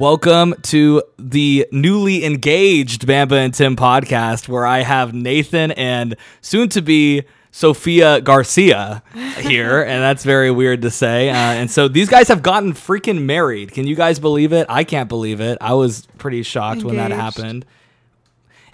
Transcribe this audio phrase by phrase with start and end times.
[0.00, 6.70] Welcome to the newly engaged Bamba and Tim podcast, where I have Nathan and soon
[6.70, 9.02] to be Sophia Garcia
[9.40, 11.28] here, and that's very weird to say.
[11.28, 13.72] Uh, and so these guys have gotten freaking married.
[13.72, 14.64] Can you guys believe it?
[14.70, 15.58] I can't believe it.
[15.60, 17.66] I was pretty shocked when that happened.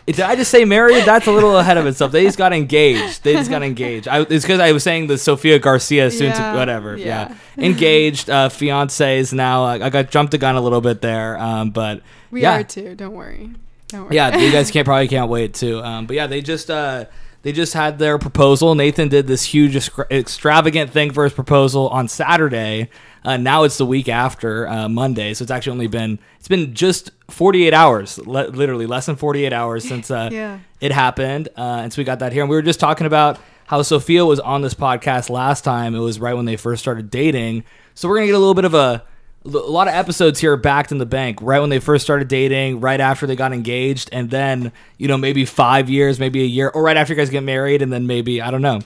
[0.06, 1.05] Did I just say married?
[1.05, 2.12] That's a little ahead of itself.
[2.12, 3.24] They just got engaged.
[3.24, 4.06] They just got engaged.
[4.06, 6.96] I, it's because I was saying the Sophia Garcia soon Yeah, to whatever.
[6.96, 7.65] Yeah, yeah.
[7.65, 8.30] engaged.
[8.30, 9.65] Uh, fiancés now.
[9.65, 12.62] I, I got jumped the gun a little bit there, um, but We yeah, are
[12.62, 12.95] too.
[12.95, 13.51] Don't worry.
[13.88, 14.15] Don't worry.
[14.15, 14.37] yeah.
[14.37, 15.82] You guys can't probably can't wait too.
[15.82, 17.07] Um, but yeah, they just uh,
[17.43, 18.74] they just had their proposal.
[18.77, 22.91] Nathan did this huge extra- extravagant thing for his proposal on Saturday.
[23.27, 26.73] Uh, now it's the week after uh, Monday, so it's actually only been it's been
[26.74, 30.60] just 48 hours, le- literally less than 48 hours since uh, Yeah.
[30.80, 31.49] it happened.
[31.59, 32.43] Uh, and so we got that here.
[32.43, 35.95] And we were just talking about how Sophia was on this podcast last time.
[35.97, 37.65] It was right when they first started dating.
[37.95, 39.02] So we're going to get a little bit of a,
[39.45, 42.79] a lot of episodes here backed in the bank right when they first started dating,
[42.79, 46.69] right after they got engaged, and then, you know, maybe five years, maybe a year,
[46.69, 48.80] or right after you guys get married, and then maybe, I don't know.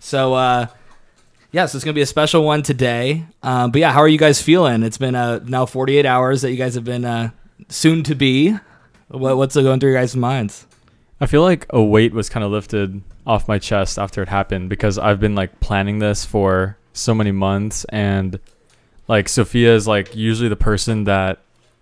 [0.00, 0.66] So, uh,
[1.52, 3.26] yeah, so it's gonna be a special one today.
[3.42, 4.82] Um, but yeah, how are you guys feeling?
[4.82, 7.30] It's been uh, now 48 hours that you guys have been uh,
[7.68, 8.56] soon to be.
[9.08, 10.66] What, what's going through your guys' minds?
[11.20, 14.68] I feel like a weight was kind of lifted off my chest after it happened
[14.68, 18.38] because I've been like planning this for so many months and
[19.08, 21.40] like Sophia is like usually the person that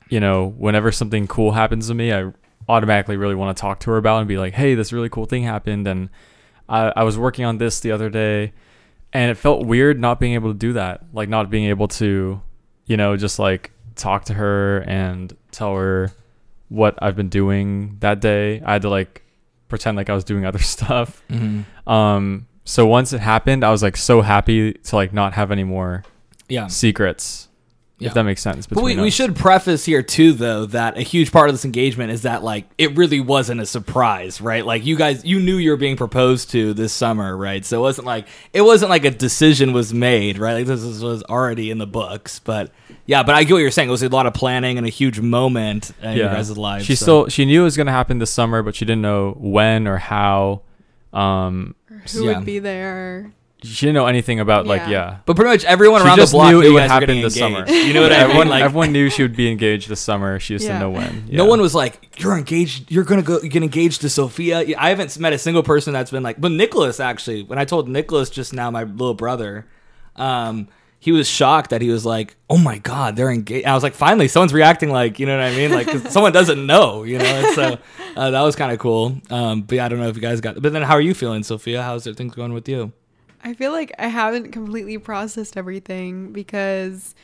[0.08, 2.32] you know whenever something cool happens to me I
[2.68, 5.26] automatically really want to talk to her about and be like hey this really cool
[5.26, 6.08] thing happened and
[6.68, 8.52] I, I was working on this the other day
[9.14, 12.42] and it felt weird not being able to do that like not being able to
[12.86, 16.10] you know just like talk to her and tell her
[16.68, 18.60] what I've been doing that day.
[18.64, 19.22] I had to like
[19.68, 21.22] pretend like I was doing other stuff.
[21.30, 21.88] Mm-hmm.
[21.88, 25.62] Um, so once it happened, I was like so happy to like not have any
[25.64, 26.02] more
[26.48, 26.66] Yeah.
[26.66, 27.48] secrets,
[28.04, 28.08] Yeah.
[28.10, 28.66] if that makes sense.
[28.66, 31.64] But we, between we should preface here too, though, that a huge part of this
[31.64, 34.64] engagement is that like it really wasn't a surprise, right?
[34.64, 37.64] Like you guys, you knew you were being proposed to this summer, right?
[37.64, 40.54] So it wasn't like it wasn't like a decision was made, right?
[40.54, 42.38] Like this was, was already in the books.
[42.38, 42.70] But
[43.06, 43.88] yeah, but I get what you're saying.
[43.88, 46.84] It was a lot of planning and a huge moment in your guys' lives.
[46.84, 47.02] She so.
[47.04, 49.96] still she knew it was gonna happen this summer, but she didn't know when or
[49.98, 50.62] how.
[51.12, 51.74] Um,
[52.12, 52.38] Who Yeah.
[52.38, 53.32] would be there?
[53.64, 54.90] She didn't know anything about like Yeah.
[54.90, 55.16] yeah.
[55.26, 56.88] But pretty much everyone She around the just block knew knew it you would guys
[56.88, 57.68] were happen getting this engaged.
[57.68, 57.78] summer.
[57.86, 58.24] You know what I mean?
[58.24, 60.38] everyone Like everyone knew she would be engaged this summer.
[60.38, 60.78] She just Yeah.
[60.78, 61.24] didn't know when.
[61.30, 61.48] No Yeah.
[61.50, 62.90] one was like, "You're engaged.
[62.90, 66.22] You're gonna go get engaged to Sophia." I haven't met a single person that's been
[66.22, 67.42] like, but Nicholas actually.
[67.42, 69.66] When I told Nicholas just now, my little brother,
[70.16, 70.68] um,
[71.00, 73.94] he was shocked that he was like, "Oh my god, they're engaged." I was like,
[73.94, 75.70] "Finally, someone's reacting like, you know what I mean?
[75.70, 77.78] Like, 'cause someone doesn't know, you know." And so
[78.16, 79.18] uh, that was kind of cool.
[79.30, 80.60] Um, but yeah, I don't know if you guys got.
[80.62, 81.82] But then, how are you feeling, Sophia?
[81.82, 82.92] How's things going with you?
[83.44, 87.14] I feel like I haven't completely processed everything because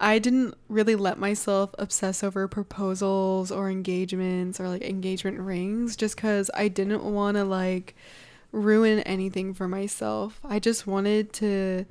[0.00, 6.14] I didn't really let myself obsess over proposals or engagements or like engagement rings just
[6.14, 7.96] because I didn't want to like
[8.52, 10.40] ruin anything for myself.
[10.44, 11.86] I just wanted to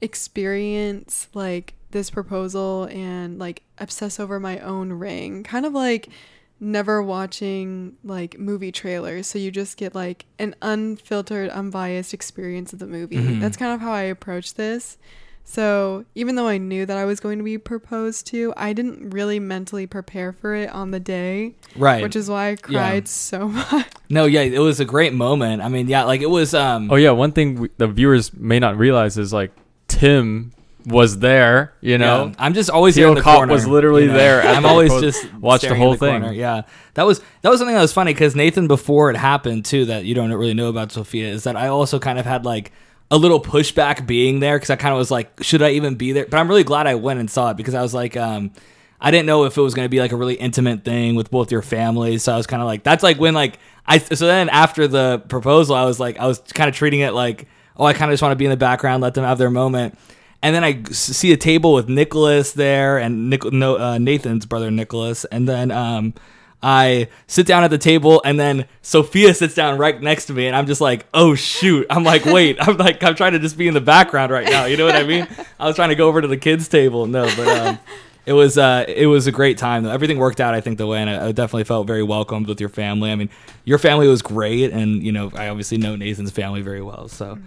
[0.00, 5.42] experience like this proposal and like obsess over my own ring.
[5.42, 6.10] Kind of like
[6.58, 12.78] never watching like movie trailers so you just get like an unfiltered unbiased experience of
[12.78, 13.40] the movie Mhm.
[13.40, 14.96] that's kind of how i approach this
[15.44, 19.10] so even though i knew that i was going to be proposed to i didn't
[19.10, 22.02] really mentally prepare for it on the day Right.
[22.02, 25.60] which is why i cried so much no, yeah, it was a great moment.
[25.62, 26.54] I mean, yeah, like it was.
[26.54, 29.50] Um, Oh yeah, one thing we, the viewers may not realize is like
[29.88, 30.52] Tim
[30.86, 31.74] was there.
[31.80, 33.52] You know, Yeah, I'm just always here in the Cop corner.
[33.52, 34.14] was literally you know?
[34.14, 36.20] there I'm the always just watched the whole in thing.
[36.20, 36.32] corner.
[36.32, 36.62] Yeah,
[36.94, 40.04] that was that was something that was funny because Nathan, before it happened too, that
[40.04, 42.72] you don't really know about Sophia is that I also kind of had like
[43.10, 46.12] a little pushback being there because I kind of was like, should I even be
[46.12, 46.26] there?
[46.26, 48.52] But I'm really glad I went and saw it because I was like, um,
[49.00, 51.30] I didn't know if it was going to be like a really intimate thing with
[51.30, 52.22] both your families.
[52.24, 53.98] So I was kind of like, that's like when like I.
[53.98, 57.46] So then after the proposal, I was like, I was kind of treating it like,
[57.76, 59.50] oh, I kind of just want to be in the background, let them have their
[59.50, 59.98] moment.
[60.42, 64.70] And then I see a table with Nicholas there and Nic- no, uh, Nathan's brother
[64.70, 66.14] Nicholas, and then um,
[66.62, 70.46] I sit down at the table, and then Sophia sits down right next to me,
[70.46, 71.86] and I'm just like, oh shoot!
[71.90, 74.64] I'm like, wait, I'm like, I'm trying to just be in the background right now.
[74.64, 75.26] You know what I mean?
[75.58, 77.78] I was trying to go over to the kids' table, no, but um,
[78.24, 79.90] it was uh, it was a great time though.
[79.90, 82.60] Everything worked out, I think, the way, and I, I definitely felt very welcomed with
[82.60, 83.10] your family.
[83.10, 83.30] I mean,
[83.64, 87.38] your family was great, and you know, I obviously know Nathan's family very well, so.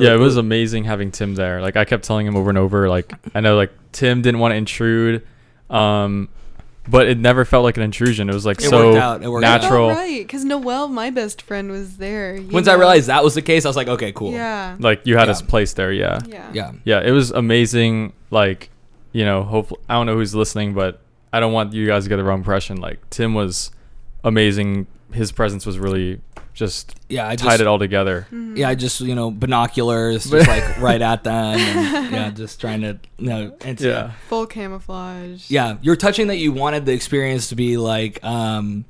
[0.00, 1.60] Yeah, it was amazing having Tim there.
[1.60, 2.88] Like I kept telling him over and over.
[2.88, 5.26] Like I know, like Tim didn't want to intrude,
[5.68, 6.28] um,
[6.88, 8.28] but it never felt like an intrusion.
[8.30, 9.22] It was like It so worked out.
[9.22, 9.60] It worked out.
[9.62, 9.88] natural.
[9.90, 12.78] right because noel my best friend was there you Once I know?
[12.78, 14.32] realized that was the case, I was like, okay, cool.
[14.32, 15.34] yeah Like you had Yeah.
[15.34, 15.92] his place there.
[15.92, 16.20] Yeah.
[16.26, 16.72] yeah Yeah.
[16.84, 18.12] Yeah, it was amazing.
[18.30, 18.70] Like,
[19.12, 21.00] you know, hopefully, I don't know who's listening, but
[21.32, 22.78] I don't want you guys to get the wrong impression.
[22.80, 23.70] Like Tim was
[24.24, 24.86] amazing.
[25.12, 26.20] His presence was really
[26.60, 28.26] just Yeah, I tied just it all together.
[28.26, 28.58] Mm-hmm.
[28.58, 32.82] yeah, I just you know binoculars, just like right at them, and, yeah, just trying
[32.82, 33.56] to you know.
[33.62, 34.12] And, Yeah.
[34.28, 35.50] Full camouflage.
[35.50, 38.84] yeah, you're touching that you wanted the experience to be like um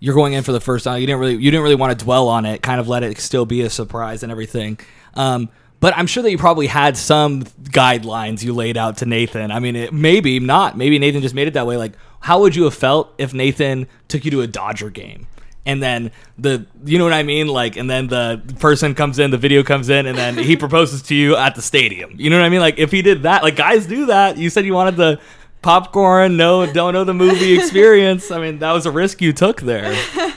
[0.00, 1.00] you're going in for the first time.
[1.00, 3.18] You didn't really you didn't really want to dwell on it, kind of let it
[3.18, 4.80] still be a surprise and everything.
[5.14, 9.50] Um but I'm sure that you probably had some guidelines you laid out to Nathan.
[9.50, 10.76] I mean, it, maybe not.
[10.76, 11.78] Maybe Nathan just made it that way.
[11.78, 15.26] Like, how would you have felt if Nathan took you to a Dodger game?
[15.66, 17.46] And then the, you know what I mean?
[17.46, 21.02] Like, and then the person comes in, the video comes in, and then he proposes
[21.02, 22.14] to you at the stadium.
[22.16, 22.60] You know what I mean?
[22.60, 24.38] Like, if he did that, like, guys do that.
[24.38, 25.20] You said you wanted the
[25.60, 28.30] popcorn, no, don't know the movie experience.
[28.30, 29.94] I mean, that was a risk you took there.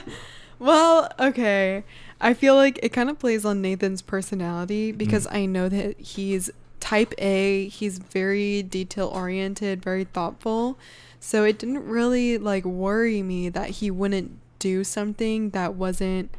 [0.58, 1.84] Well, okay.
[2.20, 4.98] I feel like it kind of plays on Nathan's personality Mm.
[4.98, 6.50] because I know that he's
[6.80, 7.68] type A.
[7.68, 10.78] He's very detail oriented, very thoughtful.
[11.20, 16.30] So it didn't really like worry me that he wouldn't do something that wasn't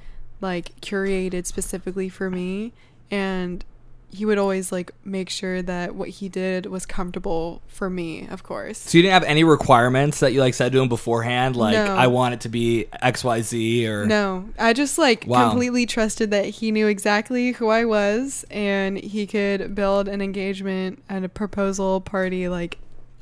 [0.42, 2.74] like curated specifically for me
[3.12, 3.64] and
[4.10, 8.44] he would always like make sure that what he did was comfortable for me, of
[8.44, 8.78] course.
[8.80, 11.96] So you didn't have any requirements that you like said to him beforehand, like No.
[11.96, 15.50] I want it to be X Y Z or No, I just like Wow.
[15.50, 21.04] completely trusted that he knew exactly who I was and he could build an engagement
[21.10, 22.78] and a proposal party like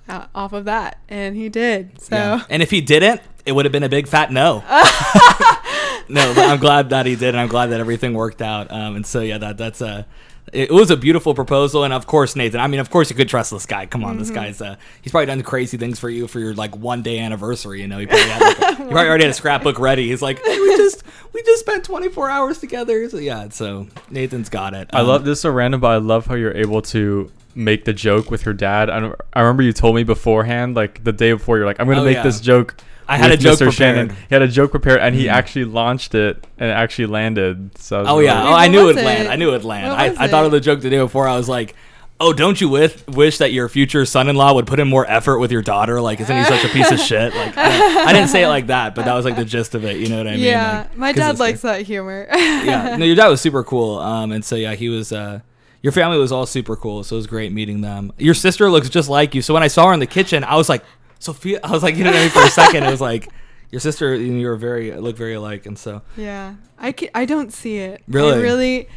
[0.08, 2.00] uh, off of that, and he did.
[2.02, 2.44] So Yeah.
[2.50, 4.64] And if he didn't, it would have been a big fat no.
[6.10, 8.72] no, but I'm glad that he did, and I'm glad that everything worked out.
[8.72, 10.06] Um, and so yeah, that that's a.
[10.52, 12.60] It was a beautiful proposal, and of course, Nathan.
[12.60, 13.86] I mean, of course, you could trust this guy.
[13.88, 16.76] Come on, this guy's uh, he's probably done crazy things for you for your like
[16.76, 17.82] one day anniversary.
[17.82, 20.10] You know, he probably, had, like, a- he probably already had a scrapbook ready.
[20.10, 21.02] He's like, hey, we just
[21.34, 23.10] we just spent 24 hours together.
[23.10, 24.90] So yeah, so Nathan's got it.
[24.94, 27.86] I Um, love this is so random, but I love how you're able to make
[27.86, 28.90] the joke with your dad.
[28.92, 32.02] I, I remember you told me beforehand, like the day before, you're like, I'm gonna
[32.02, 32.24] Oh, make yeah.
[32.24, 32.76] this joke.
[33.08, 33.72] I had a joke Mr.
[33.72, 34.08] Shannon.
[34.08, 34.26] prepared.
[34.30, 35.32] He had a joke prepared, and he Mhm.
[35.32, 37.78] actually launched it, and it actually landed.
[37.78, 39.28] So Oh really- yeah, Wait, oh, I what knew it'd land.
[39.28, 39.32] it?
[39.32, 39.88] I knew it would land.
[39.90, 40.46] What I, was I thought it?
[40.48, 41.28] of the joke the day before.
[41.28, 41.76] I was like,
[42.20, 45.52] "Oh, don't you with, wish that your future son-in-law would put in more effort with
[45.52, 46.00] your daughter?
[46.00, 48.68] Like, isn't he such a piece of shit?" Like, I, I didn't say it like
[48.68, 49.98] that, but that was like the gist of it.
[49.98, 50.40] You know what I mean?
[50.42, 52.28] yeah, Like, my 'cause dad it's- likes that humor.
[52.34, 54.00] yeah, no, your dad was super cool.
[54.00, 55.12] Um, and so yeah, he was.
[55.12, 55.40] Uh,
[55.82, 58.14] your family was all super cool, so it was great meeting them.
[58.18, 59.42] Your sister looks just like you.
[59.42, 60.82] So when I saw her in the kitchen, I was like,
[61.24, 61.60] Sophia.
[61.64, 62.30] I was like, you know what I mean?
[62.30, 63.30] For a second, it was like
[63.72, 64.18] your sister.
[64.18, 67.78] Know, you were very look very alike, and so yeah, I ca- I don't see
[67.78, 68.04] it.
[68.08, 68.34] Really?
[68.34, 68.90] I really.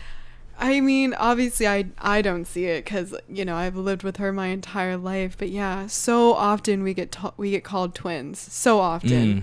[0.59, 4.33] I mean, obviously, I I don't see it because you know I've lived with her
[4.33, 5.37] my entire life.
[5.39, 8.39] But yeah, so often we get ta- we get called twins.
[8.41, 9.43] So often, Mm.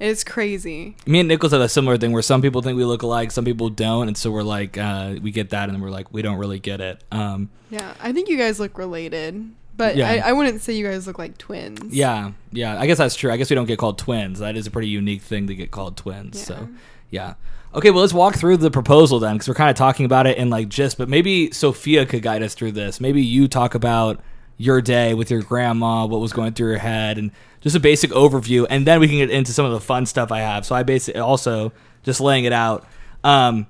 [0.00, 0.96] it's crazy.
[1.06, 3.44] me and Nicholas have a similar thing where some people think we look alike, some
[3.44, 6.22] people don't, and so we're like, uh, we get that, and then we're like, we
[6.22, 7.02] don't really get it.
[7.12, 10.10] Um, Yeah, I think you guys look related, but Yeah.
[10.10, 11.94] I, I wouldn't say you guys look like twins.
[11.94, 13.32] yeah, yeah, I guess that's true.
[13.32, 14.40] I guess we don't get called twins.
[14.40, 16.36] That is a pretty unique thing to get called twins.
[16.38, 16.44] Yeah.
[16.44, 16.68] So,
[17.10, 17.34] yeah.
[17.74, 20.36] Okay, well, let's walk through the proposal then, because we're kind of talking about it
[20.38, 23.00] in like gist, but maybe Sophia could guide us through this.
[23.00, 24.20] Maybe you talk about
[24.56, 27.30] your day with your grandma, what was going through your head, and
[27.60, 30.32] just a basic overview, and then we can get into some of the fun stuff
[30.32, 30.64] I have.
[30.66, 32.86] So I basically also just laying it out.
[33.22, 33.66] Um,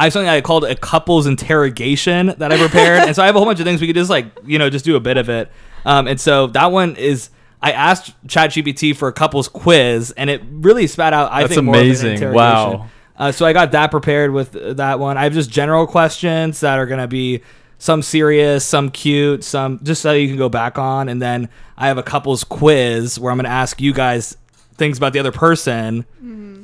[0.00, 3.36] I have something I called a couples interrogation that I prepared, and so I have
[3.36, 5.18] a whole bunch of things we could just like you know just do a bit
[5.18, 5.52] of it.
[5.84, 7.28] Um, and so that one is
[7.60, 11.30] I asked ChatGPT for a couples quiz, and it really spat out.
[11.30, 12.14] I That's think more of an amazing.
[12.14, 12.34] interrogation.
[12.34, 12.88] Wow.
[13.14, 15.18] Uh, so I got that prepared with that one.
[15.18, 17.42] I have just general questions that are gonna be
[17.76, 21.88] some serious, some cute, some just so you can go back on, and then I
[21.88, 24.38] have a couples quiz where I'm gonna ask you guys
[24.80, 26.04] things about the other person.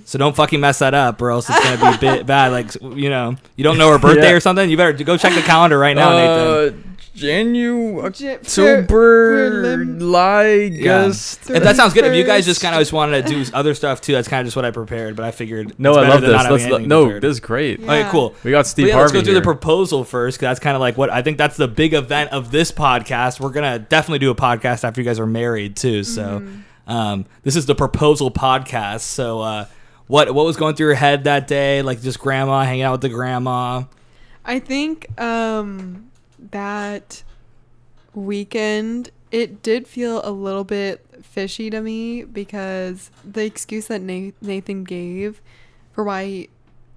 [0.06, 2.50] So don't fucking mess that up, or else it's gonna be a bit bad.
[2.52, 4.36] Like you know, you don't know her birthday Yeah.
[4.36, 4.68] or something.
[4.68, 6.78] You better go check the calendar right now, Nathan.
[6.80, 11.50] Uh, Janu J- for- October for lim- August.
[11.50, 13.74] If that sounds good, if you guys just kind of just wanted to do other
[13.74, 15.16] stuff too, that's kind of just what I prepared.
[15.16, 16.42] But I figured No, it's I love than this.
[16.42, 17.22] not Let's anything no, prepared.
[17.22, 17.80] this is great.
[17.80, 17.92] Yeah.
[17.92, 18.34] Okay, cool.
[18.44, 19.40] We got Steve yeah, Harvey let's go through here.
[19.40, 20.38] the proposal first.
[20.38, 23.40] Cause that's kind of like what I think that's the big event of this podcast.
[23.40, 26.04] We're gonna definitely do a podcast after you guys are married too.
[26.04, 26.46] So,
[26.86, 29.00] um, this is the proposal podcast.
[29.00, 29.66] So, uh,
[30.06, 31.82] what what was going through your head that day?
[31.82, 33.84] Like just grandma hanging out with the grandma.
[34.44, 36.10] I think um,
[36.50, 37.24] that
[38.14, 44.84] weekend it did feel a little bit fishy to me because the excuse that Nathan
[44.84, 45.42] gave
[45.92, 46.48] for why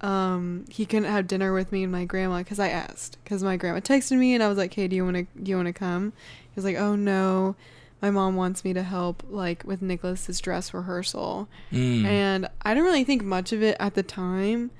[0.01, 3.57] um, he couldn't have dinner with me and my grandma because I asked because my
[3.57, 5.67] grandma texted me and I was like, "Hey, do you want to do you want
[5.67, 7.55] to come?" He was like, "Oh no."
[8.01, 11.47] My mom wants me to help like with Nicholas's dress rehearsal.
[11.71, 12.05] Mm.
[12.05, 14.71] And I didn't really think much of it at the time,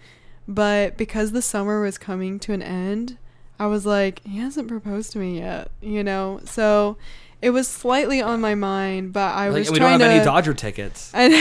[0.48, 3.18] but because the summer was coming to an end,
[3.60, 6.40] I was like, he hasn't proposed to me yet, you know.
[6.46, 6.96] So
[7.42, 10.10] it was slightly on my mind, but I was Like, was we trying don't have
[10.12, 10.16] to.
[10.16, 11.12] any Dodger tickets.
[11.14, 11.34] and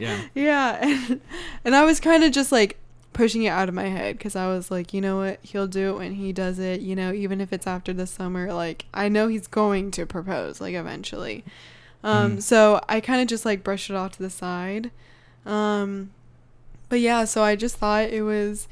[0.00, 0.20] Yeah.
[0.34, 1.20] yeah, and,
[1.64, 2.78] and I was kind of just like
[3.14, 5.94] pushing it out of my head because I was like, you know what, he'll do
[5.94, 6.80] it when he does it.
[6.82, 10.60] You know, even if it's after the summer, like I know he's going to propose,
[10.60, 11.44] like eventually.
[12.02, 12.42] Um, Mm.
[12.42, 14.90] so I kind of just like brushed it off to the side.
[15.46, 16.10] Um,
[16.90, 18.68] but yeah, so I just thought it was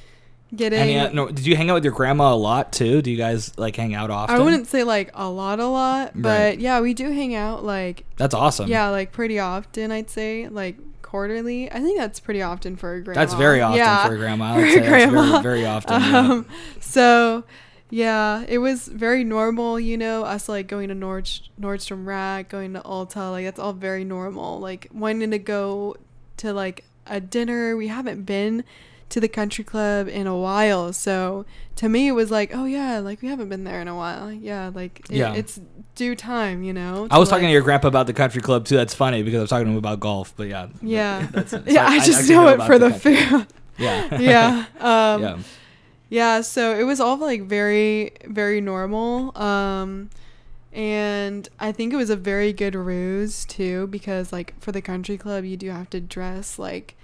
[0.54, 0.78] getting.
[0.80, 3.00] And yeah, no, did you hang out with your grandma a lot too?
[3.02, 4.36] Do you guys like hang out often?
[4.36, 6.58] I wouldn't say like a lot, a lot, but Right.
[6.60, 8.68] yeah, we do hang out like That's awesome.
[8.68, 9.90] yeah, like pretty often.
[9.92, 10.76] I'd say like
[11.12, 11.70] quarterly.
[11.70, 13.20] I think that's pretty often for a grandma.
[13.20, 14.08] That's very often yeah.
[14.08, 14.54] for a grandma.
[14.58, 15.42] For a grandma.
[15.42, 16.00] very, very often.
[16.00, 16.18] yeah.
[16.18, 16.46] Um,
[16.80, 17.44] so
[17.90, 21.26] yeah, it was very normal, you know, us like going to Nord
[21.60, 24.58] Nordstrom Rack, going to Ulta, like that's all very normal.
[24.58, 25.96] Like wanting to go
[26.38, 27.76] to like a dinner.
[27.76, 28.64] We haven't been
[29.12, 31.44] to the country club in a while, so
[31.76, 34.32] to me it was like, oh yeah, like we haven't been there in a while.
[34.32, 35.34] Yeah, like it, Yeah.
[35.34, 35.60] it's
[35.94, 37.06] due time, you know.
[37.10, 38.76] I was talking to your grandpa about the country club too.
[38.76, 40.32] That's funny because I was talking to him about golf.
[40.36, 41.26] But yeah, Yeah.
[41.30, 41.64] That's it.
[41.66, 43.46] So Yeah, I, just actually know, it for the country- food.
[43.78, 44.64] Yeah, yeah.
[45.14, 45.38] Um, yeah.
[46.10, 49.36] Yeah, so it was all like very, very normal.
[49.38, 50.10] Um,
[50.72, 55.16] and I think it was a very good ruse too, because like for the country
[55.18, 56.96] club, you do have to dress like,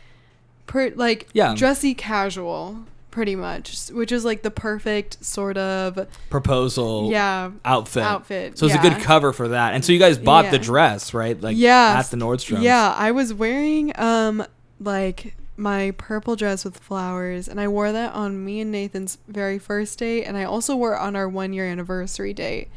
[0.69, 1.55] per like Yeah.
[1.57, 2.77] dressy casual,
[3.11, 7.11] pretty much, which is like the perfect sort of Proposal.
[7.11, 8.05] yeah Outfit.
[8.05, 8.57] outfit.
[8.59, 9.75] So it's a good cover for that.
[9.75, 11.41] And so you guys bought the dress, right?
[11.41, 12.63] Like Yeah, at the Nordstrom.
[12.63, 14.45] Yeah, I was wearing um
[14.79, 19.59] like my purple dress with flowers and I wore that on me and Nathan's very
[19.59, 22.69] first date and I also wore it on our 1 year anniversary date.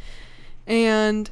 [0.65, 1.29] And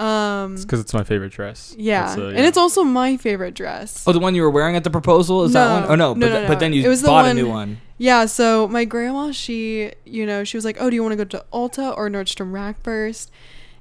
[0.00, 1.74] um It's because it's my favorite dress.
[1.78, 2.06] yeah.
[2.06, 4.04] That's, uh, and it's also my favorite dress.
[4.06, 5.74] Oh, the one you were wearing at the proposal is that No.
[5.80, 5.90] one?
[5.90, 7.48] Oh no, No, but, no, th- but then you It was the bought a new
[7.48, 7.80] one.
[7.98, 11.16] Yeah, so my grandma, she, you know, she was like, "Oh, do you want to
[11.22, 13.30] go to Ulta or Nordstrom Rack first?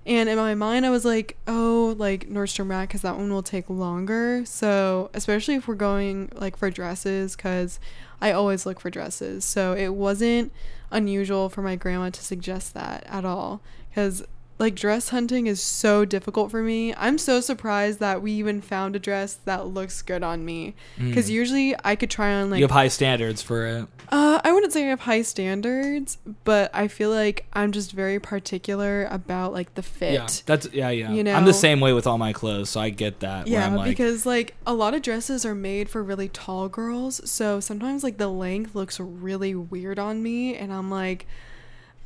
[0.05, 3.43] And in my mind, I was like, "Oh, like Nordstrom Rack, because that one will
[3.43, 7.79] take longer." So, especially if we're going like for dresses, because
[8.19, 9.45] I always look for dresses.
[9.45, 10.51] So it wasn't
[10.91, 14.23] unusual for my grandma to suggest that at all, because
[14.59, 16.93] like dress hunting is so difficult for me.
[16.95, 21.29] I'm so surprised that we even found a dress that looks good on me, because
[21.29, 21.33] Mm.
[21.33, 23.87] usually I could try on like you have high standards for it.
[24.11, 28.19] uh, I wouldn't say I have high standards, but I feel like I'm just very
[28.19, 30.13] particular about like the fit.
[30.13, 31.11] Yeah, that's yeah, yeah.
[31.13, 33.45] You know, I'm the same way with all my clothes, so I get that.
[33.45, 36.67] where Yeah, I'm like, because like a lot of dresses are made for really tall
[36.67, 41.25] girls, so sometimes like the length looks really weird on me, and I'm like,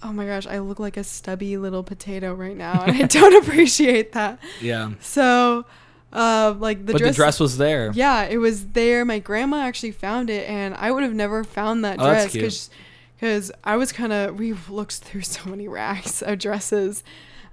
[0.04, 3.44] oh my gosh, I look like a stubby little potato right now, and I don't
[3.44, 4.40] appreciate that.
[4.62, 4.92] yeah.
[5.00, 5.66] So,
[6.12, 7.92] uh, like the but dress, the dress was there.
[7.94, 9.06] Yeah, it was there.
[9.06, 12.70] My grandma actually found it, and I would have never found that Oh, dress because
[13.16, 17.04] because I was kind of we looked through so many racks of dresses.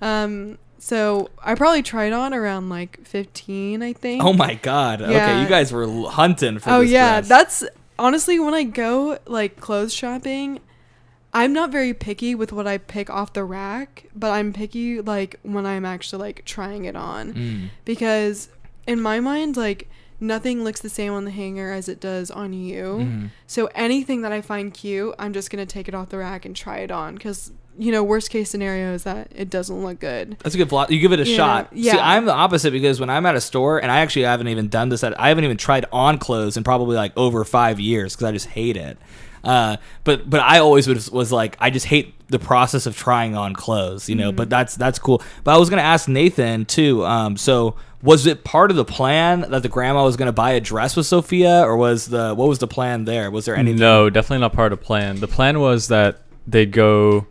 [0.03, 4.23] Um, so I probably tried on around like fifteen, I think.
[4.25, 5.03] Oh my god.
[5.03, 7.29] Okay, you guys were hunting for Oh yeah, dress.
[7.29, 7.65] that's
[7.99, 10.61] honestly when I go like clothes shopping.
[11.33, 15.39] I'm not very picky with what I pick off the rack, but I'm picky like
[15.43, 17.69] when I'm actually like trying it on Mm.
[17.85, 18.49] because
[18.87, 22.53] in my mind like nothing looks the same on the hanger as it does on
[22.53, 22.85] you.
[23.09, 23.31] Mhm.
[23.47, 26.45] So anything that I find cute, I'm just going to take it off the rack
[26.45, 30.01] and try it on cuz you know, worst case scenario is that it doesn't look
[30.01, 30.37] good.
[30.43, 30.97] That's a good philosophy.
[30.97, 31.71] You give it a Yeah, shot.
[31.73, 31.97] See, yeah.
[32.03, 34.91] I'm the opposite because when I'm at a store, and I actually haven't even done
[34.91, 38.29] this, at, I haven't even tried on clothes in probably like over five years because
[38.29, 38.99] I just hate it.
[39.43, 43.37] Uh, but but I always was, was like I just hate the process of trying
[43.37, 44.29] on clothes, you know.
[44.29, 44.37] Mm-hmm.
[44.37, 45.23] But that's that's cool.
[45.45, 47.05] But I was gonna ask Nathan too.
[47.05, 50.61] Um, so was it part of the plan that the grandma was gonna buy a
[50.61, 53.31] dress with Sophia, or was the what was the plan there?
[53.31, 53.81] Was there anything?
[53.81, 55.21] No, definitely not part of the plan.
[55.21, 57.27] The plan was that they'd go,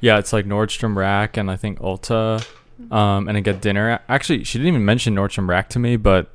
[0.00, 2.46] yeah, it's like Nordstrom Rack and I think Ulta,
[2.90, 4.00] um, and then get dinner.
[4.08, 6.30] Actually, she didn't even mention Nordstrom Rack to me, but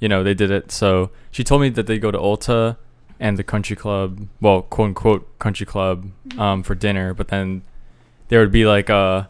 [0.00, 0.70] you know they did it.
[0.70, 2.76] So she told me that they go to Ulta
[3.20, 6.06] and the country club, well, quote unquote country club,
[6.38, 7.14] um, for dinner.
[7.14, 7.62] But then
[8.28, 9.28] there would be like a,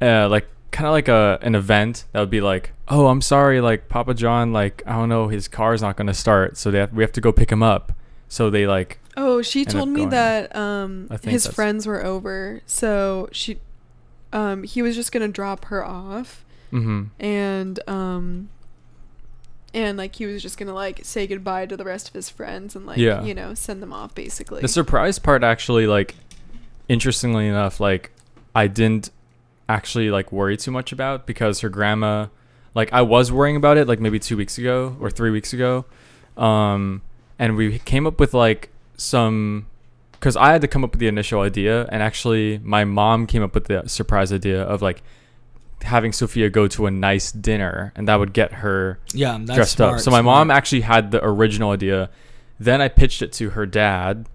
[0.00, 3.60] uh, like kind of like a an event that would be like, oh, I'm sorry,
[3.60, 6.92] like Papa John, like I don't know, his car's not gonna start, so they have,
[6.92, 7.92] we have to go pick him up.
[8.28, 10.10] So they like Oh, she told me going.
[10.10, 12.62] that um his friends were over.
[12.66, 13.58] So she
[14.32, 17.02] um he was just going to drop her off Mm-hmm.
[17.22, 18.48] and um
[19.74, 22.76] and like he was just gonna like say goodbye to the rest of his friends
[22.76, 23.22] and like Yeah.
[23.22, 26.14] you know send them off basically The surprise part, actually, like,
[26.88, 28.10] interestingly enough, like,
[28.54, 29.10] I didn't
[29.68, 32.26] actually like worry too much about because her grandma,
[32.74, 35.84] like, I was worrying about it like maybe two weeks ago or three weeks ago,
[36.36, 37.02] um,
[37.38, 39.66] and we came up with like some
[40.12, 43.42] because I had to come up with the initial idea, and actually, my mom came
[43.42, 45.02] up with the surprise idea of like
[45.84, 49.76] having Sophia go to a nice dinner, and that would get her Yeah, that's dressed
[49.76, 50.00] smart, up.
[50.00, 50.24] So my smart.
[50.24, 52.10] mom actually had the original idea.
[52.60, 54.26] Then I pitched it to her dad,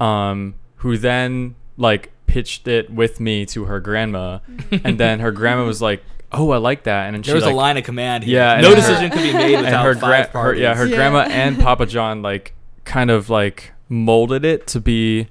[0.00, 4.38] um, who then like pitched it with me to her grandma,
[4.84, 7.44] and then her grandma was like, "Oh, I like that," and then she There was
[7.44, 8.36] like, a line of command here.
[8.36, 10.74] Yeah, no and her- decision could be made and without her, five gra- her yeah
[10.74, 10.96] her Yeah.
[10.96, 12.54] grandma and Papa John like
[12.84, 15.28] kind of like molded it to be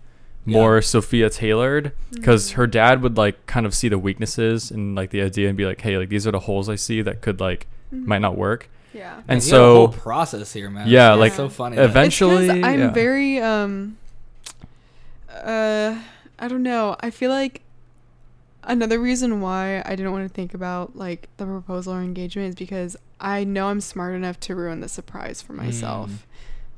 [0.48, 5.10] more Sophia tailored because her dad would like kind of see the weaknesses and like
[5.12, 7.40] the idea and be like, hey, like these are the holes I see that could
[7.40, 8.70] like might not work.
[8.94, 9.22] Yeah.
[9.28, 10.88] And you got a whole so process here, man.
[10.88, 11.76] Yeah, It's like, so funny.
[11.76, 12.92] event- that- Eventually, I'm yeah.
[12.92, 13.98] very um
[15.30, 16.00] uh
[16.40, 16.96] I don't know.
[17.00, 17.62] I feel like
[18.64, 22.56] another reason why I didn't want to think about like the proposal or engagement is
[22.56, 26.10] because I know I'm smart enough to ruin the surprise for myself.
[26.12, 26.18] Mm.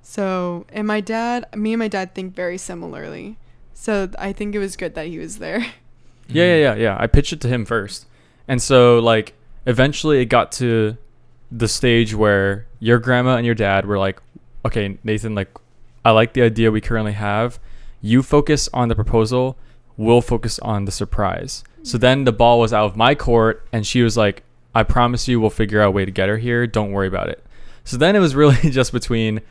[0.01, 3.38] So, and my dad, me and my dad think very similarly.
[3.79, 5.65] So, I think it was good that he was there.
[6.31, 6.62] Yeah, yeah, mm.
[6.62, 6.98] yeah, yeah.
[7.00, 8.05] I pitched it to him first.
[8.48, 9.33] And so like
[9.65, 10.95] eventually it got to
[11.51, 14.21] the stage where your grandma and your dad were like,
[14.63, 15.50] "Okay, Nathan, like
[16.05, 17.57] I like the idea we currently have.
[18.00, 19.57] You focus on the proposal,
[19.98, 23.88] we'll focus on the surprise." So then the ball was out of my court and
[23.88, 24.43] she was like,
[24.75, 26.67] "I promise you we'll figure out a way to get her here.
[26.67, 27.43] Don't worry about it."
[27.86, 29.41] So then it was really just between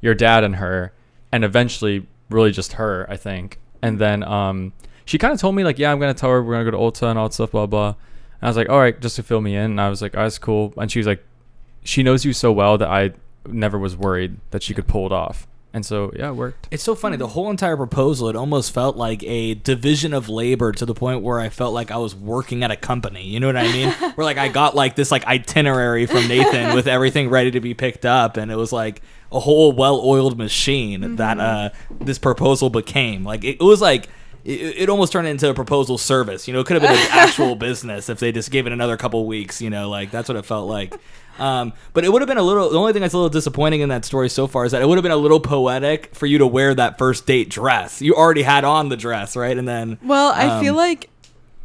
[0.00, 0.92] your dad and her
[1.32, 3.58] and eventually really just her, I think.
[3.82, 4.72] And then um
[5.04, 6.76] she kind of told me like, yeah, I'm gonna tell her we're gonna go to
[6.76, 7.88] Ulta and all that stuff, blah blah.
[7.88, 7.96] And
[8.42, 9.64] I was like, all right, just to fill me in.
[9.64, 10.72] And I was like, oh, that's cool.
[10.76, 11.24] And she was like,
[11.82, 13.12] she knows you so well that I
[13.46, 15.47] never was worried that she could pull it off.
[15.72, 16.66] And so yeah, it worked.
[16.70, 17.16] It's so funny.
[17.16, 21.22] The whole entire proposal, it almost felt like a division of labor to the point
[21.22, 23.26] where I felt like I was working at a company.
[23.26, 23.90] You know what I mean?
[24.14, 27.74] where like I got like this like itinerary from Nathan with everything ready to be
[27.74, 31.68] picked up, and it was like a whole well-oiled machine that uh
[32.00, 33.24] this proposal became.
[33.24, 34.08] Like it, it was like.
[34.48, 36.48] It, it almost turned into a proposal service.
[36.48, 38.96] You know, it could have been an actual business if they just gave it another
[38.96, 39.60] couple weeks.
[39.60, 40.94] You know, like that's what it felt like.
[41.38, 42.68] Um, but it would have been a little.
[42.70, 44.88] The only thing that's a little disappointing in that story so far is that it
[44.88, 48.02] would have been a little poetic for you to wear that first date dress.
[48.02, 49.56] You already had on the dress, right?
[49.56, 51.10] And then Well, I feel Um, like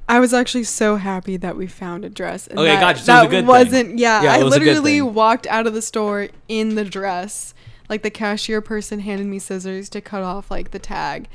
[0.07, 2.45] I was actually so happy that we found a dress.
[2.47, 2.99] And Okay, that, gotcha.
[3.03, 3.47] So it was a that good thing.
[3.47, 3.97] wasn't.
[3.99, 7.53] Yeah, Yeah, it I was literally walked out of the store in the dress.
[7.89, 11.27] Like the cashier person handed me scissors to cut off like the tag,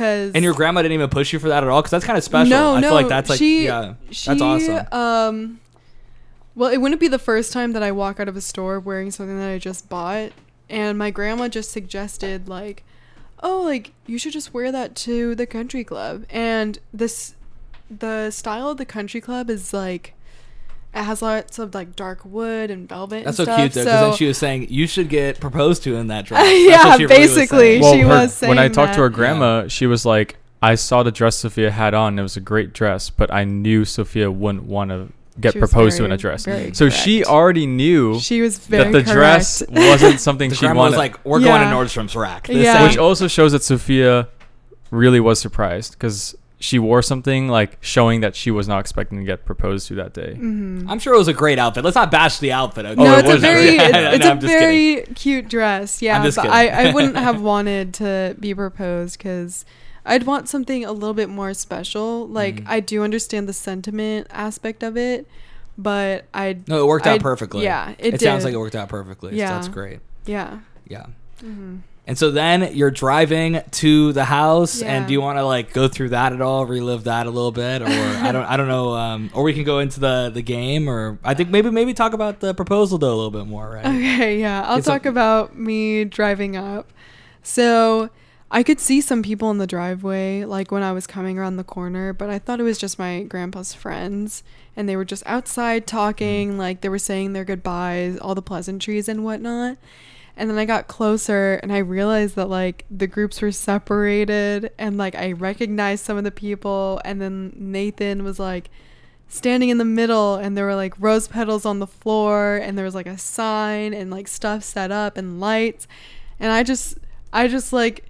[0.00, 2.16] cause and your grandma didn't even push you for that at all because that's kind
[2.16, 2.50] of special.
[2.50, 4.86] No, I no, feel like that's like she, yeah, she, that's awesome.
[4.92, 5.60] Um,
[6.54, 9.10] well, it wouldn't be the first time that I walk out of a store wearing
[9.10, 10.32] something that I just bought,
[10.68, 12.82] and my grandma just suggested like,
[13.42, 17.34] oh, like you should just wear that to the country club, and this,
[17.90, 20.14] the style of the country club is like.
[20.92, 23.24] It has lots of like dark wood and velvet.
[23.24, 25.84] That's and so stuff, cute though, because then she was saying you should get proposed
[25.84, 26.42] to in that dress.
[26.44, 27.58] That's Yeah, what she really was basically.
[27.58, 27.82] saying.
[27.82, 30.74] Well, she her- was when I saying talked to her grandma, she was like, I
[30.74, 32.18] saw the dress Sophia had on.
[32.18, 35.08] It was a great dress, but I knew Sophia wouldn't want to
[35.40, 36.44] get She was proposed to in very- a dress.
[36.44, 40.78] very So she already knew She was very that the dress wasn't something she wanted.
[40.80, 42.82] was like, "We're going to Nordstrom's rack." This Yeah.
[42.86, 44.28] which also shows that Sophia
[44.90, 49.24] really was surprised because she wore something like showing that she was not expecting to
[49.24, 50.36] get proposed to that day.
[50.38, 50.84] Mhm.
[50.88, 51.82] I'm sure it was a great outfit.
[51.84, 52.84] Let's not bash the outfit.
[52.84, 53.00] Okay?
[53.00, 53.80] Oh, no, it it's a was very, great.
[53.80, 54.58] it's, No, a just kidding.
[54.58, 56.02] very cute dress.
[56.02, 56.48] Yeah, just but.
[56.50, 59.64] I, I wouldn't have wanted to be proposed because
[60.04, 62.28] I'd want something a little bit more special.
[62.28, 62.64] Like Mhm.
[62.68, 65.26] I do understand the sentiment aspect of it,
[65.78, 67.64] but I No, it worked out perfectly.
[67.64, 69.34] yeah, it it sounds like it worked out perfectly.
[69.36, 69.48] Yeah.
[69.48, 70.00] so that's great.
[70.26, 70.58] yeah.
[70.86, 71.06] Yeah.
[71.40, 71.76] hmm
[72.10, 75.86] And so then you're driving to the house, and do you want to like go
[75.86, 78.94] through that at all, relive that a little bit, or I don't, I don't know,
[78.96, 82.12] um, or we can go into the the game, or I think maybe maybe talk
[82.12, 83.86] about the proposal though a little bit more, right?
[83.86, 84.64] Okay, yeah.
[84.66, 86.92] I'll It's a- talk about me driving up.
[87.44, 88.10] So
[88.50, 91.64] I could see some people in the driveway, like when I was coming around the
[91.64, 94.42] corner, but I thought it was just my grandpa's friends.
[94.74, 99.08] And they were just outside talking, like they were saying their goodbyes, all the pleasantries
[99.08, 99.76] and whatnot.
[100.40, 104.96] And then I got closer and I realized that like the groups were separated and
[104.96, 107.00] like I recognized some of the people.
[107.04, 108.70] And then Nathan was like,
[109.32, 112.84] standing in the middle and there were like rose petals on the floor and there
[112.84, 115.86] was like a sign and like stuff set up and lights
[116.40, 116.98] and i just
[117.32, 118.04] i just like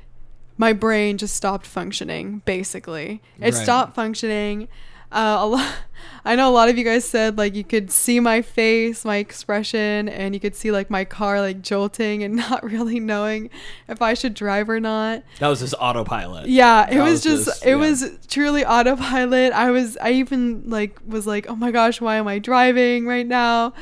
[0.56, 3.54] my brain just stopped functioning basically it Right.
[3.54, 4.66] stopped functioning
[5.12, 5.74] uh, a lot
[6.24, 9.16] i know a lot of you guys said like you could see my face my
[9.16, 13.48] expression and you could see like my car like jolting and not really knowing
[13.88, 16.46] if i should drive or not That was just autopilot.
[16.48, 17.74] yeah, it was, was just, just- it yeah.
[17.76, 19.52] was truly autopilot.
[19.54, 23.26] I was I even like was like, "Oh my gosh, why am I driving right
[23.26, 23.72] now?"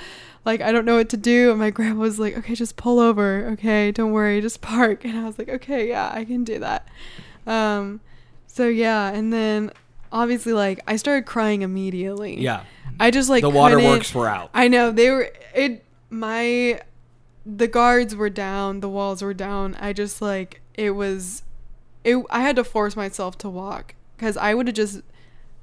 [0.44, 1.50] Like I don't know what to do.
[1.50, 3.46] And my grandma was like, "Okay, just pull over.
[3.54, 6.86] Okay, don't worry, just park." And I was like, "Okay, yeah, I can do that."
[7.46, 8.00] Um,
[8.46, 9.72] so yeah, and then
[10.12, 12.40] obviously like I started crying immediately.
[12.40, 12.64] Yeah.
[13.00, 14.50] I just like the waterworks were out.
[14.54, 16.80] I know they were it my
[17.44, 19.76] the guards were down, the walls were down.
[19.80, 21.42] I just like it was
[22.04, 25.02] it I had to force myself to walk cuz I would have just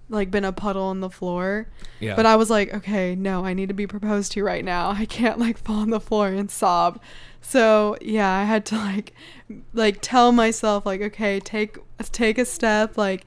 [0.10, 1.68] like been a puddle on the floor.
[2.00, 2.16] Yeah.
[2.16, 4.92] But I was like, okay, no, I need to be proposed to right now.
[4.98, 7.00] I can't like fall on the floor and sob.
[7.42, 9.14] So, yeah, I had to like
[9.74, 11.78] like tell myself like, okay, take
[12.12, 13.26] take a step, like,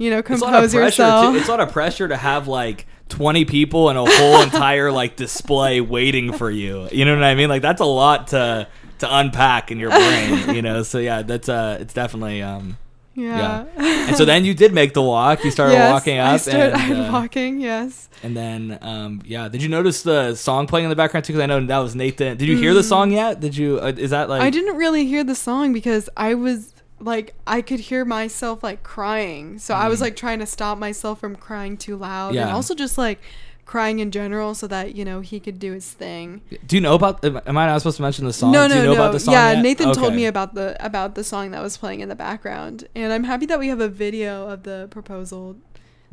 [0.00, 1.02] you know, it's a lot of compose pressure.
[1.02, 1.34] yourself.
[1.34, 4.90] To, it's a lot of pressure to have like 20 people and a whole entire
[4.90, 6.88] like display waiting for you.
[6.90, 7.50] You know what I mean?
[7.50, 8.66] Like that's a lot to
[9.00, 10.54] to unpack in your brain.
[10.54, 10.82] You know.
[10.84, 12.78] So yeah, that's uh, it's definitely um.
[13.14, 13.66] yeah.
[13.76, 15.44] And so then you did make the walk.
[15.44, 18.08] You started yes, walking I up, started, and, I'm uh, walking, yes.
[18.22, 19.48] and then um, yeah.
[19.48, 21.34] Did you notice the song playing in the background too?
[21.34, 22.38] Because I know that was Nathan.
[22.38, 23.40] Did you hear the song yet?
[23.40, 23.78] Did you?
[23.78, 24.40] Uh, is that like?
[24.40, 24.44] Mm.
[24.46, 28.82] I didn't really hear the song because I was like I could hear myself like
[28.82, 29.58] crying.
[29.58, 32.54] So I was like trying to stop myself from crying too loud and Mm.
[32.54, 33.20] Also just like
[33.64, 36.40] crying in general so that, you know, he could do his thing.
[36.66, 37.24] Do you know about?
[37.24, 38.50] Am am I not supposed to mention the song?
[38.52, 39.00] No, Do no, you know no.
[39.00, 39.32] about the song?
[39.34, 39.62] yeah, yet?
[39.62, 42.88] Nathan told me about the about the song that was playing in the background.
[42.94, 45.56] And I'm happy that we have a video of the proposal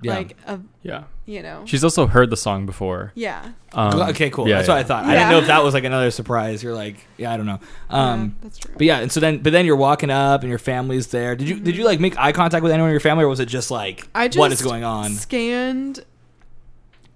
[0.02, 0.14] Yeah.
[0.16, 1.04] like of, Yeah.
[1.26, 1.64] you know.
[1.66, 3.12] She's also heard the song before.
[3.16, 3.52] yeah.
[3.74, 4.48] Um, okay, cool.
[4.48, 4.76] yeah, That's yeah.
[4.76, 5.06] what I thought.
[5.06, 6.64] I didn't know if that was like another surprise.
[6.64, 7.60] You're like, yeah, I don't know.
[7.90, 8.74] Um, yeah, that's true.
[8.78, 11.36] But yeah, and so then, but then you're walking up, and your family's there.
[11.36, 13.40] Did you did you like make eye contact with anyone in your family, or was
[13.40, 14.10] it just like Mm-hmm.
[14.18, 15.12] I just what is going on?
[15.12, 16.04] Scanned.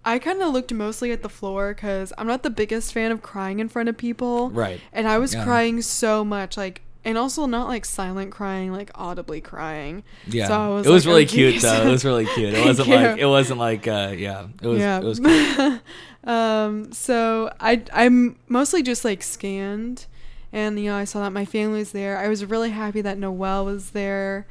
[0.03, 3.21] I kind of looked mostly at the floor because I'm not the biggest fan of
[3.21, 4.49] crying in front of people.
[4.49, 4.81] Right.
[4.91, 5.43] And I was Yeah.
[5.43, 10.03] crying so much, like, and also not like silent crying, like audibly crying.
[10.27, 10.47] Yeah.
[10.47, 11.61] So I was it was like, really oh, cute geez.
[11.63, 11.87] though.
[11.87, 12.53] It was really cute.
[12.53, 14.47] It wasn't like it wasn't like uh yeah.
[14.61, 14.99] It was yeah.
[14.99, 15.81] it was cute.
[16.23, 16.91] um.
[16.93, 20.05] So I I'm mostly just like scanned,
[20.51, 22.17] and you know I saw that my family was there.
[22.17, 24.45] I was really happy that Noelle was there,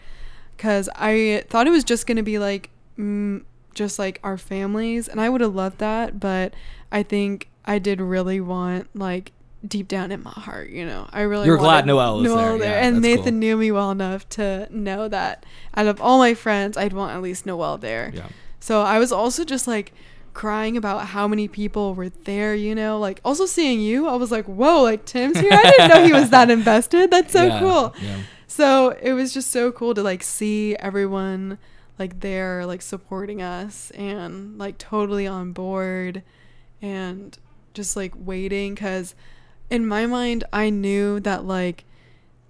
[0.58, 5.20] cause I thought it was just gonna be like mm, just like our families, and
[5.20, 6.54] I would have loved that, but
[6.90, 9.32] I think I did really want like
[9.66, 12.60] deep down in my heart, you know, I really You were glad Noel Noelle was
[12.62, 12.70] there.
[12.70, 13.32] Yeah, and Nathan cool.
[13.32, 15.44] knew me well enough to know that
[15.74, 18.10] out of all my friends, I'd want at least Noel there.
[18.14, 18.28] Yeah.
[18.58, 19.92] So I was also just like
[20.32, 24.30] crying about how many people were there, you know, like also seeing you, I was
[24.30, 25.52] like, whoa, like Tim's here.
[25.52, 27.10] I didn't know he was that invested.
[27.10, 27.94] That's so Yeah, cool.
[28.00, 28.18] Yeah.
[28.46, 31.58] So it was just so cool to like see everyone
[31.98, 36.22] like there, like supporting us and like totally on board
[36.80, 37.36] and
[37.74, 39.14] just like waiting because
[39.70, 41.84] in my mind, I knew that like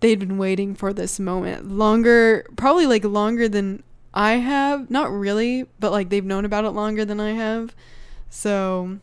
[0.01, 3.83] they'd been waiting for this moment longer, probably like longer than
[4.15, 4.91] I have.
[4.91, 7.75] Not really, but like they've known about it longer than I have.
[8.31, 8.99] So,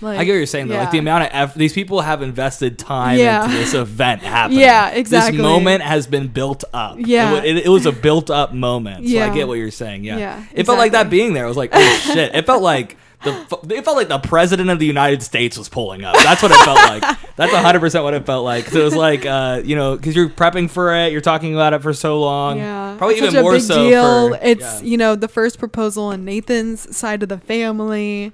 [0.00, 0.76] like, I get what you're saying though.
[0.78, 3.44] Like the amount of effort these people have invested time Yeah.
[3.44, 4.60] into this event happening.
[4.60, 5.36] Yeah, exactly.
[5.36, 6.96] This moment has been built up.
[6.98, 7.34] Yeah.
[7.38, 9.08] It, it, it was a built up moment.
[9.08, 10.04] So I get what you're saying.
[10.04, 10.18] Yeah.
[10.18, 11.44] Yeah, It felt like that being there.
[11.44, 12.34] I was like, oh shit.
[12.34, 16.04] It felt like the it felt like the president of the United States was pulling
[16.04, 16.14] up.
[16.16, 17.18] That's what it felt like.
[17.36, 18.66] That's 100% what it felt like.
[18.66, 21.72] Cuz it was like uh, you know, cuz you're prepping for it, you're talking about
[21.72, 22.58] it for so long.
[22.58, 24.28] Yeah, Probably it's even such a more big so deal.
[24.30, 24.88] for it's yeah.
[24.88, 28.32] you know the first proposal on Nathan's side of the family.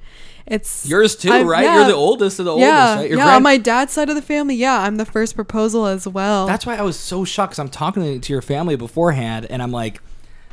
[0.51, 1.65] It's yours too, I'm- right?
[1.65, 1.75] yeah.
[1.77, 3.11] You're the oldest of the yeah, oldest, right?
[3.11, 3.25] Your yeah.
[3.25, 6.47] grand- on my dad's side of the family, yeah, I'm the first proposal as well.
[6.47, 7.53] That's why I was so shocked.
[7.53, 10.01] Cause I'm talking to your family beforehand, and I'm like,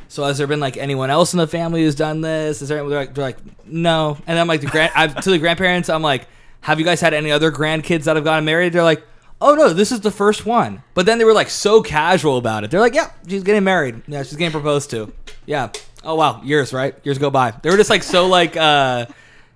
[0.08, 2.62] "So has there been like anyone else in the family who's done this?
[2.62, 5.38] Is there?" They're like, they're like "No," and I'm like, "The grand I've, to the
[5.38, 6.26] grandparents, I'm like,
[6.60, 9.04] have you guys had any other grandkids that have gotten married?" They're like,
[9.40, 12.64] "Oh no, this is the first one." But then they were like so casual about
[12.64, 12.70] it.
[12.70, 14.02] They're like, "Yeah, she's getting married.
[14.06, 15.12] Yeah, she's getting proposed to.
[15.46, 15.70] Yeah.
[16.04, 16.94] Oh wow, years right?
[17.04, 19.06] Years go by." They were just like so like, uh,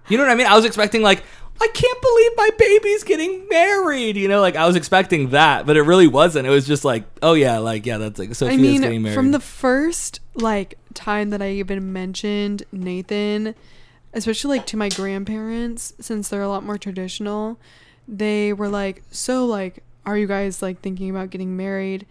[0.09, 0.47] you know what I mean?
[0.47, 1.23] I was expecting like.
[1.63, 4.17] I can't believe my baby's getting married.
[4.17, 6.47] You know, like I was expecting that, but it really wasn't.
[6.47, 9.15] It was just like, oh yeah, like yeah, that's like Sophia's I mean, getting married.
[9.15, 13.55] from the first like time that I even mentioned Nathan,
[14.15, 17.59] especially like to my grandparents, since they're a lot more traditional,
[18.09, 22.07] they were like, "So, like, are you guys like thinking about getting married?"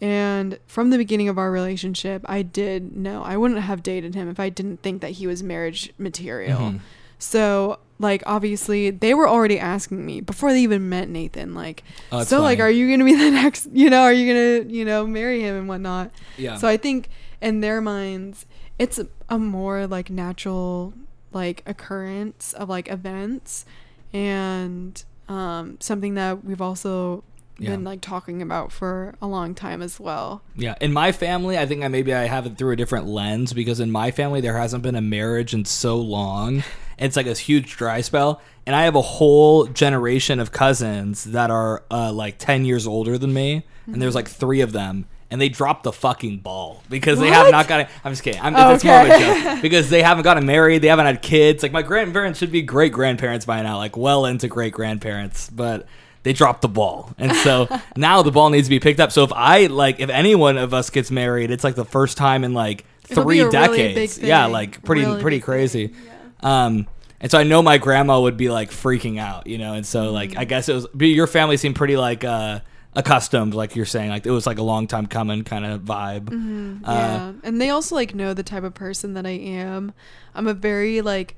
[0.00, 4.28] And from the beginning of our relationship, I did know I wouldn't have dated him
[4.28, 6.58] if I didn't think that he was marriage material.
[6.58, 6.80] Mhm.
[7.24, 11.82] So, like, obviously, they were already asking me before they even met Nathan, like,
[12.12, 13.68] Oh, so, like, are you gonna be the next?
[13.72, 14.26] You know, are you
[14.60, 16.10] gonna, you know, marry him and whatnot?
[16.36, 16.56] yeah.
[16.58, 17.08] So I think
[17.40, 18.44] in their minds,
[18.78, 20.92] it's a, a more like natural
[21.32, 23.64] like occurrence of like events
[24.12, 27.24] and um, something that we've also
[27.58, 27.70] Yeah.
[27.70, 30.42] been like talking about for a long time as well.
[30.56, 33.52] Yeah, in my family, I think I maybe I have it through a different lens
[33.52, 36.62] because in my family there hasn't been a marriage in so long.
[36.96, 41.50] It's like a huge dry spell, and I have a whole generation of cousins that
[41.50, 45.40] are uh, like ten years older than me, and there's like three of them, and
[45.40, 47.88] they dropped the fucking ball because they have not gotten.
[48.04, 48.40] I'm just kidding.
[48.40, 50.82] I'm, It's more of a joke because they haven't gotten married.
[50.82, 51.64] They haven't had kids.
[51.64, 55.88] Like my grandparents should be great grandparents by now, like well into great grandparents, but.
[56.24, 59.12] They dropped the ball, and so now the ball needs to be picked up.
[59.12, 62.16] So if I like, if any one of us gets married, it's like the first
[62.16, 64.18] time in like It'll three a really decades.
[64.18, 65.94] yeah, like pretty Really pretty crazy.
[66.42, 66.64] yeah.
[66.66, 66.88] Um,
[67.20, 69.74] and so I know my grandma would be like freaking out, you know.
[69.74, 70.40] And so like Mm-hmm.
[70.40, 72.60] I guess it was your family seemed pretty like uh
[72.96, 76.24] accustomed, like you're saying, like it was like a long time coming kind of vibe.
[76.26, 76.84] Mm-hmm.
[76.84, 79.92] Uh, yeah, and they also like know the type of person that I am.
[80.34, 81.36] I'm a very like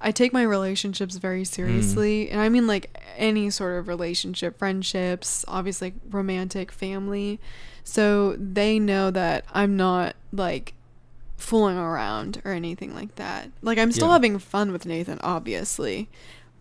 [0.00, 5.44] I take my relationships very seriously, and I mean like any sort of relationship, friendships,
[5.48, 7.40] obviously romantic, family.
[7.84, 10.74] So they know that I'm not like
[11.36, 13.50] fooling around or anything like that.
[13.62, 14.14] Like I'm still Yeah.
[14.14, 16.08] having fun with Nathan, obviously.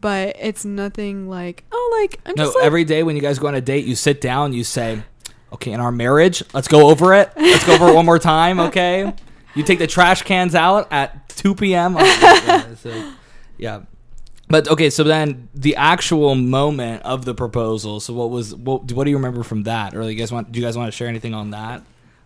[0.01, 3.39] But it's nothing like oh like I'm No, just like, every day when you guys
[3.39, 5.01] go on a date, you sit down, you say,
[5.53, 7.31] "Okay, in our marriage, let's go over it.
[7.37, 9.13] Let's go over it one more time, okay?"
[9.55, 11.93] You take the trash cans out at 2 p.m.
[11.95, 13.13] yeah, oh so,
[13.57, 13.81] yeah.
[14.53, 17.99] But okay, so then the actual moment of the proposal.
[17.99, 18.91] So what was what?
[18.91, 19.95] What do you remember from that?
[19.95, 20.51] Or you guys want?
[20.51, 21.81] Do you guys want to share anything on that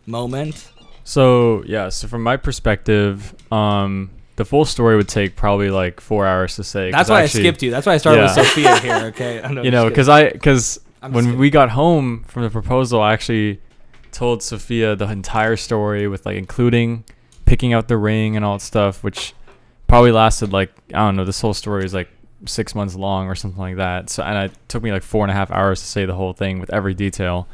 [0.06, 0.70] moment?
[1.06, 6.28] So yeah, so from my perspective, um, the full story would take probably like four
[6.28, 6.92] hours to say.
[6.92, 7.72] That's why actually- I skipped you.
[7.72, 8.96] That's why I started with Sophia here.
[9.06, 13.00] Okay, I You know, because I because when just we got home from the proposal,
[13.00, 13.62] I actually
[14.12, 17.06] told Sophia the entire story with like including
[17.46, 19.34] picking out the ring and all that stuff, which
[19.88, 21.24] probably lasted like I don't know.
[21.24, 22.10] This whole story is like
[22.48, 24.10] six months long or something like that.
[24.10, 26.34] So and it took me like four and a half hours to say the whole
[26.34, 27.48] thing with every detail.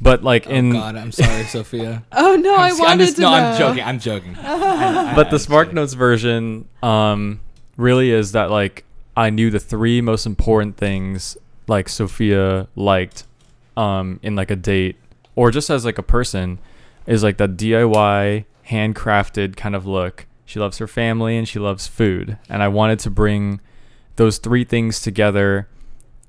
[0.00, 0.70] But like kidding.
[0.70, 2.04] in oh God, I'm sorry, Sophia.
[2.12, 3.34] Oh no, I I'm, wanted I'm just, to no, know.
[3.36, 3.84] I'm joking.
[3.84, 4.36] I'm joking.
[4.42, 5.72] I- I- but the I'm Spark.
[5.72, 7.40] Notes version um,
[7.76, 8.84] really is that like
[9.16, 11.36] I knew the three most important things
[11.68, 13.24] like Sophia liked
[13.76, 14.96] um, in like a date
[15.36, 16.58] or just as like a person
[17.06, 20.26] is like that DIY handcrafted kind of look.
[20.46, 23.60] She loves her family and she loves food, and I wanted to bring
[24.16, 25.68] those three things together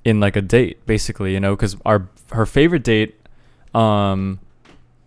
[0.04, 3.18] in like a date, basically, you know, because our her favorite date,
[3.74, 4.38] um,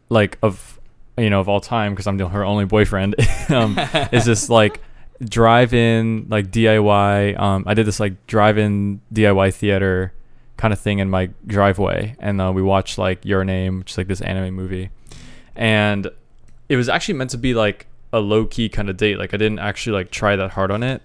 [0.09, 0.79] like of
[1.17, 3.15] you know of all time, because I'm her only boyfriend,
[3.49, 3.77] um,
[4.11, 4.81] is this like
[5.23, 7.39] drive-in like DIY.
[7.39, 10.13] Um, I did this like drive-in DIY theater
[10.57, 13.97] kind of thing in my driveway, and uh, we watched like Your Name, which is
[13.97, 14.89] like this anime movie,
[15.55, 16.09] and
[16.67, 19.17] it was actually meant to be like a low-key kind of date.
[19.17, 21.01] Like I didn't actually like try that hard on it,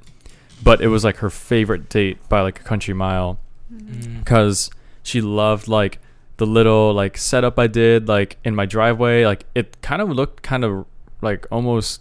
[0.62, 3.38] but it was like her favorite date by like a country mile
[3.72, 4.20] Mm.
[4.20, 4.70] because
[5.02, 5.98] she loved like
[6.36, 9.24] the little like setup I did like in my driveway.
[9.24, 10.86] Like it kind of looked kind of
[11.22, 12.00] like almost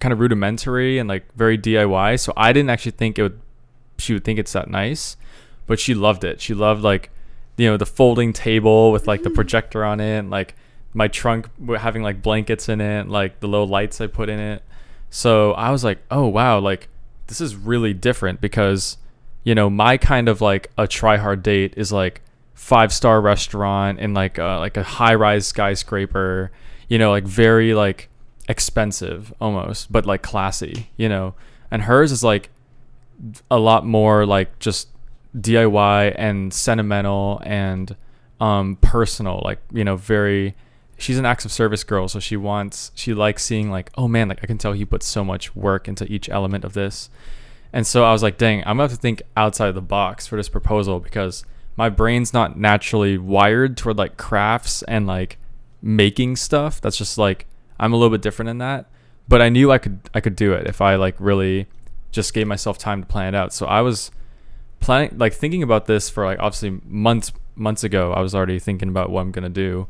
[0.00, 2.18] kind of rudimentary and like very DIY.
[2.20, 3.40] So I didn't actually think it would.
[3.98, 5.16] She would think it's that nice,
[5.66, 6.40] but she loved it.
[6.40, 7.10] She loved like
[7.56, 10.56] you know the folding table with like the projector on it, and, like
[10.92, 14.62] my trunk having like blankets in it, like the little lights I put in it.
[15.10, 16.88] So I was like, oh wow, like
[17.26, 18.98] this is really different because
[19.44, 22.22] you know my kind of like a try hard date is like
[22.64, 26.50] five star restaurant in like a, like a high rise skyscraper,
[26.88, 28.08] you know, like very like
[28.48, 31.34] expensive almost, but like classy, you know.
[31.70, 32.50] And hers is like
[33.50, 34.88] a lot more like just
[35.36, 37.94] DIY and sentimental and
[38.40, 40.54] um personal, like, you know, very
[40.96, 44.28] she's an acts of service girl, so she wants she likes seeing like, oh man,
[44.28, 47.10] like I can tell he put so much work into each element of this.
[47.72, 50.36] And so I was like, dang, I'm gonna have to think outside the box for
[50.36, 51.44] this proposal because
[51.76, 55.38] my brain's not naturally wired toward like crafts and like
[55.82, 56.80] making stuff.
[56.80, 57.46] That's just like
[57.78, 58.86] I'm a little bit different in that.
[59.26, 61.66] But I knew I could I could do it if I like really
[62.12, 63.52] just gave myself time to plan it out.
[63.52, 64.10] So I was
[64.80, 68.12] planning like thinking about this for like obviously months months ago.
[68.12, 69.88] I was already thinking about what I'm gonna do.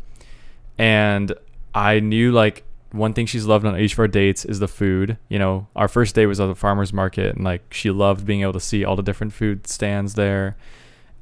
[0.78, 1.32] And
[1.74, 5.18] I knew like one thing she's loved on each of our dates is the food.
[5.28, 8.42] You know, our first date was at the farmers market, and like she loved being
[8.42, 10.56] able to see all the different food stands there.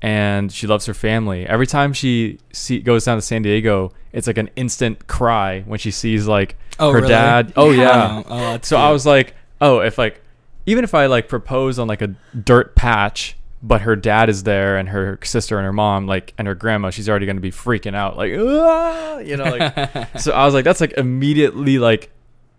[0.04, 1.46] And she loves her family.
[1.46, 5.78] Every time she see, goes down to San Diego, it's like an instant cry when
[5.78, 7.08] she sees like Oh, her really?
[7.08, 7.52] dad.
[7.54, 8.22] Oh yeah.
[8.26, 10.20] Oh, so I was like, oh, if like,
[10.66, 14.76] even if I like propose on like a dirt patch, but her dad is there
[14.76, 17.94] and her sister and her mom, like, and her grandma, she's already gonna be freaking
[17.94, 20.18] out, like, "Ah," you know, like.
[20.18, 22.10] so I was like, that's like immediately like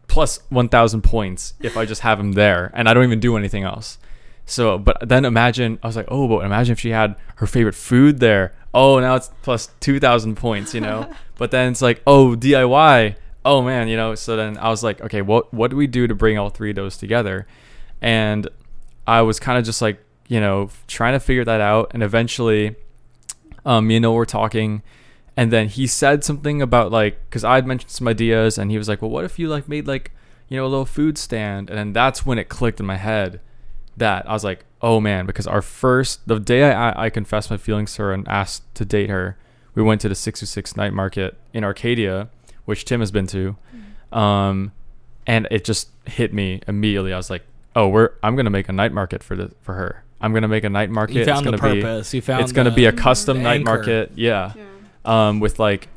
[0.08, 3.36] plus one thousand points if I just have him there and I don't even do
[3.36, 3.98] anything else.
[4.46, 7.76] So, but then imagine, I was like, oh, but imagine if she had her favorite
[7.76, 8.54] food there.
[8.74, 11.10] Oh, now it's plus 2,000 points, you know?
[11.38, 13.16] but then it's like, oh, DIY.
[13.46, 14.16] Oh, man, you know?
[14.16, 16.72] So then I was like, okay, what, what do we do to bring all three
[16.72, 17.48] of those together?
[18.02, 18.48] And
[19.08, 21.92] I was kind of just like, you know, trying to figure that out.
[21.94, 22.76] And eventually,
[23.66, 24.82] um, me and Noah were talking,
[25.36, 28.78] and then he said something about like because I had mentioned some ideas, and he
[28.78, 30.12] was like, "Well, what if you like made like
[30.50, 33.40] you know a little food stand?" And then that's when it clicked in my head
[33.98, 37.58] that I was like, "Oh man!" Because our first the day I I confessed my
[37.58, 39.38] feelings to her and asked to date her,
[39.76, 42.30] we went to the six to six night market in Arcadia,
[42.66, 43.56] which Tim has been to,
[44.12, 44.72] um,
[45.26, 47.14] and it just hit me immediately.
[47.14, 47.44] I was like,
[47.76, 50.64] "Oh, we're I'm gonna make a night market for the for her." I'm gonna make
[50.64, 51.16] a night market.
[51.18, 52.14] You found it's the gonna be purpose.
[52.14, 53.66] You found it's going to be a custom night anchor.
[53.66, 54.54] market yeah.
[54.56, 55.28] Yeah.
[55.28, 55.90] um with like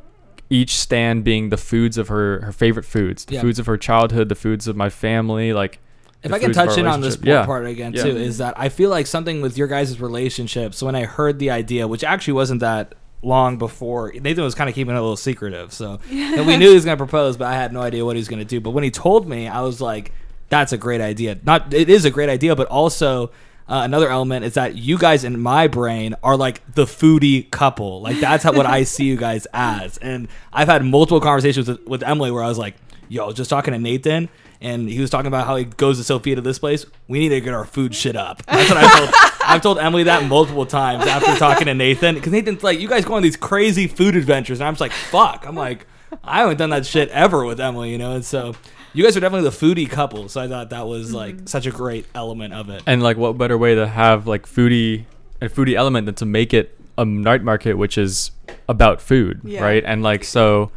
[0.50, 3.40] each stand being the foods of her her favorite foods the Yeah.
[3.40, 5.78] foods of her childhood the foods of my family like
[6.22, 7.16] If I can foods of our touch in on this.
[7.22, 7.46] Yeah.
[7.46, 8.02] part again Yeah.
[8.04, 10.74] too, is that I feel like something with your guys' relationship.
[10.74, 14.68] So when I heard the idea, which actually wasn't that long before, Nathan was kind
[14.68, 15.72] of keeping it a little secretive.
[15.72, 18.16] So and we knew he was going to propose, but I had no idea what
[18.16, 18.60] he was going to do.
[18.60, 20.10] But when he told me, I was like,
[20.48, 23.30] "That's a great idea." Not it is a great idea, but also.
[23.68, 28.00] Uh, another element is that you guys in my brain are like the foodie couple.
[28.00, 29.98] Like that's how what I see you guys as.
[29.98, 32.76] And I've had multiple conversations with, with Emily where I was like,
[33.08, 34.28] "Yo, just talking to Nathan,
[34.60, 36.86] and he was talking about how he goes to Sophia to this place.
[37.08, 38.44] We need to get our food shit up.
[38.46, 39.10] That's what I told.
[39.48, 43.04] I've told Emily that multiple times after talking to Nathan because Nathan's like, you guys
[43.04, 45.44] go on these crazy food adventures, and I'm just like, fuck.
[45.46, 45.86] I'm like,
[46.24, 48.12] I haven't done that shit ever with Emily, you know.
[48.12, 48.54] And so,
[48.96, 50.28] you guys are definitely the foodie couple.
[50.28, 51.46] So I thought that was like mm-hmm.
[51.46, 52.82] such a great element of it.
[52.86, 55.04] and like what better way to have like foodie
[55.40, 58.30] a foodie element than to make it a night market which is
[58.68, 59.62] about food Yeah.
[59.62, 60.70] right and like so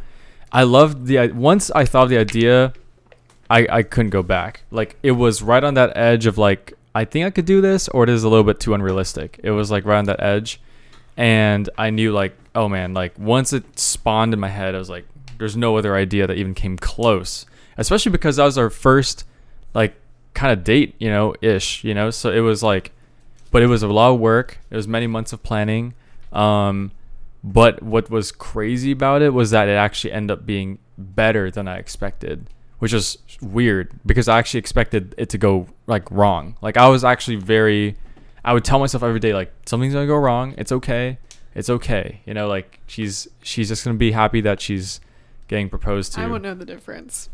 [0.52, 2.74] i loved the i- once i thought of the idea
[3.48, 7.06] i i couldn't go back like it was right on that edge of like i
[7.06, 9.70] think i could do this or it is a little bit too unrealistic it was
[9.70, 10.60] like right on that edge
[11.16, 14.90] and i knew like oh man like once it spawned in my head i was
[14.90, 15.06] like
[15.38, 17.46] there's no other idea that even came close
[17.80, 19.24] especially because that was our first
[19.74, 19.94] like
[20.34, 22.10] kind of date you know ish you know?
[22.10, 22.92] So it was like
[23.50, 24.60] but it was a lot of work.
[24.70, 25.94] It was many months of planning.
[26.32, 26.92] Um
[27.42, 31.66] but what was crazy about it was that it actually ended up being better than
[31.66, 32.46] i expected
[32.80, 36.56] which is weird because i actually expected it to go like wrong.
[36.60, 37.96] Like i was actually very
[38.44, 40.54] i would tell myself every day like something's gonna go wrong.
[40.58, 41.18] It's okay.
[41.54, 42.20] It's okay.
[42.26, 45.00] You know like she's she's just gonna be happy that she's
[45.48, 46.20] getting proposed to.
[46.20, 47.28] I won't know the difference.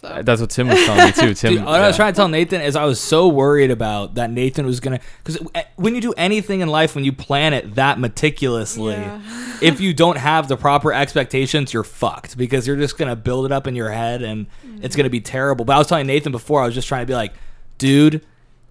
[0.00, 2.12] So Uh, that's what tim was telling me too tim Dude, what I was trying
[2.12, 5.38] to tell Nathan is I was so worried about that Nathan was gonna because
[5.74, 9.20] when you do anything in life, when you plan it that meticulously, Yeah.
[9.60, 13.52] if you don't have the proper expectations, you're fucked because you're just gonna build it
[13.52, 14.46] up in your head and
[14.82, 15.64] it's gonna be terrible.
[15.64, 17.32] But I was telling Nathan before, I was just trying to be like,
[17.78, 18.24] dude.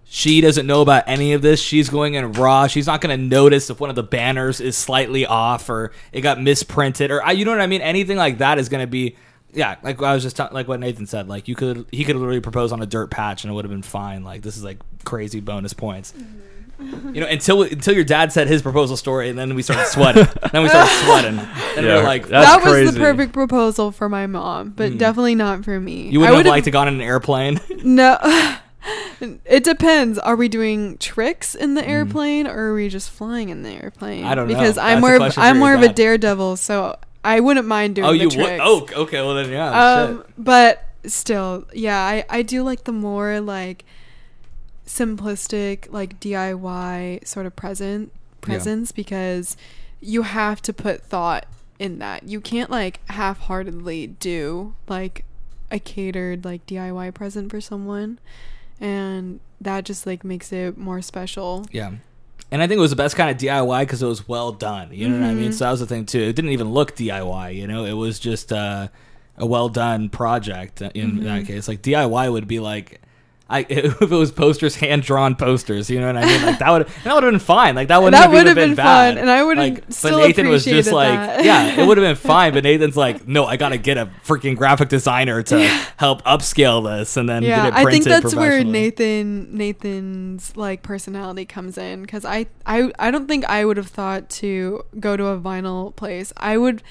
[0.10, 1.60] She doesn't know about any of this.
[1.62, 2.68] She's going in raw.
[2.68, 6.22] She's not going to notice if one of the banners is slightly off or it
[6.22, 7.82] got misprinted or you know what I mean.
[7.82, 9.18] Anything like that is going to be
[9.58, 11.28] yeah, like I was just ta- like what Nathan said.
[11.28, 13.72] Like you could he could literally propose on a dirt patch and it would have
[13.72, 14.24] been fine.
[14.24, 16.13] Like this is like crazy bonus points.
[16.80, 20.28] You know, until until your dad said his proposal story, and then we started sweating.
[20.54, 22.91] then we started sweating, and we Yeah, were like, That's that was crazy.
[22.91, 24.98] the perfect proposal for my mom, but Mm.
[25.00, 26.10] definitely not for me.
[26.10, 27.60] you wouldn't have would've- liked to gone in an airplane.
[27.84, 28.17] No.
[29.46, 30.20] it depends.
[30.20, 31.76] Are we doing tricks in Mm.
[31.76, 34.24] the airplane or are we just flying in the airplane?
[34.24, 34.54] I don't know.
[34.54, 36.96] Because That's I'm a more of, I'm more of a daredevil, so
[37.28, 38.60] I wouldn't mind doing oh, you would?
[38.62, 39.22] Oh, okay.
[39.22, 39.70] Well then, yeah.
[39.94, 40.26] um, shit.
[40.38, 43.84] but still, yeah, I I do like the more like
[44.86, 49.58] simplistic like DIY sort of present presents because
[50.00, 51.46] you have to put thought
[51.80, 52.24] in that.
[52.30, 55.26] You can't like half-heartedly do like
[55.70, 58.20] a catered like DIY present for someone
[58.80, 61.66] and that just like makes it more special.
[61.72, 61.92] Yeah.
[62.51, 64.89] And I think it was the best kind of DIY because it was well done.
[64.93, 65.51] You know what I mean?
[65.51, 65.53] Mhm.
[65.53, 66.21] So that was the thing too.
[66.21, 67.49] It didn't even look DIY.
[67.55, 68.88] You know, it was just uh,
[69.38, 70.81] a well done project.
[70.81, 71.47] In that Mhm.
[71.47, 73.01] case, like DIY would be like,
[73.49, 75.89] I if it was posters, hand drawn posters.
[75.89, 76.45] You know what I mean?
[76.45, 77.75] Like that would that would have been fine.
[77.75, 79.13] Like that wouldn't That have would've been, been bad.
[79.13, 81.45] fun, and I would've like, still But Nathan was just like, that.
[81.45, 82.54] yeah, it would have been fine.
[82.54, 85.60] But Nathan's like, no, I got to get a freaking graphic designer to
[85.98, 88.63] help upscale this and then yeah, get it I think that's where.
[88.65, 93.87] Nathan Nathan's like personality comes in because I, I I don't think I would have
[93.87, 96.33] thought to go to a vinyl place.
[96.37, 96.83] I would.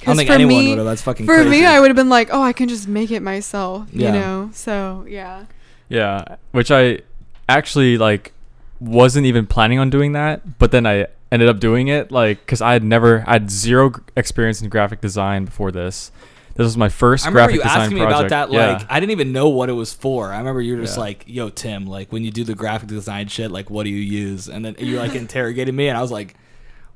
[0.00, 0.86] I don't think for anyone me, would have.
[0.86, 1.50] That's fucking For crazy.
[1.50, 3.86] me, I would have been like, oh, I can just make it myself.
[3.92, 4.14] Yeah.
[4.14, 4.50] You know.
[4.54, 5.44] So yeah.
[5.90, 7.00] Yeah, which I
[7.48, 8.32] actually like
[8.80, 12.62] wasn't even planning on doing that, but then I ended up doing it like because
[12.62, 16.10] I had never I had zero experience in graphic design before this.
[16.54, 18.26] This was my first I remember graphic you design asking me project.
[18.32, 18.54] about that.
[18.54, 18.72] yeah.
[18.78, 20.32] Like, I didn't even know what it was for.
[20.32, 21.02] I remember you were just Yeah.
[21.04, 24.00] like, "Yo, Tim, like when you do the graphic design shit, like what do you
[24.00, 26.34] use?" And then you like interrogated me, and I was like,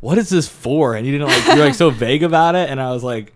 [0.00, 2.68] "What is this for?" And you didn't like you were like so vague about it,
[2.70, 3.32] and I was like,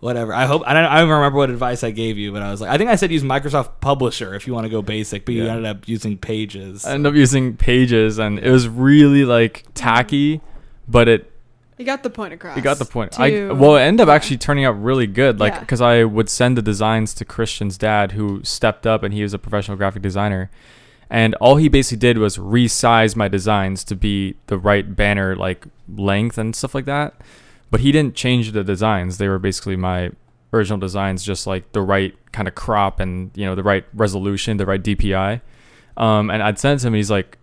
[0.00, 0.84] "Whatever." I hope I don't.
[0.84, 2.90] I don't even remember what advice I gave you, but I was like, I think
[2.90, 5.50] I said use Microsoft Publisher if you want to go basic, but you Yeah.
[5.50, 6.84] ended up using Pages.
[6.84, 10.40] I ended up using Pages, and it was really like tacky,
[10.88, 11.30] but it
[11.78, 12.56] You got the point across.
[12.56, 13.18] You got the point.
[13.18, 15.40] I well, it ended up actually turning out really good.
[15.40, 15.60] Like, Yeah.
[15.60, 19.34] because I would send the designs to Christian's dad, who stepped up, and he was
[19.34, 20.50] a professional graphic designer.
[21.10, 25.66] And all he basically did was resize my designs to be the right banner like
[25.96, 27.14] length and stuff like that.
[27.74, 29.18] But he didn't change the designs.
[29.18, 30.12] They were basically my
[30.52, 34.58] original designs, just like the right kind of crop and you know the right resolution,
[34.58, 35.40] the right DPI.
[35.96, 36.94] Um, and I'd send it to him.
[36.94, 37.36] He's like,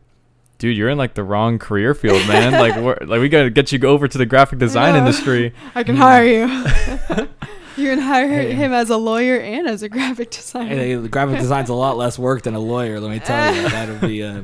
[0.57, 2.53] "Dude, you're in like the wrong career field, man.
[2.53, 4.99] like, we're, like we gotta get you over to the graphic design know.
[4.99, 6.47] industry." I can hire you.
[7.75, 8.53] you can hire Hey.
[8.53, 10.69] him as a lawyer and as a graphic designer.
[10.77, 13.01] Hey, the graphic design's a lot less work than a lawyer.
[13.01, 14.23] Let me tell you, that would be.
[14.23, 14.43] Uh,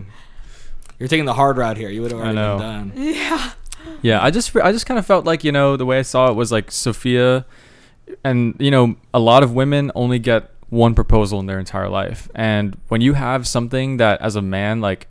[0.99, 1.87] you're taking the hard route here.
[1.89, 2.57] You would have I already know.
[2.57, 2.91] been done.
[2.97, 3.51] yeah.
[4.01, 6.29] Yeah, I just I just kind of felt like you know the way I saw
[6.29, 7.45] it was like Sophia,
[8.23, 12.29] and you know a lot of women only get one proposal in their entire life,
[12.35, 15.07] and when you have something that as a man like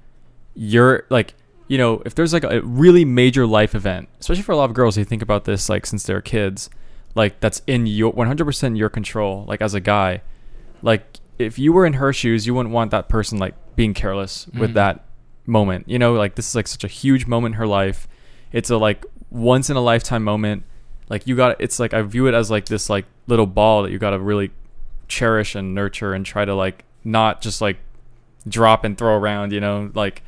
[0.55, 1.35] you're like
[1.69, 4.75] you know if there's like a really major life event, especially for a lot of
[4.75, 6.71] girls, they think about this like since they're kids,
[7.15, 9.45] like that's in your 100% your control.
[9.49, 10.23] Like as a guy,
[10.83, 14.47] like if you were in her shoes, you wouldn't want that person like being careless
[14.57, 14.75] with Mhm.
[14.75, 15.05] that
[15.47, 15.89] moment.
[15.89, 18.09] You know, like this is like such a huge moment in her life.
[18.53, 20.65] It's a like once in a lifetime moment.
[21.09, 23.93] Like you got it's like I view it as like this like little ball that
[23.93, 24.51] you got to really
[25.09, 27.79] cherish and nurture and try to like not just like
[28.49, 30.23] drop and throw around, you know, like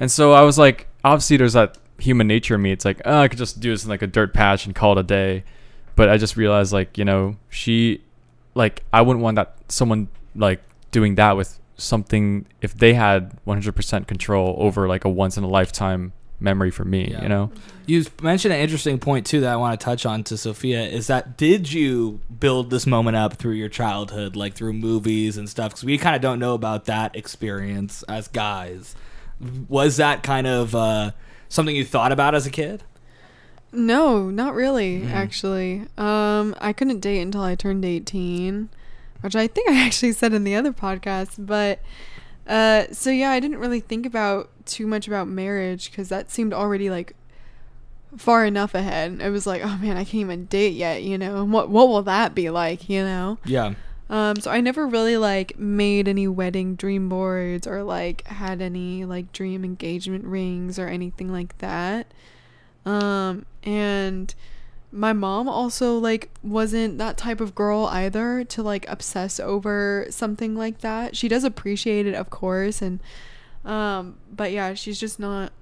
[0.00, 2.72] and so I was like obviously there's that human nature in me.
[2.72, 4.92] It's like, oh, I could just do this in like a dirt patch and call
[4.92, 5.44] it a day.
[5.94, 8.02] But I just realized like, you know, she
[8.54, 14.06] like I wouldn't want that someone like doing that with something if they had 100%
[14.06, 16.12] control over like a once in a lifetime
[16.42, 17.22] memory for me, Yeah.
[17.22, 17.50] you know.
[17.86, 21.06] You mentioned an interesting point too that I want to touch on to Sophia is
[21.08, 25.70] that did you build this moment up through your childhood, like through movies and stuff?
[25.72, 28.94] Because we kind of don't know about that experience as guys.
[29.68, 31.10] Was that kind of uh,
[31.48, 32.84] something you thought about as a kid?
[33.72, 35.10] No, not really, Mm.
[35.12, 35.86] actually.
[35.96, 38.68] Um, I couldn't date until I turned 18,
[39.22, 41.34] which I think I actually said in the other podcast.
[41.38, 41.80] But,
[42.46, 46.52] uh, so yeah, I didn't really think about too much about marriage because that seemed
[46.52, 47.14] already like
[48.16, 49.20] far enough ahead.
[49.20, 51.44] It was like, oh man, I can't even date yet, you know?
[51.44, 53.38] What, what will that be like, you know?
[53.44, 53.74] Yeah.
[54.10, 59.06] Um, so I never really like made any wedding dream boards or like had any
[59.06, 62.06] like dream engagement rings or anything like that.
[62.84, 64.34] Um, and
[64.90, 70.54] my mom also like wasn't that type of girl either to like obsess over something
[70.54, 71.16] like that.
[71.16, 73.00] She does appreciate it, of course, and
[73.64, 75.52] um, but yeah, she's just not.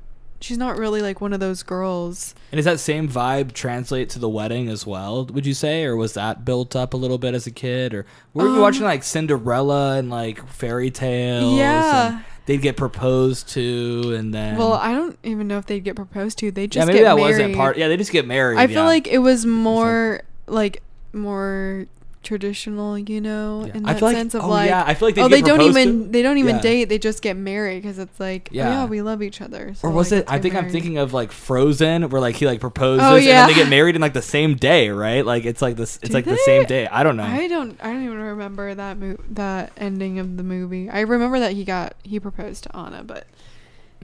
[0.43, 2.35] She's not really like one of those girls.
[2.51, 5.27] And does that same vibe translate to the wedding as well?
[5.27, 8.07] Would you say, or was that built up a little bit as a kid, or
[8.33, 11.59] were you Um, watching like Cinderella and like fairy tales?
[11.59, 12.13] Yeah.
[12.17, 15.95] and they'd get proposed to, and then Well, I don't even know if they'd get
[15.95, 16.51] proposed to.
[16.51, 17.33] They just yeah, maybe that married.
[17.33, 17.77] wasn't part.
[17.77, 18.59] Yeah, they just get married.
[18.59, 18.85] I feel yeah.
[18.87, 20.83] like it was more like
[21.13, 21.85] more
[22.23, 23.77] traditional, you know, Yeah.
[23.77, 25.41] in that feel like, sense of oh, like yeah, I feel like they oh they
[25.41, 26.11] don't even to.
[26.11, 26.63] they don't even Yeah.
[26.63, 28.65] date they just get married because it's like yeah.
[28.65, 28.71] Yeah.
[28.81, 30.27] yeah we love each other so, Or was like, it?
[30.31, 33.49] I think I'm thinking of like Frozen, where like he like proposes Oh, and then
[33.49, 35.25] they get married in like the same day, right?
[35.25, 35.97] Like it's like this.
[36.03, 36.87] It's Do like the same day.
[36.89, 37.23] I don't know.
[37.25, 41.39] I don't I don't even remember that mo- that ending of the movie I remember
[41.41, 43.27] that he got he proposed to Anna but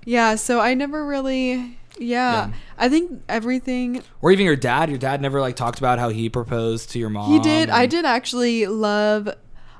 [0.04, 2.52] yeah so I never really yeah, Yeah.
[2.78, 4.88] I think everything or even your dad.
[4.90, 7.32] Your dad never like talked about how he proposed to your mom.
[7.32, 7.70] He did.
[7.70, 9.28] I did actually love.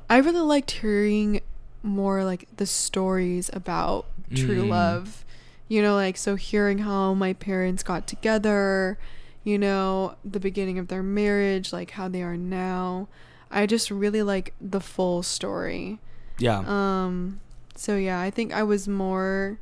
[0.08, 1.40] I really liked hearing
[1.82, 4.68] more like the stories about true Mm.
[4.70, 5.24] love.
[5.68, 8.98] You know, like so hearing how my parents got together,
[9.42, 13.08] you know, the beginning of their marriage, like how they are now.
[13.50, 15.98] I just really like the full story.
[16.38, 16.62] Yeah.
[16.66, 17.40] Um
[17.74, 19.58] so yeah, I think I was more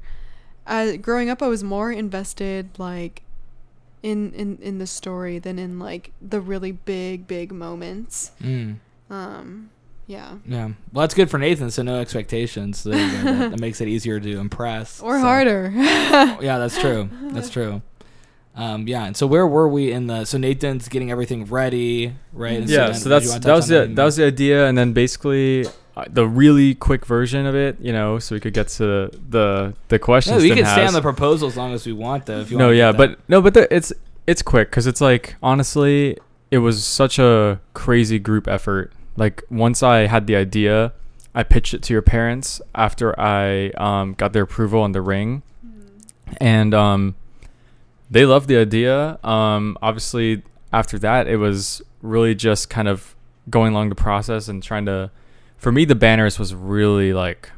[0.66, 3.22] uh, growing up I was more invested like
[4.02, 8.32] in in in the story than in like the really big big moments.
[8.42, 8.76] Mm.
[9.10, 9.70] Um
[10.06, 10.36] yeah.
[10.46, 10.64] Yeah.
[10.92, 11.70] Well, that's good for Nathan.
[11.70, 12.84] So no expectations.
[12.84, 13.24] There you go.
[13.24, 15.00] that, that makes it easier to impress.
[15.02, 15.72] Or so- harder.
[15.74, 17.08] Yeah, that's true.
[17.32, 17.80] That's true.
[18.56, 20.26] Um, yeah, and so where were we in the?
[20.26, 22.58] So Nathan's getting everything ready, right?
[22.60, 24.92] And yeah, then- so that's that was on the that was the idea, and then
[24.92, 29.10] basically uh, the really quick version of it, you know, so we could get to
[29.28, 29.98] the the more?
[30.00, 30.38] questions.
[30.38, 32.40] No, we Tim can stay on the proposal as long as we want, though.
[32.40, 33.92] If you no, wanna yeah, but no, but the, it's
[34.26, 36.18] it's quick because it's like honestly,
[36.50, 38.92] it was such a crazy group effort.
[39.16, 40.92] Like once I had the idea,
[41.32, 45.42] I pitched it to your parents after I um, got their approval on the ring,
[46.40, 47.14] and um,
[48.10, 49.20] they loved the idea.
[49.22, 50.42] Um, obviously,
[50.72, 53.14] after that, it was really just kind of
[53.48, 55.12] going along the process and trying to.
[55.56, 57.50] For me, the banners was really like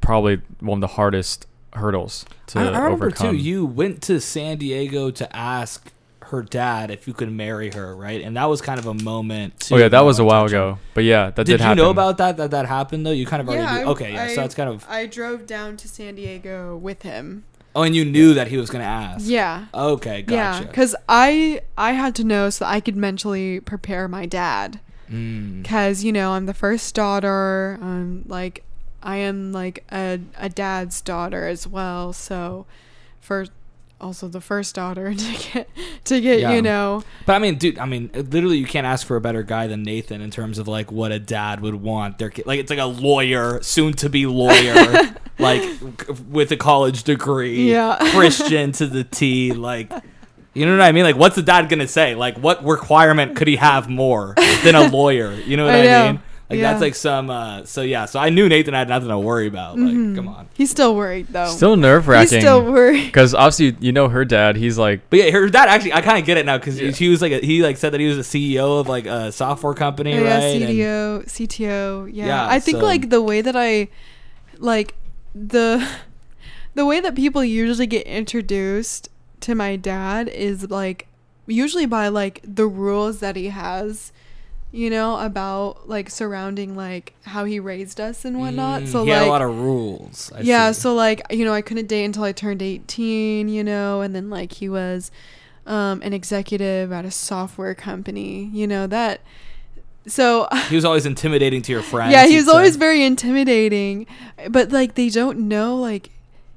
[0.00, 3.30] probably one of the hardest hurdles to I, I remember overcome.
[3.30, 3.36] too.
[3.36, 5.92] You went to San Diego to ask
[6.26, 8.22] her dad if you could marry her, right?
[8.22, 9.60] And that was kind of a moment.
[9.60, 10.78] Too, oh yeah, that was a while touch ago.
[10.94, 11.44] But yeah, that did, happen.
[11.46, 11.78] Did, you happen.
[11.78, 12.36] know about that?
[12.38, 13.10] That that happened though.
[13.10, 13.88] You kind of already yeah, knew.
[13.88, 14.22] I- Okay, yeah.
[14.24, 14.86] I, so that's kind of.
[14.88, 17.44] I drove down to San Diego with him.
[17.74, 19.26] Oh, and you knew that he was gonna ask.
[19.28, 19.66] Yeah.
[19.74, 20.66] Okay, Yeah, gotcha.
[20.68, 24.80] because I I had to know so that I could mentally prepare my dad.
[25.12, 25.62] Mm.
[25.62, 27.78] Because you know I'm the first daughter.
[27.80, 28.64] Um, like
[29.02, 32.12] I am like a a dad's daughter as well.
[32.12, 32.66] So,
[33.20, 33.46] for
[34.00, 35.68] also the first daughter to get
[36.06, 36.52] to get Yeah.
[36.52, 39.42] you know But I mean, dude, I mean, literally, you can't ask for a better
[39.44, 42.18] guy than Nathan in terms of like what a dad would want.
[42.18, 45.62] Their kid, like it's like a lawyer, soon to be lawyer, like
[46.28, 47.96] with a college degree, Yeah.
[48.12, 49.92] Christian to the T, like.
[50.54, 51.04] You know what I mean?
[51.04, 52.14] Like, what's the dad gonna say?
[52.14, 54.34] Like, what requirement could he have more
[54.64, 55.32] than a lawyer?
[55.32, 56.06] You know what I I, know.
[56.12, 56.22] mean?
[56.50, 56.70] Like, Yeah.
[56.72, 57.30] that's like some.
[57.30, 59.78] uh So yeah, so I knew Nathan had nothing to worry about.
[59.78, 60.14] Like, Mhm.
[60.14, 60.48] come on.
[60.52, 61.46] he's still worried though.
[61.46, 62.34] Still nerve wracking.
[62.36, 63.06] he's still worried.
[63.06, 64.56] Because obviously, you know her dad.
[64.56, 66.90] He's like, But yeah, her dad actually, I kind of get it now because Yeah.
[66.90, 69.32] he was like, a, he like said that he was a CEO of like a
[69.32, 70.60] software company, yeah, right?
[70.60, 72.10] And- CDO, CTO.
[72.12, 72.26] Yeah.
[72.26, 73.88] Yeah, I think so- like the way that I
[74.58, 74.94] like
[75.34, 75.82] the
[76.74, 79.08] the way that people usually get introduced
[79.42, 81.06] to my dad is like
[81.46, 84.12] usually by like the rules that he has
[84.70, 89.10] you know about like surrounding like how he raised us and whatnot Mm, so he
[89.10, 90.32] like had a lot of rules.
[90.34, 90.80] I yeah see.
[90.80, 94.30] so like you know i couldn't date until i turned 18 you know and then
[94.30, 95.10] like he was
[95.66, 99.20] um an executive at a software company you know that
[100.06, 102.12] so he was always intimidating to your friends.
[102.12, 102.78] yeah he was always say.
[102.78, 104.06] very intimidating
[104.48, 106.10] but like they don't know like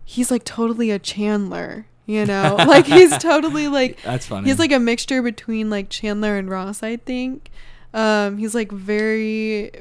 [0.05, 2.55] he's like totally a chandler you know?
[2.57, 4.47] Like he's totally like That's funny.
[4.47, 7.49] he's like a mixture between like chandler and ross i think.
[7.93, 9.71] Um he's like very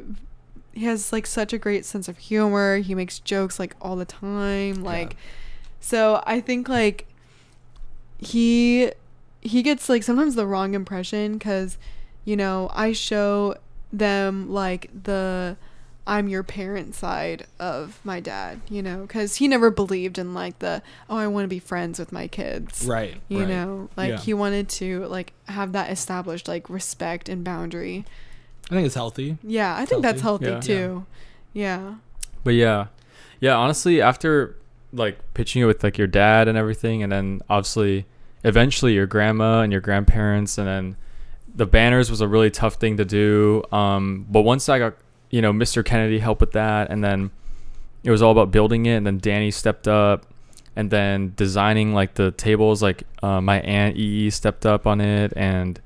[0.73, 2.79] he has like such a great sense of humor.
[2.79, 5.17] He makes jokes like all the time like
[5.81, 7.07] so i think like
[8.19, 8.91] he
[9.43, 11.77] he gets like sometimes the wrong impression because
[12.25, 13.55] you know i show
[13.93, 15.57] them like the
[16.07, 20.59] i'm your parent side of my dad you know because he never believed in like
[20.59, 23.21] the oh i want to be friends with my kids right.
[23.29, 23.49] you right.
[23.49, 24.19] know like Yeah.
[24.19, 28.05] he wanted to like have that established like respect and boundary
[28.71, 29.39] I think it's healthy.
[29.43, 30.47] yeah i think that's healthy.
[30.47, 30.77] healthy Yeah.
[30.77, 31.07] too
[31.53, 31.95] yeah
[32.43, 32.89] but yeah,
[33.41, 33.55] yeah.
[33.57, 34.55] Honestly, after
[34.93, 38.05] like pitching it with like your dad and everything, and then obviously,
[38.45, 40.97] eventually your grandma and your grandparents, and then
[41.55, 43.63] the banners was a really tough thing to do.
[43.73, 44.95] Um, but once I got
[45.35, 45.85] you know Mr.
[45.85, 47.31] Kennedy helped with that, and then
[48.05, 50.27] it was all about building it, and then Danny stepped up.
[50.77, 55.33] And then designing like the tables, like uh, my aunt EE stepped up on it,
[55.37, 55.81] and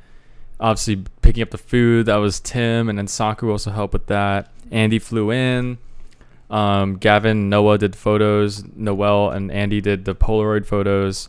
[0.61, 4.51] obviously picking up the food that was tim and then saku also helped with that
[4.70, 5.78] andy flew in
[6.51, 11.28] um, gavin noah did photos noel and andy did the polaroid photos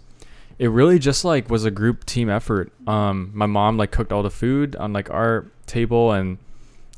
[0.57, 4.24] it really just like was a group team effort um, my mom like cooked all
[4.24, 6.38] the food on like our table and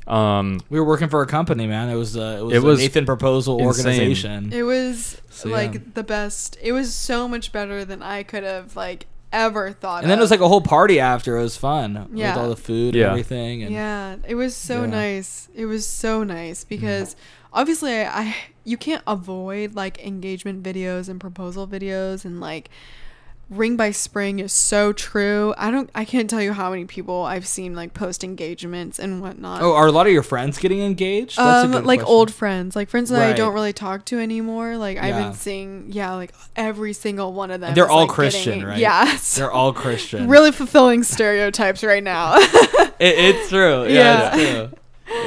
[0.06, 1.88] um, We were working for a company, man.
[1.88, 3.66] It was uh, it was, It a was Nathan Proposal insane.
[3.86, 4.52] organization.
[4.52, 5.80] it was So, like yeah.
[5.94, 10.10] the best it was so much better than i could have like ever thought And
[10.10, 11.38] then it was like a whole party after.
[11.38, 12.34] It was fun Yeah.
[12.34, 13.04] with all the food Yeah.
[13.04, 13.62] and everything.
[13.62, 14.90] And yeah it was so Yeah.
[14.90, 17.16] nice it was so nice because
[17.52, 22.68] obviously I, I you can't avoid like engagement videos and proposal videos and like
[23.56, 27.22] ring by spring is so true i don't i can't tell you how many people
[27.24, 30.80] i've seen like post engagements and whatnot Oh, are a lot of your friends getting
[30.80, 31.36] engaged?
[31.36, 32.14] That's a um, good like question.
[32.14, 34.76] old friends, like friends that I don't really talk to anymore.
[34.76, 37.68] Like I've been seeing, yeah, like every single one of them.
[37.68, 38.78] And they're is, all like, Christian, getting- right?
[38.78, 40.28] Yeah, it's They're all Christian.
[40.28, 42.36] really fulfilling stereotypes right now.
[42.98, 43.84] It, it's true.
[43.86, 44.34] Yeah, Yeah.
[44.36, 44.74] it's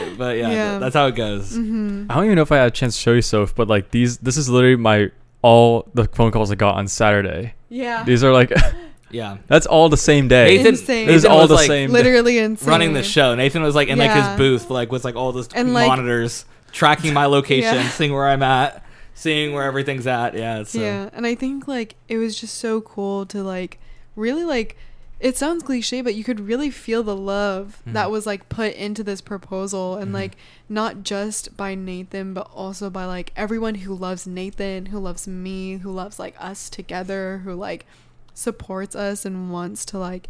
[0.08, 0.16] true.
[0.18, 0.78] But yeah, Yeah.
[0.80, 1.54] that's how it goes.
[1.56, 3.68] hmm i don't even know if i had a chance to show you so but
[3.68, 5.12] like these this is literally my
[5.46, 8.52] all the phone calls i got on saturday Yeah, these are like
[9.12, 9.38] Yeah.
[9.48, 11.08] that's all the same day Nathan, Insane.
[11.08, 12.70] This is all was the like same literally insane.
[12.74, 13.36] running the show.
[13.36, 14.30] Nathan was like in like Yeah.
[14.32, 17.90] his booth, like with like all those And, like- monitors, tracking my location, Yeah.
[17.90, 18.84] seeing where I'm at,
[19.14, 20.34] seeing where everything's at.
[20.36, 20.64] Yeah.
[20.64, 20.80] So.
[20.80, 23.80] Uh, yeah, and I think like it was just so cool to like
[24.16, 24.76] really like
[25.20, 28.12] it sounds cliche but you could really feel the love that Mhm.
[28.12, 30.16] was like put into this proposal and Mhm.
[30.16, 30.38] like
[30.68, 35.78] not just by Nathan but also by like everyone who loves Nathan, who loves me,
[35.78, 37.86] who loves like us together, who like
[38.34, 40.28] supports us and wants to like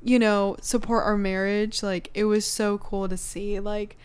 [0.00, 1.82] you know, support our marriage.
[1.82, 3.96] Like it was so cool to see like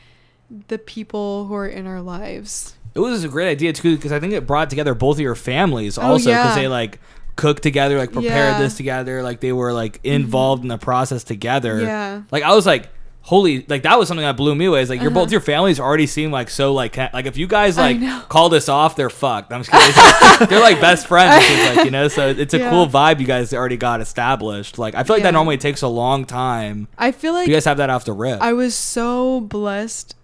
[0.67, 2.75] the people who are in our lives.
[2.95, 5.35] It was a great idea too because I think it brought together both of your
[5.35, 6.55] families Oh, also because yeah.
[6.55, 6.99] they like
[7.35, 8.59] cooked together, like prepared Yeah.
[8.59, 11.81] this together, like they were like involved in the process together.
[11.81, 12.21] Yeah.
[12.31, 12.89] Like I was like,
[13.25, 14.81] holy like that was something that blew me away.
[14.81, 15.21] Is like your Uh-huh.
[15.21, 17.97] both your families already seem like so like like if you guys like
[18.29, 19.51] call this off, they're fucked.
[19.53, 20.47] I'm just kidding.
[20.49, 21.43] they're like best friends.
[21.45, 22.69] Seems like you know, so it's a Yeah.
[22.69, 24.77] cool vibe you guys already got established.
[24.77, 25.27] Like I feel like Yeah.
[25.31, 26.87] that normally takes a long time.
[26.97, 28.41] I feel like you guys have that off the rip.
[28.41, 30.15] I was so blessed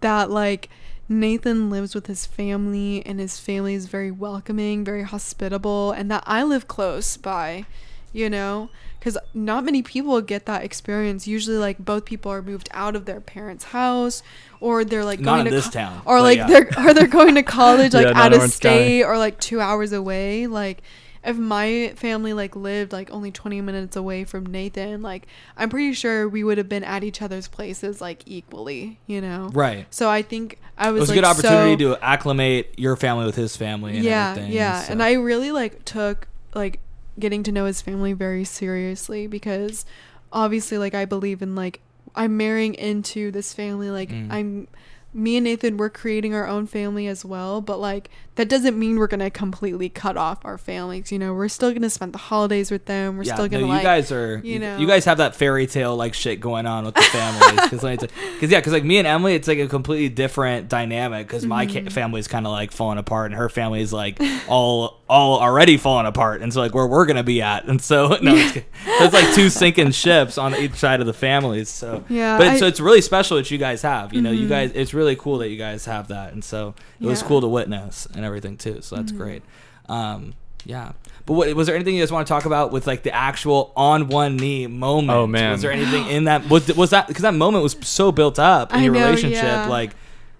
[0.00, 0.68] that like
[1.08, 6.22] Nathan lives with his family and his family is very welcoming, very hospitable, and that
[6.26, 7.66] I live close by,
[8.12, 11.26] you know, because not many people get that experience.
[11.26, 14.22] Usually, like both people are moved out of their parents' house,
[14.60, 16.46] or they're like going in to this co- town, or like yeah.
[16.46, 19.00] they're or they're going to college like Yeah, out of Orange County.
[19.00, 20.82] state or like two hours away, like
[21.24, 25.92] if my family like lived like only 20 minutes away from Nathan, like I'm pretty
[25.92, 29.50] sure we would have been at each other's places like equally, you know.
[29.52, 29.86] right.
[29.90, 32.96] So I think I was, It was was a good opportunity so, to acclimate your
[32.96, 33.96] family with his family.
[33.96, 34.92] And yeah, everything, yeah, so.
[34.92, 36.80] and I really like took like
[37.18, 39.84] getting to know his family very seriously because
[40.32, 41.80] obviously like I believe in like
[42.14, 44.32] I'm marrying into this family like Mm.
[44.32, 44.68] I'm
[45.14, 48.98] me and Nathan we're creating our own family as well but like that doesn't mean
[48.98, 52.70] we're gonna completely cut off our families you know we're still gonna spend the holidays
[52.70, 54.76] with them we're yeah, still gonna no, like you guys are you you, know.
[54.78, 57.82] you guys have that fairy tale like shit going on with the families because
[58.50, 61.86] yeah because like me and Emily it's like a completely different dynamic because my Mm-hmm.
[61.88, 64.18] ca- family is kind of like falling apart and her family is like
[64.48, 68.08] all all already falling apart and so like where we're gonna be at and so
[68.22, 72.38] no it's, it's like two sinking ships on each side of the families so Yeah,
[72.38, 74.50] but I- it's, so it's really special that you guys have you know you Mhm.
[74.50, 77.48] guys it's really cool that you guys have that and so it was cool to
[77.48, 79.16] witness and everything too so that's Mhm.
[79.16, 79.42] great
[79.88, 80.92] um yeah
[81.26, 83.72] but what, was there anything you guys want to talk about with like the actual
[83.76, 85.52] on one knee moment Oh, man.
[85.52, 88.72] was there anything in that was, was that because that moment was so built up
[88.72, 89.66] in I your know, relationship yeah.
[89.66, 89.92] like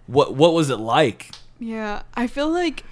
[0.06, 1.30] what what was it like
[1.60, 2.84] Yeah, I feel like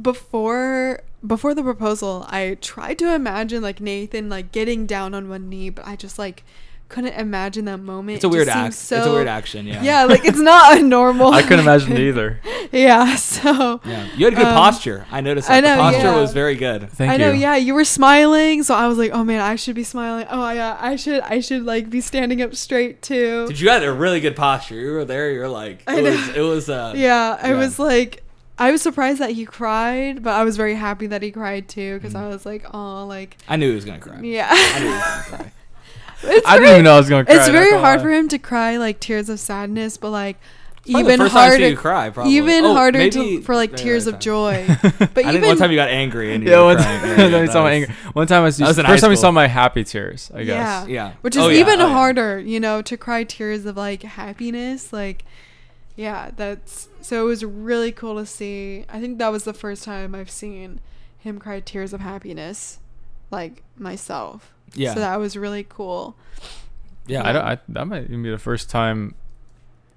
[0.00, 5.48] before before the proposal, I tried to imagine like Nathan like getting down on one
[5.48, 6.44] knee, but I just like
[6.90, 8.16] couldn't imagine that moment.
[8.16, 10.38] it's a weird just act seemed it's a so- weird action yeah Yeah, like it's
[10.38, 11.32] not a normal.
[11.32, 12.40] I couldn't imagine it either.
[12.72, 16.02] Yeah, so yeah you had good Um, posture i noticed that I know, the posture
[16.12, 16.20] yeah.
[16.20, 17.24] was very good Thank I you.
[17.24, 19.84] I know, yeah, you were smiling, so I was like, oh man, I should be
[19.84, 20.26] smiling.
[20.30, 23.46] Oh yeah, I should, I should like be standing up straight too.
[23.48, 26.10] Did you had a really good posture you were there you're like I it know.
[26.10, 27.58] was it was uh yeah, I yeah.
[27.58, 28.22] was like,
[28.58, 31.94] I was surprised that he cried, but I was very happy that he cried too
[31.98, 32.20] because Mm.
[32.24, 34.48] I was like, oh, like, i knew he was gonna cry yeah.
[34.50, 35.52] i knew he was gonna cry
[36.22, 37.36] It's I didn't even know I was gonna cry.
[37.36, 38.04] It's very hard lie.
[38.04, 40.36] for him to cry like tears of sadness, but like
[40.82, 42.32] Probably the even first time I harder, cry, probably.
[42.32, 44.64] even Oh, harder maybe- to for like tears of joy.
[44.82, 47.08] But I think even one time you got angry and you Yeah, were one time,
[47.08, 49.16] Yeah, then yeah, you saw my was- One time I see, was first time you
[49.16, 50.30] saw my happy tears.
[50.34, 50.56] I guess.
[50.56, 50.86] Yeah.
[50.86, 51.92] Yeah, which oh, is Oh, yeah, even oh, yeah.
[51.92, 54.92] harder, you know, to cry tears of like happiness.
[54.92, 55.24] Like,
[55.96, 58.84] yeah, that's so it was really cool to see.
[58.88, 60.80] I think that was the first time I've seen
[61.18, 62.78] him cry tears of happiness,
[63.30, 64.52] like myself.
[64.74, 66.16] Yeah, So that was really cool.
[67.06, 67.26] yeah.
[67.28, 67.44] I don't.
[67.44, 69.14] I, that might even be the first time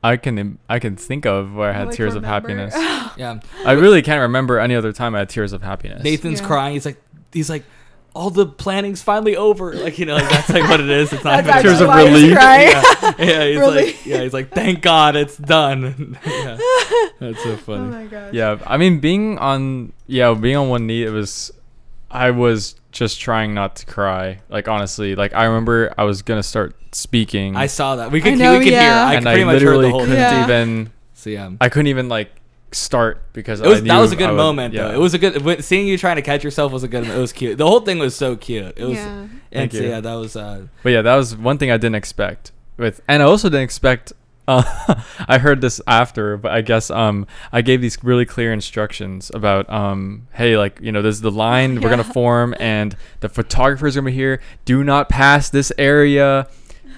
[0.03, 2.27] I can I can think of where I had Like, tears remember?
[2.27, 2.73] of happiness.
[3.17, 3.39] yeah.
[3.65, 6.03] I really can't remember any other time I had tears of happiness.
[6.03, 6.47] Nathan's Yeah.
[6.47, 6.73] crying.
[6.73, 7.01] He's like,
[7.31, 7.63] he's like,
[8.15, 9.73] all the planning's finally over.
[9.73, 11.11] Like you know, like that's like what it is.
[11.13, 12.31] It's not That's even Tears of why he's relief.
[12.37, 13.45] yeah, yeah.
[13.47, 13.85] He's Really?
[13.85, 14.21] like, yeah.
[14.21, 16.17] He's like, thank God it's done.
[16.25, 16.57] yeah.
[17.19, 17.87] That's so Oh funny.
[17.89, 18.33] my gosh.
[18.33, 21.51] Yeah, I mean, being on yeah, being on one knee, it was.
[22.13, 24.39] I was just trying not to cry.
[24.49, 28.11] Like honestly, like I remember I was gonna start speaking, I saw that.
[28.11, 28.81] We could, I know, we could hear.
[28.81, 29.05] yeah.
[29.07, 30.43] I and pretty I much heard literally the whole couldn't thing.
[30.43, 30.91] Even.
[31.13, 31.51] So yeah.
[31.59, 32.31] I couldn't even like
[32.71, 34.87] start because It was I that was a good would- moment yeah.
[34.89, 34.93] though.
[34.93, 37.05] It was a good seeing you trying to catch yourself was a good.
[37.07, 37.57] It was cute.
[37.57, 38.73] The whole thing was so cute.
[38.77, 38.97] It was.
[38.97, 39.07] yeah.
[39.09, 39.89] And Thank so, you.
[39.89, 40.35] yeah, that was.
[40.35, 42.51] uh But yeah, that was one thing I didn't expect.
[42.77, 44.13] With and I also didn't expect.
[44.47, 49.31] Uh, I heard this after, but I guess um I gave these really clear instructions
[49.33, 53.29] about um hey like you know this is the line we're gonna form and the
[53.29, 54.41] photographer's gonna be here.
[54.65, 56.47] Do not pass this area.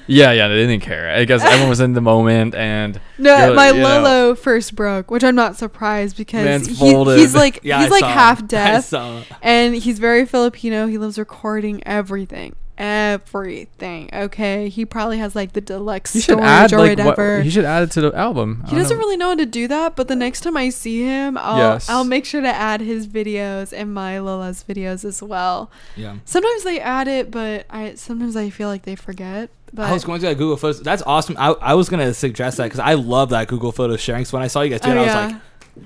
[0.08, 1.10] Yeah, yeah, they didn't care.
[1.10, 4.02] I guess everyone was in the moment and No, my you know.
[4.02, 8.00] Lolo first broke, which I'm not surprised because Man's he, he's like Yeah, he's I
[8.00, 8.93] like half I deaf
[9.41, 10.88] and he's very Filipino.
[10.88, 12.56] He loves recording everything.
[12.78, 14.09] Everything.
[14.11, 14.69] Okay.
[14.69, 17.41] He probably has like the deluxe you should storage add or like what whatever.
[17.41, 18.63] you should add it to the album.
[18.65, 19.01] I he doesn't know.
[19.01, 21.89] really know how to do that, but the next time I see him, I'll Yes.
[21.89, 25.71] I'll make sure to add his videos and my Lola's videos as well.
[25.95, 26.17] Yeah.
[26.26, 29.49] Sometimes they add it, but I sometimes I feel like they forget.
[29.73, 30.82] But I was going to that Google Photos.
[30.82, 31.36] That's awesome.
[31.38, 34.26] I, I was gonna suggest that because I love that Google Photos sharing.
[34.26, 35.36] So when I saw you guys do oh it, I was oh, yeah, like,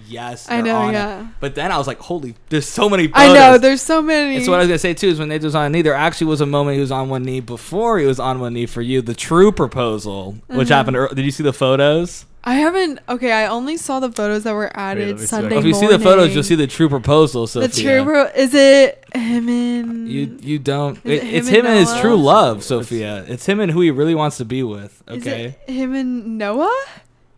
[0.07, 0.93] yes, I know, on it.
[0.93, 1.27] yeah.
[1.39, 3.07] But then I was like, holy, there's so many.
[3.07, 3.21] Photos.
[3.29, 3.57] I know.
[3.57, 4.35] There's so many.
[4.37, 5.81] And so what I was gonna say too is when Nathan was on a knee,
[5.81, 8.53] there actually was a moment he was on one knee before he was on one
[8.53, 9.01] knee for you.
[9.01, 10.71] The true proposal, which Mhm.
[10.71, 10.97] happened.
[10.97, 12.25] ear- Did you see the photos?
[12.41, 12.99] I haven't.
[13.09, 15.27] Okay, I only saw the photos that were added let me see.
[15.27, 17.47] Sunday if you see the photos, you'll see the true proposal.
[17.47, 17.67] Sophia.
[17.67, 18.03] The true.
[18.05, 20.97] Bro- is it him and You you don't.
[21.03, 23.25] Is it It, it's him him and and his true love, Sophia.
[23.27, 25.03] It's him and who he really wants to be with.
[25.09, 25.57] Is Okay.
[25.67, 26.73] it him and Noah,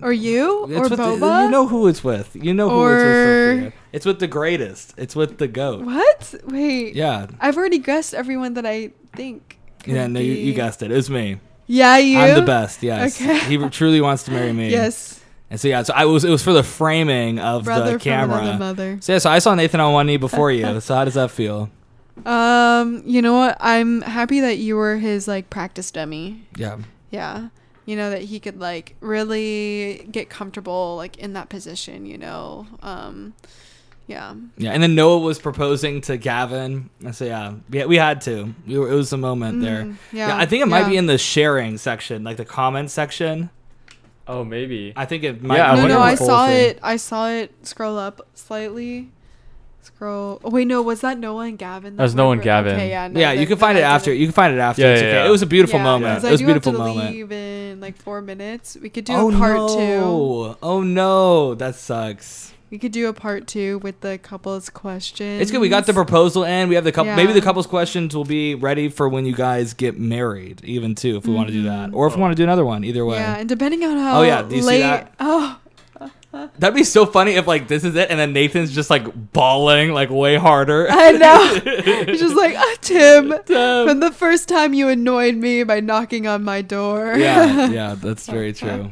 [0.02, 1.46] or you, It's or with the- Boba?
[1.46, 2.36] you know who it's with.
[2.36, 3.74] You know who it's with, Sophia.
[3.94, 4.94] It's with the greatest.
[4.98, 5.86] It's with the goat.
[5.86, 6.34] what?
[6.46, 6.96] Wait.
[6.96, 7.28] Yeah.
[7.40, 9.58] I've already guessed everyone that I think.
[9.86, 10.92] Yeah, no, you, you guessed it.
[10.92, 11.40] It was me.
[11.68, 12.18] Yeah, you.
[12.20, 12.84] I'm the best.
[12.84, 13.22] Yes.
[13.22, 13.40] Okay.
[13.40, 14.70] He truly wants to marry me.
[14.70, 18.00] Yes, And so yeah, so I was it was for the framing of brother the
[18.00, 18.58] camera.
[18.58, 18.98] mother.
[19.02, 20.80] So yeah, so I saw Nathan on one knee before you.
[20.82, 21.70] So how does that feel?
[22.26, 23.58] Um, you know what?
[23.60, 26.46] I'm happy that you were his like practice dummy.
[26.56, 26.78] Yeah.
[27.10, 27.48] Yeah.
[27.86, 32.68] You know that he could like really get comfortable like in that position, you know.
[32.82, 33.34] Um
[34.08, 34.34] yeah.
[34.58, 36.90] Yeah, and then Noah was proposing to Gavin.
[37.04, 38.54] And so yeah, yeah, we had to.
[38.68, 39.84] We were, it was a moment there.
[39.84, 40.38] Mm, Yeah, yeah.
[40.38, 43.50] I think it might be in the sharing section, like the comment section.
[44.28, 44.94] Oh, maybe.
[44.96, 45.58] I think it might.
[45.58, 46.70] Yeah, I be No, wonder no, I saw thing.
[46.72, 46.80] it.
[46.84, 49.10] I saw it scroll up slightly.
[49.84, 50.40] Scroll.
[50.44, 51.96] Oh, wait, no, was that Noah and Gavin?
[51.96, 52.74] That was were Noah and Gavin.
[52.76, 54.14] Okay, yeah, no, Yeah, you can find it after.
[54.14, 54.82] You can find it after.
[54.84, 55.18] Yeah, it's yeah, okay.
[55.18, 55.28] yeah.
[55.28, 56.16] It was a beautiful Yeah, moment.
[56.16, 57.12] 'cause It was a beautiful have to moment.
[57.16, 58.78] leave in like four minutes.
[58.82, 59.68] We could do oh a part no!
[59.68, 60.58] two.
[60.62, 61.56] Oh no!
[61.56, 62.54] That sucks.
[62.70, 65.42] We could do a part two with the couple's questions.
[65.42, 65.60] It's good.
[65.60, 66.70] We got the proposal in.
[66.70, 67.08] We have the couple.
[67.08, 67.18] Yeah.
[67.18, 71.18] Maybe the couple's questions will be ready for when you guys get married, even too,
[71.18, 72.22] if we want to do that, or if we mm-hmm.
[72.22, 72.86] want to do another one.
[72.86, 74.80] Either way, Yeah, and depending on how Oh, yeah, do you see late.
[74.84, 75.14] that?
[75.20, 75.58] Oh,
[76.32, 79.92] that'd be so funny if like this is it, and then Nathan's just like bawling
[79.94, 80.88] like way harder.
[80.92, 81.62] I know.
[82.12, 83.88] It's just like, ah, Tim, Tim.
[83.88, 87.16] from the first time you annoyed me by knocking on my door.
[87.16, 88.92] yeah, yeah, that's very true.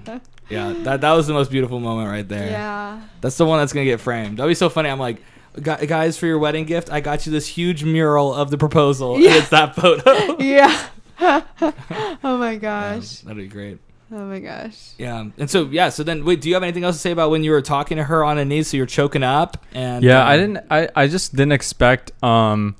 [0.49, 2.49] Yeah, that that was the most beautiful moment right there.
[2.49, 3.01] Yeah.
[3.21, 4.37] That's the one that's gonna get framed.
[4.37, 4.89] That'd be so funny.
[4.89, 5.21] I'm like,
[5.61, 9.29] guys, for your wedding gift, I got you this huge mural of the proposal, Yeah.
[9.29, 10.37] and it's that photo.
[10.39, 10.87] Yeah.
[11.21, 13.19] oh my gosh.
[13.19, 13.79] that'd be great.
[14.11, 14.93] Oh my gosh.
[14.97, 17.29] Yeah, and so yeah, so then wait, do you have anything else to say about
[17.29, 18.63] when you were talking to her on a knee?
[18.63, 20.57] So you're choking up, and Yeah, um, I didn't.
[20.71, 22.75] I, I just didn't expect um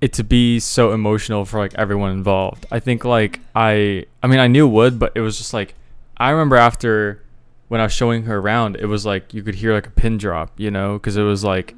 [0.00, 2.64] it to be so emotional for like everyone involved.
[2.70, 5.74] I think like I I mean I knew it would, but it was just like
[6.16, 7.22] I remember after
[7.68, 10.16] when I was showing her around, it was like you could hear like a pin
[10.16, 11.74] drop, you know, because it was like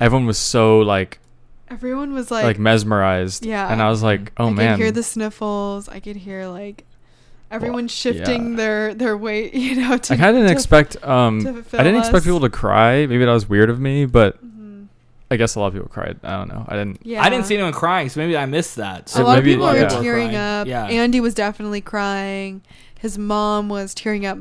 [0.00, 1.18] everyone was so like
[1.70, 3.46] Everyone was like, like, mesmerized.
[3.46, 3.72] Yeah.
[3.72, 5.88] and I was like, oh I man, could hear the sniffles.
[5.88, 6.84] I could hear like
[7.52, 8.56] everyone shifting yeah.
[8.56, 11.38] their their weight, you know, to I kind of didn't to- expect um
[11.72, 13.06] I didn't expect people to cry.
[13.06, 14.86] Maybe that was weird of me, but Mhm.
[15.30, 16.18] I guess a lot of people cried.
[16.22, 16.64] I don't know.
[16.68, 16.98] I didn't.
[17.04, 17.22] Yeah.
[17.22, 19.08] I didn't see anyone crying, so maybe I missed that.
[19.08, 19.72] So a So lot of maybe- people yeah.
[19.72, 20.66] were people were tearing up.
[20.66, 20.86] Yeah.
[20.86, 22.62] Andy was definitely crying.
[22.98, 24.38] His mom was tearing up.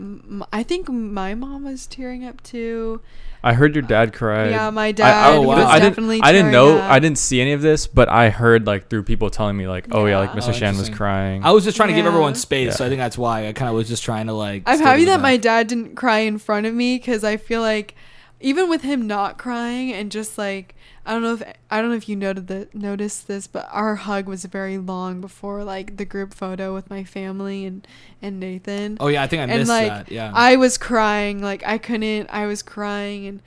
[0.54, 3.02] I think my mom was tearing up too.
[3.44, 4.50] I heard your dad cry.
[4.50, 5.56] yeah, my dad I, Oh, wow.
[5.58, 6.18] was I definitely.
[6.18, 6.26] didn't.
[6.28, 6.78] I didn't know.
[6.78, 6.92] up.
[6.92, 9.88] I didn't see any of this, but I heard like through people telling me like,
[9.92, 10.50] oh yeah, like Mr.
[10.50, 11.44] Oh, Shan was crying.
[11.44, 12.74] I was just trying to give everyone space, Yeah.
[12.74, 14.64] so I think that's why I kind of was just trying to like.
[14.68, 17.38] I'm happy in the that my dad didn't cry in front of me because I
[17.38, 17.96] feel like
[18.42, 20.76] even with him not crying and just like
[21.06, 23.96] I don't know if I don't know if you noted the noticed this, but our
[23.96, 27.88] hug was very long before like the group photo with my family and
[28.22, 28.98] and Nathan.
[29.00, 30.12] Oh yeah, I think I and missed like that.
[30.12, 30.32] Yeah.
[30.34, 32.28] I was crying, like I couldn't.
[32.32, 33.42] I was crying, and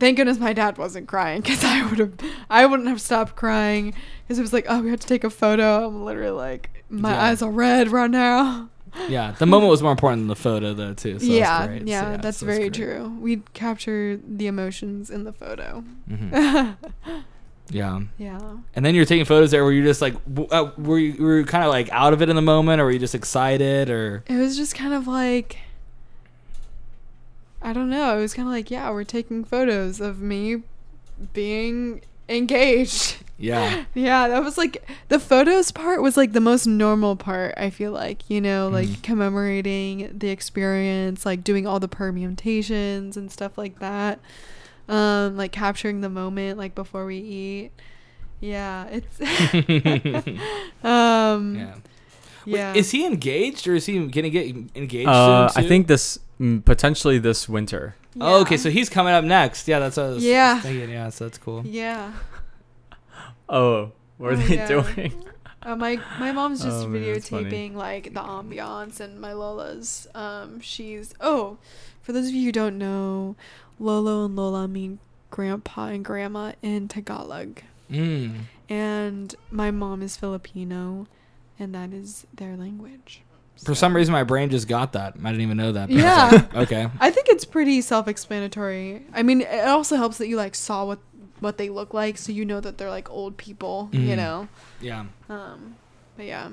[0.00, 2.14] thank goodness my dad wasn't crying because I would have,
[2.48, 3.94] I wouldn't have stopped crying
[4.26, 5.86] because it was like, oh, we have to take a photo.
[5.88, 7.24] I'm literally like, my Yeah.
[7.24, 8.70] eyes are red right now.
[9.08, 11.18] Yeah, the moment was more important than the photo, though, too.
[11.18, 11.82] So yeah, great.
[11.82, 13.16] So, yeah, that's so very true.
[13.20, 15.84] We capture the emotions in the photo.
[16.10, 16.76] Mhm.
[17.68, 18.38] Yeah, yeah.
[18.76, 19.64] and then you're taking photos there.
[19.64, 20.14] Where you just like,
[20.52, 22.84] uh, were you were you kind of like out of it in the moment, or
[22.84, 25.58] were you just excited, or It was just kind of like
[27.60, 28.16] I don't know.
[28.16, 30.62] It was kind of like, yeah, we're taking photos of me
[31.32, 33.18] being engaged.
[33.38, 37.70] yeah, Yeah, that was like the photos part was like the most normal part, I
[37.70, 39.02] feel like, you know, like Mhm.
[39.02, 44.20] commemorating the experience, like doing all the permutations and stuff like that.
[44.88, 47.70] Um like capturing the moment like before we eat.
[48.40, 49.20] Yeah, it's
[50.84, 51.74] um yeah.
[52.46, 52.72] Yeah.
[52.72, 55.08] Wait, is he engaged, or is he gonna get engaged?
[55.08, 57.96] uh, soon I think this mm, potentially this winter.
[58.18, 59.68] Oh, okay, so he's coming up next.
[59.68, 60.60] Yeah, that's what I was Yeah.
[60.60, 60.88] thinking.
[60.88, 61.62] Yeah, so that's cool.
[61.66, 62.12] Yeah.
[63.48, 64.66] Oh, what are Oh, they yeah.
[64.68, 65.12] doing?
[65.62, 70.06] Uh, my my mom's just Oh, man, videotaping like the ambiance and my Lola's.
[70.14, 71.58] Um, she's oh,
[72.02, 73.36] for those of you who don't know,
[73.78, 74.98] Lolo and Lola mean
[75.30, 78.42] grandpa and grandma in Tagalog, Mm.
[78.68, 81.06] and my mom is Filipino,
[81.58, 83.22] and that is their language.
[83.64, 85.14] For some reason, my brain just got that.
[85.22, 85.88] I didn't even know that.
[85.88, 86.28] but Yeah.
[86.30, 86.88] I like, okay.
[87.00, 89.06] I think it's pretty self-explanatory.
[89.14, 90.98] I mean, it also helps that you like saw what
[91.40, 93.88] what they look like, so you know that they're like old people.
[93.92, 94.16] You Mhm.
[94.16, 94.48] know.
[94.80, 95.04] Yeah.
[95.28, 95.76] Um,
[96.16, 96.48] but yeah.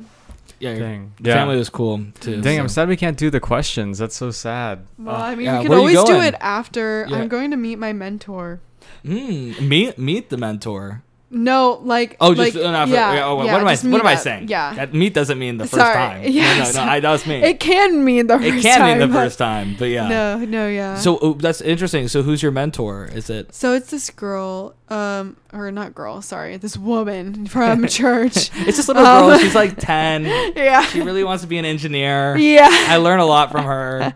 [0.60, 0.72] Yeah.
[0.72, 1.12] Your Dang.
[1.24, 2.42] family was cool too.
[2.42, 2.62] Dang, so.
[2.64, 3.98] I'm sad we can't do the questions.
[3.98, 4.86] That's so sad.
[4.98, 7.06] Well, I mean, yeah, we can where always do it after.
[7.10, 7.18] Yeah.
[7.18, 8.62] I'm going to meet my mentor.
[9.06, 11.04] Mm, meet meet the mentor.
[11.36, 13.76] No, like Oh, just like, not for- yeah, yeah, oh, yeah, what am I?
[13.76, 14.50] What am I saying?
[14.50, 15.94] Yeah, That meet doesn't mean the first Sorry.
[15.96, 16.24] time.
[16.32, 17.36] Yeah, no, no, no, I, that was me.
[17.44, 19.00] it can mean the First It can time.
[19.00, 20.08] mean the but- first time, but yeah.
[20.08, 20.96] No, no, yeah.
[20.96, 22.08] So oh, that's interesting.
[22.08, 23.06] So who's your mentor?
[23.06, 23.54] Is it?
[23.54, 28.52] So it's this girl, um, or not girl, sorry, this woman from church.
[28.68, 29.40] It's this little Um, girl.
[29.40, 30.26] She's like ten.
[30.56, 30.84] yeah.
[30.86, 32.38] She really wants to be an engineer.
[32.38, 32.70] Yeah.
[32.70, 34.14] I learn a lot from her.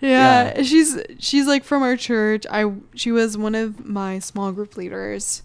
[0.00, 0.62] yeah.
[0.62, 2.46] She's she's like from our church.
[2.50, 5.42] I she was one of my small group leaders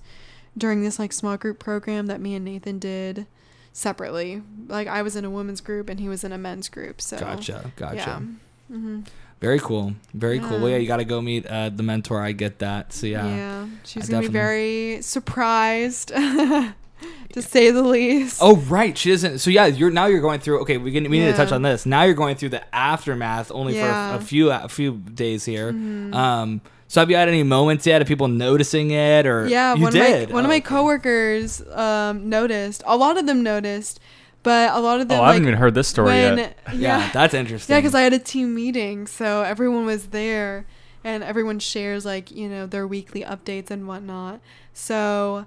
[0.58, 3.26] during this like small group program that me and Nathan did
[3.74, 4.42] separately.
[4.68, 7.02] Like I was in a women's group and he was in a men's group.
[7.02, 7.72] So Gotcha.
[7.76, 7.96] Gotcha.
[7.96, 8.20] Yeah.
[8.68, 9.02] hmm
[9.40, 9.94] Very cool.
[10.14, 10.60] Very cool.
[10.60, 10.76] Well, Yeah.
[10.76, 12.22] yeah, you got to go meet uh, the mentor.
[12.22, 12.92] I get that.
[12.94, 13.26] So yeah.
[13.28, 13.68] Yeah.
[13.86, 16.10] She's I gonna be very surprised,
[17.34, 18.40] to say the least.
[18.42, 19.40] Oh right, she doesn't.
[19.40, 20.60] So yeah, you're now you're going through.
[20.64, 21.86] Okay, we can, we need to touch on this.
[21.86, 25.72] Now you're going through the aftermath only for a, a few a few days here.
[25.72, 26.14] Mhm.
[26.14, 29.84] Um, so have you had any moments yet of people noticing it or yeah, you
[29.84, 30.24] one did?
[30.24, 32.84] of my one Oh, of my coworkers um, noticed.
[32.86, 34.00] A lot of them noticed,
[34.44, 36.58] but a lot of them Oh, I like haven't even heard this story when yet.
[36.74, 37.74] Yeah, yeah that's interesting.
[37.74, 40.66] yeah because I had a team meeting, so everyone was there,
[41.04, 44.42] and everyone shares like you know their weekly updates and whatnot.
[44.74, 45.46] So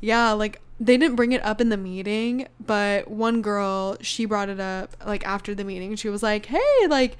[0.00, 4.48] yeah, like they didn't bring it up in the meeting, but one girl she brought
[4.48, 5.96] it up like after the meeting.
[5.96, 7.16] She was like, "Hey, like."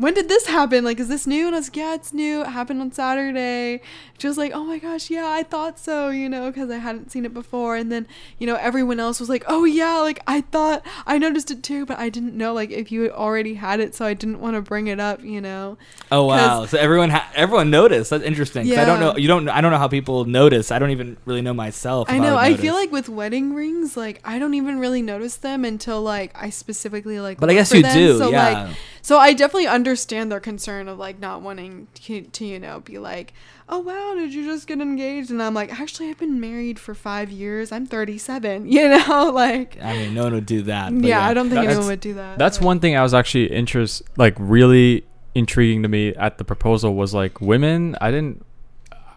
[0.00, 0.82] When did this happen?
[0.82, 1.46] Like, is this new?
[1.46, 2.40] And I was like, yeah, it's new.
[2.40, 3.82] It happened on Saturday.
[4.18, 7.12] She was like, oh my gosh, yeah, I thought so, you know, because I hadn't
[7.12, 7.76] seen it before.
[7.76, 11.50] And then, you know, everyone else was like, oh yeah, like I thought I noticed
[11.50, 14.40] it too, but I didn't know like if you already had it, so I didn't
[14.40, 15.76] want to bring it up, you know.
[16.10, 18.08] oh wow, so everyone ha- everyone noticed.
[18.08, 18.66] That's interesting.
[18.68, 19.16] 'cause I don't know.
[19.18, 19.50] You don't.
[19.50, 20.70] I don't know how people notice.
[20.70, 22.08] I don't even really know myself.
[22.10, 22.36] I know.
[22.36, 26.00] would I feel like with wedding rings, like I don't even really notice them until
[26.00, 27.38] like I specifically like.
[27.38, 27.94] But I guess you them.
[27.94, 28.18] do.
[28.18, 28.64] So yeah.
[28.64, 32.80] like, so I definitely understand their concern of like not wanting to, to you know
[32.80, 33.32] be like,
[33.68, 35.30] oh wow, did you just get engaged?
[35.30, 37.72] And I'm like, actually, I've been married for five years.
[37.72, 38.66] I'm 37.
[38.70, 39.78] You know, like.
[39.82, 40.92] I mean, no one would do that.
[40.92, 42.38] but Yeah, I don't think That's- anyone would do that.
[42.38, 46.44] That's but- one thing I was actually interest like really intriguing to me at the
[46.44, 47.96] proposal was like women.
[48.00, 48.44] I didn't.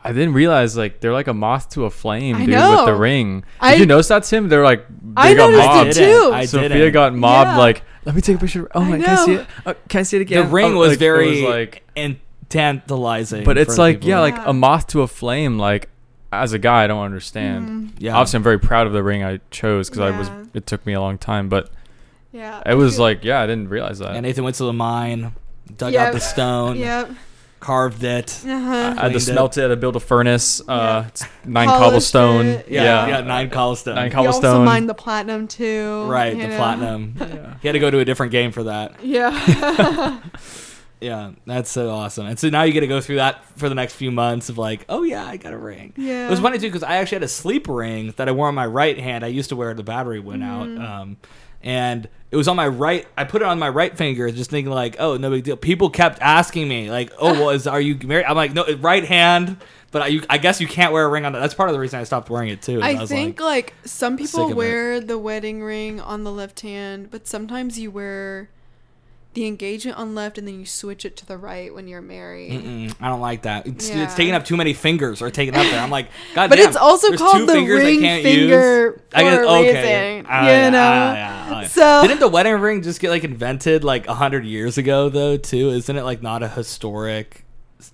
[0.06, 2.86] I didn't realize like they're like a moth to a flame, I dude, with the
[2.88, 2.92] know.
[2.92, 3.40] ring.
[3.42, 4.50] Did I- you notice that, Tim?
[4.50, 5.90] They're like they I got noticed it mobbed.
[5.90, 6.32] I too.
[6.34, 6.94] I Sophia didn't.
[6.94, 7.48] got mobbed.
[7.52, 7.58] Yeah.
[7.58, 8.68] Like, let me take a picture.
[8.76, 9.48] Oh I my, can I see it?
[9.66, 10.46] Oh, can I see it again?
[10.46, 12.18] The ring Oh, was like, it very like, and
[12.50, 13.44] tantalizing.
[13.44, 14.10] but it's like people.
[14.10, 14.44] yeah, like Yeah.
[14.48, 15.58] a moth to a flame.
[15.58, 15.90] Like
[16.32, 17.68] as a guy, I don't understand.
[17.68, 17.90] Mhm.
[18.00, 18.16] yeah.
[18.16, 20.30] Obviously, I'm very proud of the ring I chose because I was.
[20.54, 21.70] It took me a long time, but
[22.32, 22.62] Yeah.
[22.66, 24.12] it was like yeah, I didn't realize that.
[24.16, 25.34] And Nathan went to the mine,
[25.78, 26.08] dug Yep.
[26.08, 27.12] out the stone, Yep.
[27.64, 28.40] Carved it.
[28.46, 28.50] Uh-huh.
[28.52, 29.20] I had to cleaned it.
[29.22, 29.72] smelt it.
[29.72, 30.62] I built a furnace.
[30.68, 32.46] Uh, it's nine Polished cobblestone.
[32.46, 32.68] it.
[32.70, 33.96] Yeah, Yeah, yeah, nine cobblestone.
[33.96, 34.66] Nine You also cobblestone.
[34.66, 36.04] mined the platinum too.
[36.08, 36.58] right, you the know?
[36.58, 37.16] platinum.
[37.20, 37.56] Yeah.
[37.62, 39.04] He had to go to a different game for that.
[39.04, 40.20] Yeah.
[41.02, 42.28] Yeah, that's so awesome.
[42.28, 44.58] And so now you get to go through that for the next few months of
[44.58, 45.92] like, oh yeah, I got a ring.
[45.98, 46.28] yeah.
[46.28, 48.56] It was funny too because I actually had a sleep ring that I wore on
[48.56, 49.26] my right hand.
[49.26, 50.82] I used to wear it, the battery went Mm-hmm.
[50.82, 51.18] out, um,
[51.64, 53.08] and it was on my right.
[53.18, 55.56] I put it on my right finger, just thinking like, oh, no big deal.
[55.56, 58.26] People kept asking me like, oh, well, is are you married?
[58.26, 59.58] I'm like, no, right hand.
[59.92, 61.40] But I, you, I guess you can't wear a ring on that.
[61.40, 62.82] That's part of the reason I stopped wearing it too.
[62.82, 64.56] I was think like, like, some people of it.
[64.56, 68.50] wear the wedding ring on the left hand, but sometimes you wear
[69.34, 72.52] the engagement on left and then you switch it to the right when you're married.
[72.52, 73.66] Mm-mm, I don't like that.
[73.66, 74.04] It's, Yeah.
[74.04, 75.80] it's taking up too many fingers or taking up there.
[75.82, 79.00] I'm like, God But damn, it's also called the ring finger use.
[79.14, 80.16] I guess okay.
[80.18, 80.78] reason, Ah, you yeah, know?
[80.80, 81.68] ah, yeah, ah, yeah.
[81.68, 85.38] So- didn't the wedding ring just get like invented like a hundred years ago though
[85.38, 85.70] too?
[85.70, 87.44] Isn't it like not a historic?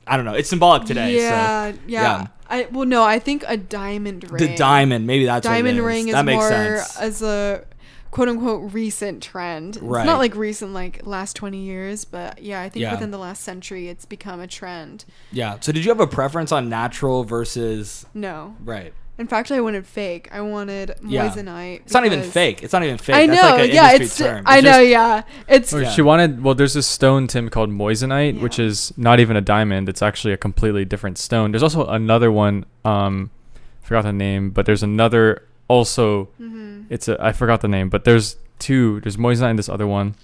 [0.05, 0.33] I don't know.
[0.33, 1.15] It's symbolic today.
[1.17, 2.27] Yeah, so, yeah, yeah.
[2.49, 4.51] I well no, I think a diamond ring.
[4.51, 6.97] The diamond, maybe that's what it diamond ring is that makes more sense.
[6.97, 7.63] as a
[8.11, 9.75] quote unquote recent trend.
[9.77, 12.91] It's not like recent like last 20 years, but yeah, I think Yeah.
[12.93, 15.05] within the last century it's become a trend.
[15.31, 15.57] yeah.
[15.59, 18.55] So did you have a preference on natural versus No.
[18.63, 18.93] right?
[19.19, 20.29] In fact, I wanted fake.
[20.31, 21.27] I wanted Yeah.
[21.27, 21.81] moissanite.
[21.81, 22.63] It's not even fake.
[22.63, 23.15] It's not even fake.
[23.17, 23.33] I know.
[23.35, 24.17] That's like yeah, industry it's.
[24.17, 24.43] term.
[24.45, 24.71] I It's know.
[24.71, 25.73] just- yeah, it's.
[25.73, 25.89] Yeah.
[25.91, 26.41] She wanted.
[26.41, 29.89] Well, there's this stone, Tim, called moissanite, which is not even a diamond.
[29.89, 31.51] It's actually a completely different stone.
[31.51, 32.65] There's also another one.
[32.85, 33.29] Um,
[33.83, 36.29] I forgot the name, but there's another also.
[36.41, 36.58] Mhm.
[36.89, 37.17] It's a.
[37.23, 38.99] I forgot the name, but there's two.
[39.01, 40.15] There's moissanite and this other one,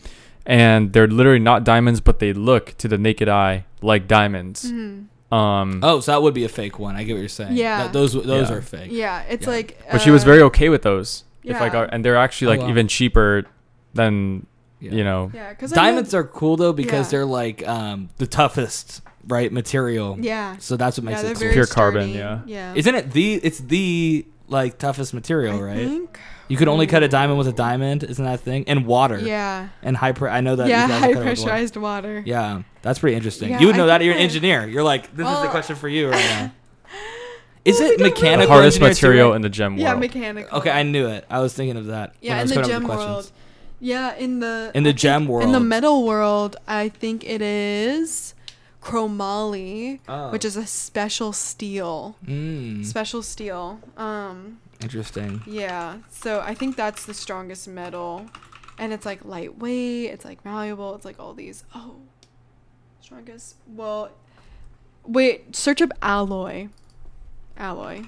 [0.45, 4.71] and they're literally not diamonds, but they look to the naked eye like diamonds.
[4.71, 5.05] Mhm.
[5.31, 6.95] Um, Oh, so that would be a fake one.
[6.95, 7.53] I get what you're saying.
[7.53, 7.81] Yeah.
[7.83, 8.55] Th- those those Yeah.
[8.55, 8.89] are fake.
[8.91, 9.53] Yeah, it's Yeah.
[9.53, 9.79] like.
[9.91, 11.23] but she was uh, very okay with those.
[11.43, 11.71] If I yeah.
[11.71, 12.69] got, and they're actually Oh, like wow.
[12.69, 13.43] even cheaper
[13.93, 14.45] than
[14.79, 14.91] Yeah.
[14.91, 17.11] you know, Yeah, because Diamonds are cool though because Yeah.
[17.19, 20.17] they're like um, the toughest, right, material.
[20.19, 20.55] Yeah.
[20.59, 21.39] So that's what makes yeah, it cool.
[21.41, 22.39] very Pure carbon, yeah.
[22.45, 22.73] Yeah.
[22.75, 23.35] Isn't it the?
[23.35, 25.77] It's the like toughest material, I right?
[25.87, 26.19] think.
[26.47, 28.65] You could only cut a diamond with a diamond, isn't that a thing?
[28.67, 29.17] And water.
[29.17, 29.69] Yeah.
[29.81, 30.11] And high.
[30.11, 30.67] Pre- I know that.
[30.67, 31.25] Yeah, you guys high cut water.
[31.25, 32.23] pressurized water.
[32.25, 33.49] Yeah, that's pretty interesting.
[33.49, 34.03] Yeah, you would know I that.
[34.03, 34.67] You're an engineer.
[34.67, 36.51] You're like, this is the question for you right now.
[37.65, 38.51] Is it we the mechanical?
[38.53, 40.03] hardest engineer too, material in the gem Yeah, world.
[40.03, 40.57] Yeah, mechanical.
[40.59, 41.25] Okay, I knew it.
[41.31, 42.13] I was thinking of that.
[42.21, 43.09] Yeah, in the gem with questions.
[43.09, 43.31] world.
[43.79, 47.41] Yeah, in the In the I think gem In the metal world, I think it
[47.41, 48.35] is
[48.83, 50.29] chromoly, Oh.
[50.29, 52.15] which is a special steel.
[52.25, 53.79] Mm, Special steel.
[53.97, 55.41] Um, interesting.
[55.45, 55.97] yeah.
[56.09, 58.25] So I think that's the strongest metal,
[58.77, 60.11] and it's like lightweight.
[60.11, 60.95] It's like malleable.
[60.95, 61.63] It's like all these.
[61.73, 61.95] Oh,
[63.01, 63.55] strongest.
[63.67, 64.09] Well,
[65.05, 65.55] wait.
[65.55, 66.69] Search up alloy.
[67.57, 68.03] Alloy.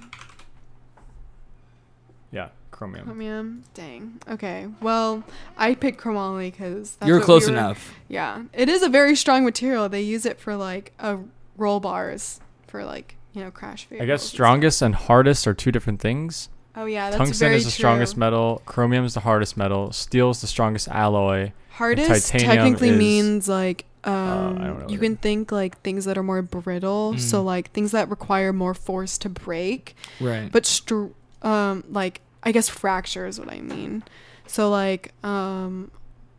[2.32, 3.06] yeah, chromium.
[3.06, 3.64] Chromium.
[3.74, 4.20] Dang.
[4.30, 4.68] Okay.
[4.82, 5.24] Well,
[5.58, 7.94] I picked chromoly because You're close enough.
[8.10, 9.88] Yeah, it is a very strong material.
[9.90, 11.18] They use it for like uh,
[11.56, 14.02] roll bars for like you know crash vehicles.
[14.02, 14.22] I vehicles.
[14.22, 16.50] guess and strongest and hardest are two different things.
[16.78, 17.78] Oh yeah, that's Tungsten very is the true.
[17.78, 18.62] strongest metal.
[18.66, 19.92] Chromium is the hardest metal.
[19.92, 21.52] Steel is the strongest alloy.
[21.72, 26.24] Hardest technically is- means like um, don't you can it- think like things that are
[26.24, 27.18] more brittle.
[27.18, 27.46] So Mm.
[27.46, 29.96] like things that require more force to break.
[30.22, 30.52] Right.
[30.52, 31.08] But str-
[31.42, 34.04] um, like I guess fracture is what I mean.
[34.46, 35.92] So like um,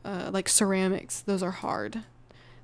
[0.04, 2.04] uh, like ceramics, those are hard.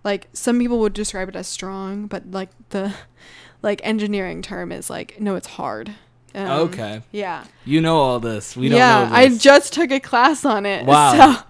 [0.04, 2.94] Like some people would describe it as strong, but like the
[3.62, 5.94] like engineering term is like no, it's hard.
[6.34, 7.02] Um, okay.
[7.12, 7.44] Yeah.
[7.64, 8.56] You know all this.
[8.56, 10.84] We don't yeah, know I just took a class on it.
[10.94, 11.44] Wow.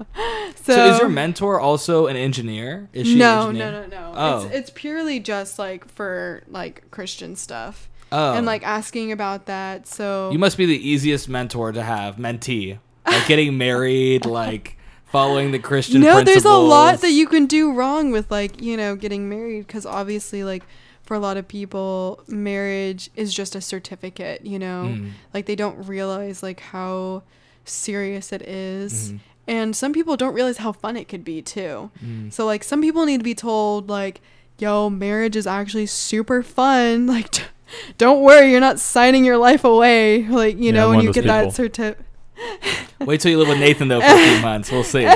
[0.64, 2.88] So, so, is your mentor also an engineer?
[2.92, 3.88] Is she no, an no, engineer?
[3.88, 4.12] no, no.
[4.14, 4.46] Oh.
[4.46, 8.34] It's, it's purely just like for like Christian stuff Oh.
[8.34, 9.86] and like asking about that.
[9.86, 12.78] So You must be the easiest mentor to have, mentee.
[13.06, 17.72] Like getting married, like following the Christian no there's a lot that you can do
[17.72, 20.64] wrong with like you know getting married because obviously like
[21.04, 25.10] for a lot of people marriage is just a certificate you know Mm.
[25.34, 27.22] like they don't realize like how
[27.64, 29.12] serious it is.
[29.12, 29.18] Mhm.
[29.46, 32.32] and some people don't realize how fun it could be too Mm.
[32.32, 34.20] so like some people need to be told like
[34.58, 37.42] yo marriage is actually super fun like t-
[37.98, 41.24] don't worry you're not signing your life away like you Yeah, know when you get
[41.24, 41.52] those that people.
[41.52, 42.06] certificate
[43.00, 44.70] Wait till you live with Nathan though for a few months.
[44.72, 45.06] We'll see.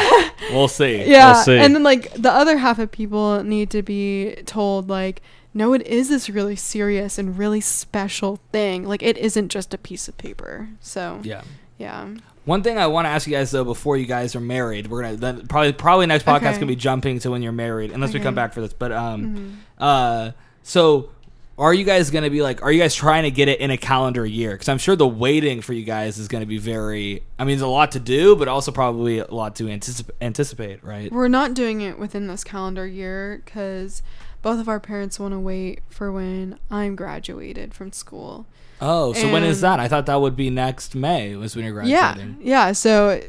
[0.53, 1.05] We'll see.
[1.11, 1.59] yeah see.
[1.59, 5.20] and then like the other half of people need to be told like
[5.55, 9.78] no it is this really serious and really special thing like it isn't just a
[9.78, 11.42] piece of paper so Yeah.
[11.78, 12.09] yeah
[12.44, 15.03] One thing I want to ask you guys though, before you guys are married, we're
[15.03, 16.55] gonna then probably probably next podcast Okay.
[16.55, 18.72] gonna be jumping to when you're married, unless we come back for this.
[18.72, 19.55] But um, Mhm.
[19.78, 20.30] uh,
[20.62, 21.11] so
[21.59, 22.62] are you guys gonna be like?
[22.62, 24.53] Are you guys trying to get it in a calendar year?
[24.53, 27.22] Because I'm sure the waiting for you guys is gonna be very.
[27.38, 30.82] I mean, there's a lot to do, but also probably a lot to anticip- anticipate,
[30.84, 31.12] right?
[31.12, 34.03] We're not doing it within this calendar year because
[34.43, 38.47] both of our parents want to wait for when I'm graduated from school.
[38.80, 39.80] Oh, so when is that?
[39.80, 41.34] I thought that would be next May.
[41.34, 42.36] Was when you're graduating.
[42.41, 42.66] yeah.
[42.68, 42.72] yeah.
[42.72, 43.20] So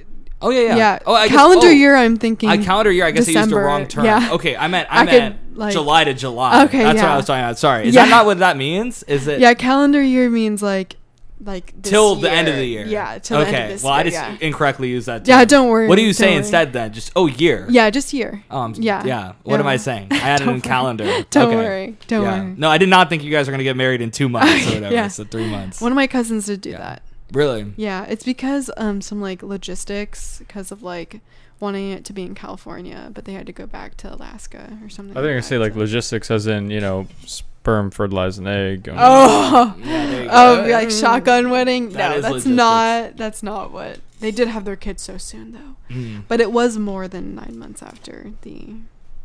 [0.41, 0.75] Oh yeah, yeah.
[0.77, 1.95] yeah, Oh, I guess, calendar oh, year.
[1.95, 2.47] I'm thinking.
[2.49, 3.05] I calendar year.
[3.05, 4.05] I guess I used the wrong term.
[4.05, 4.29] yeah.
[4.31, 6.63] Okay, I meant I, I could, meant like- July to July.
[6.65, 7.11] Okay, that's what.
[7.11, 7.57] I was talking about.
[7.59, 8.05] Sorry, is Yeah.
[8.05, 9.03] that not what that means?
[9.03, 10.95] Is it Yeah, calendar year means like
[11.41, 12.85] like this till the end of the year?
[12.85, 13.51] Yeah, till okay.
[13.51, 13.99] the end of this well, year.
[13.99, 14.37] I just yeah.
[14.47, 15.27] incorrectly used that.
[15.27, 15.87] yeah, don't worry.
[15.87, 16.37] What do you say worry.
[16.37, 16.91] instead then?
[16.93, 17.65] Just oh year.
[17.69, 18.43] Yeah, just year.
[18.51, 19.05] Oh, I'm, Yeah.
[19.05, 19.33] yeah.
[19.43, 20.07] What am I saying?
[20.11, 21.05] I added Don't in calendar.
[21.29, 21.55] Don't Okay.
[21.55, 21.97] worry.
[22.07, 22.43] Don't yeah.
[22.43, 22.55] worry.
[22.57, 24.75] No, I did not think you guys were gonna get married in two months or
[24.75, 24.93] whatever.
[24.93, 25.07] Yeah.
[25.07, 25.81] So three months.
[25.81, 26.77] One of my cousins did do Yeah.
[26.79, 27.01] that.
[27.31, 27.73] really?
[27.77, 31.21] Yeah, it's because um some like logistics because of like
[31.59, 34.89] wanting it to be in California, but they had to go back to Alaska or
[34.89, 35.15] something.
[35.17, 37.07] I think I like say that, like logistics, as in you know,
[37.61, 38.87] sperm fertilize an egg.
[38.91, 41.89] Oh, Yeah, oh, like shotgun wedding.
[41.89, 42.55] That no, is that's logistics.
[42.55, 43.17] not.
[43.17, 44.47] That's not what they did.
[44.47, 46.23] Have their kids so soon though, Mm.
[46.27, 48.75] but it was more than nine months after the,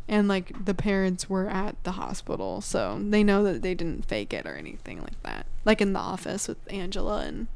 [0.07, 4.33] and like the parents were at the hospital, so they know that they didn't fake
[4.33, 5.45] it or anything like that.
[5.63, 7.47] Like in the office with Angela and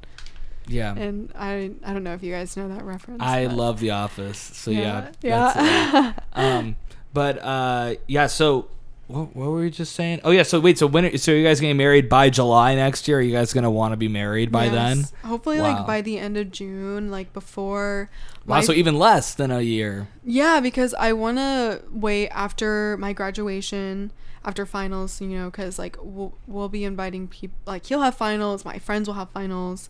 [0.67, 0.93] Yeah.
[0.95, 3.21] and I I don't know if you guys know that reference.
[3.21, 4.38] I love The Office.
[4.39, 5.09] So yeah.
[5.21, 6.75] yeah, that's, uh, um,
[7.13, 8.27] but uh, yeah.
[8.27, 8.67] So
[9.10, 10.22] what, what were we just saying?
[10.24, 10.43] Oh yeah.
[10.43, 10.78] So wait.
[10.78, 11.05] So when?
[11.05, 13.18] are- So you guys getting married by July next year?
[13.20, 15.05] Are you guys gonna want to be married by then?
[15.26, 15.74] Hopefully, Wow.
[15.78, 18.10] like by the end of June, like before.
[18.45, 18.57] Wow.
[18.57, 20.07] my So even less than a year.
[20.24, 24.12] Yeah, because I want to wait after my graduation,
[24.45, 28.64] after finals, you know, because like we'll, we'll be inviting people, like he'll have finals,
[28.66, 29.89] my friends will have finals.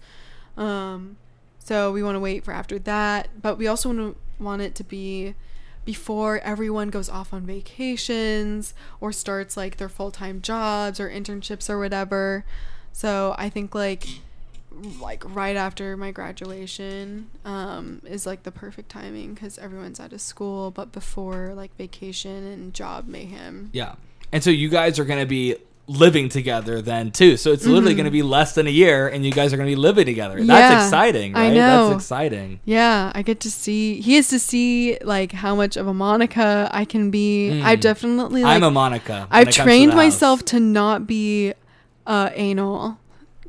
[0.58, 1.18] Um,
[1.60, 4.76] so we want to wait for after that, but we also want to want it
[4.76, 5.36] to be
[5.86, 11.80] before everyone goes off on vacations or starts like their full-time jobs or internships or
[11.80, 12.46] whatever.
[12.92, 14.08] So I think like
[15.00, 20.22] like right after my graduation um, is like the perfect timing because everyone's out of
[20.22, 23.70] school, but before like vacation and job mayhem.
[23.74, 23.96] Yeah.
[24.32, 25.56] And so you guys are to be
[25.90, 27.36] living together then too.
[27.36, 29.68] So it's literally going to be less than a year and you guys are going
[29.68, 30.36] to be living together.
[30.36, 30.52] That's Mm-hmm.
[30.74, 31.54] Yeah, exciting, I right?
[31.56, 31.90] know.
[31.90, 32.60] That's exciting.
[32.64, 34.00] Yeah, I get to see.
[34.00, 37.50] He has to see like how much of a Monica I can be.
[37.54, 37.64] Mm.
[37.64, 38.56] I definitely like.
[38.56, 39.28] I'm a Monica.
[39.32, 41.54] I've comes to trained myself to not be
[42.06, 43.00] uh, anal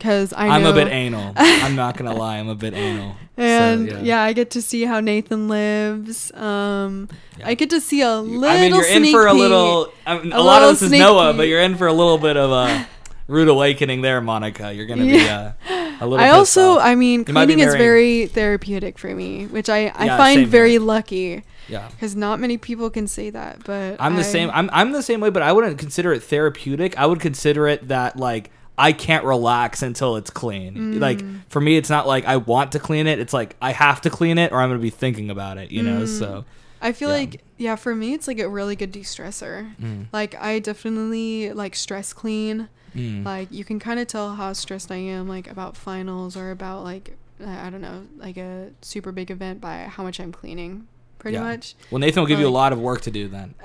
[0.00, 1.34] because I I'm a bit anal.
[1.36, 2.38] I'm not going to lie.
[2.38, 3.12] I'm a bit anal.
[3.36, 4.22] So, And yeah.
[4.22, 6.32] I get to see how Nathan lives.
[6.32, 7.48] Um, Yeah.
[7.48, 8.44] I get to see a little.
[8.44, 9.92] I mean, you're in for a little.
[10.06, 11.36] I mean, a, A lot of this is Noah, peek.
[11.36, 12.86] but you're in for a little bit of a
[13.28, 14.72] rude awakening there, Monica.
[14.72, 16.16] You're gonna be uh, a little.
[16.18, 16.24] Bit.
[16.24, 16.84] I also, off.
[16.84, 20.80] I mean, cleaning is very therapeutic for me, which I, I Yeah, find very here.
[20.80, 21.88] lucky yeah.
[21.90, 23.64] because not many people can say that.
[23.64, 24.50] But I'm the I- same.
[24.52, 26.98] I'm I'm the same way, but I wouldn't consider it therapeutic.
[26.98, 28.50] I would consider it that like
[28.80, 30.74] I can't relax until it's clean.
[30.74, 31.00] Mm.
[31.00, 33.18] Like for me, it's not like I want to clean it.
[33.20, 35.70] It's like I have to clean it, or I'm gonna be thinking about it.
[35.70, 36.02] You know.
[36.02, 36.18] Mm.
[36.18, 36.44] So
[36.82, 37.16] I feel Yeah.
[37.16, 39.76] like yeah, for me it's like a really good de-stressor.
[39.76, 42.68] mm, Like I definitely like stress clean.
[42.96, 43.24] mm.
[43.24, 46.82] Like you can kind of tell how stressed I am like about finals or about
[46.84, 47.16] like
[47.46, 50.86] I don't know, like a super big event by how much I'm cleaning.
[51.18, 51.42] Pretty Yeah.
[51.44, 51.74] much.
[51.90, 53.54] well, Nathan will give you a lot of work to do then.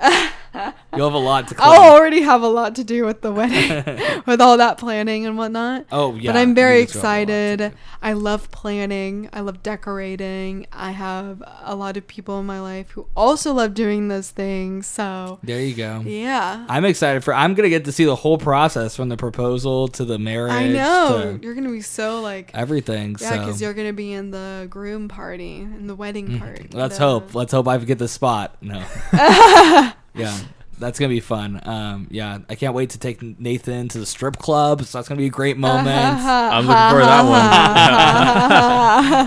[0.96, 1.68] You'll have a lot to clean.
[1.68, 5.36] I'll already have a lot to do with the wedding, with all that planning and
[5.38, 5.86] whatnot.
[5.92, 6.32] oh yeah.
[6.32, 7.78] but I'm very you just have a lot to excited.
[8.02, 9.28] I love planning.
[9.32, 10.66] I love decorating.
[10.72, 14.86] I have a lot of people in my life who also love doing those things.
[14.86, 16.00] So, There you go.
[16.06, 16.64] yeah.
[16.68, 17.34] I'm excited for.
[17.34, 20.52] I'm gonna get to see the whole process from the proposal to the marriage.
[20.52, 21.36] I know.
[21.38, 23.16] to You're going to be so like everything.
[23.20, 23.38] Yeah, so.
[23.38, 26.38] because you're going to be in the groom party and the wedding Mhm.
[26.38, 26.74] part.
[26.74, 27.34] Let's the- hope.
[27.34, 28.56] Let's hope I get the spot.
[28.60, 28.82] No.
[30.16, 30.38] yeah,
[30.78, 31.60] that's gonna be fun.
[31.62, 34.84] Um, yeah, I can't wait to take Nathan to the strip club.
[34.84, 35.88] So that's gonna be a great moment.
[36.20, 37.24] I'm looking forward to that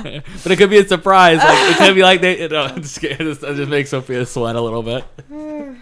[0.04, 0.24] one.
[0.44, 1.40] but it could be a surprise.
[1.40, 2.48] Like it could be like they.
[2.48, 3.26] No, I'm just kidding.
[3.26, 5.06] It just, it just makes Sophia sweat a little bit.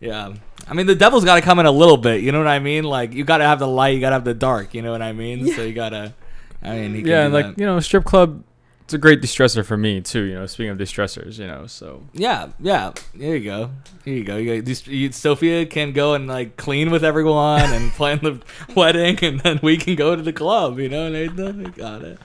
[0.00, 0.34] Yeah.
[0.68, 2.22] I mean, the devil's got to come in a little bit.
[2.22, 2.84] You know what I mean?
[2.84, 4.74] Like, you got to have the light, you got to have the dark.
[4.74, 5.46] You know what I mean?
[5.52, 6.14] So you got to.
[6.62, 7.58] I mean, he yeah, do like that.
[7.58, 8.42] you know, strip club.
[8.84, 10.24] It's a great distressor for me too.
[10.24, 12.92] You know, speaking of distressors, you know, so Yeah, yeah.
[13.14, 13.70] There you go.
[14.04, 14.36] Here you go.
[14.36, 18.40] You, you, Sophia can go and like clean with everyone and plan the
[18.74, 20.78] wedding, and then we can go to the club.
[20.78, 22.18] You know, Nathan, got it.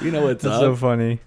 [0.00, 0.60] You know what's that's up.
[0.60, 1.18] so funny.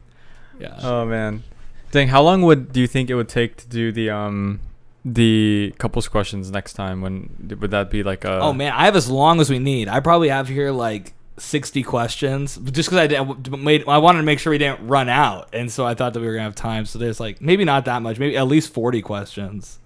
[0.60, 0.78] yeah.
[0.82, 1.44] Oh man,
[1.92, 2.08] dang!
[2.08, 4.62] How long would do you think it would take to do the um
[5.04, 7.02] the couples questions next time?
[7.02, 8.40] When would that be like a?
[8.40, 9.90] oh man, I have as long as we need.
[9.90, 13.88] I probably have here like sixty questions, just because I didn't made.
[13.88, 16.26] I wanted to make sure we didn't run out, and so I thought that we
[16.28, 16.86] were gonna have time.
[16.86, 19.80] So there's like maybe not that much, maybe at least forty questions.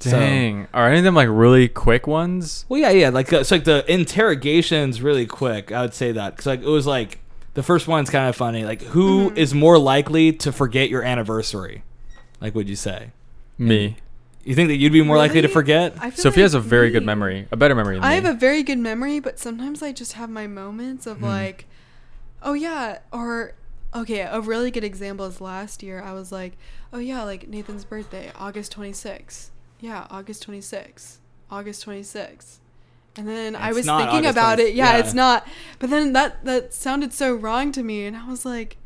[0.00, 0.66] So- Dang!
[0.74, 2.66] Are any of them like really quick ones?
[2.68, 3.08] Well, yeah, yeah.
[3.10, 5.70] Like, uh, it's like the interrogations really quick.
[5.70, 7.20] I would say that because like it was like
[7.54, 8.64] the first one's kind of funny.
[8.64, 11.84] Like, who is more likely to forget your anniversary?
[12.40, 13.10] Like, would you say?
[13.58, 13.96] Me.
[14.44, 15.94] You think that you'd be more likely to forget?
[16.16, 18.14] Sophia has a like very good memory, a better memory than I me.
[18.26, 21.24] have a very good memory, but sometimes I just have my moments of Hmm.
[21.26, 21.66] like,
[22.42, 23.52] oh yeah, or
[23.94, 26.02] okay, a really good example is last year.
[26.02, 26.56] I was like,
[26.92, 29.50] oh yeah, like Nathan's birthday, August 26th.
[29.80, 31.16] Yeah, August 26th.
[31.50, 32.58] August 26th.
[33.16, 34.74] And then I was thinking August about 20 it.
[34.74, 34.98] Yeah, yeah.
[34.98, 35.46] it's not.
[35.78, 38.76] But then that that sounded so wrong to me, and I was like,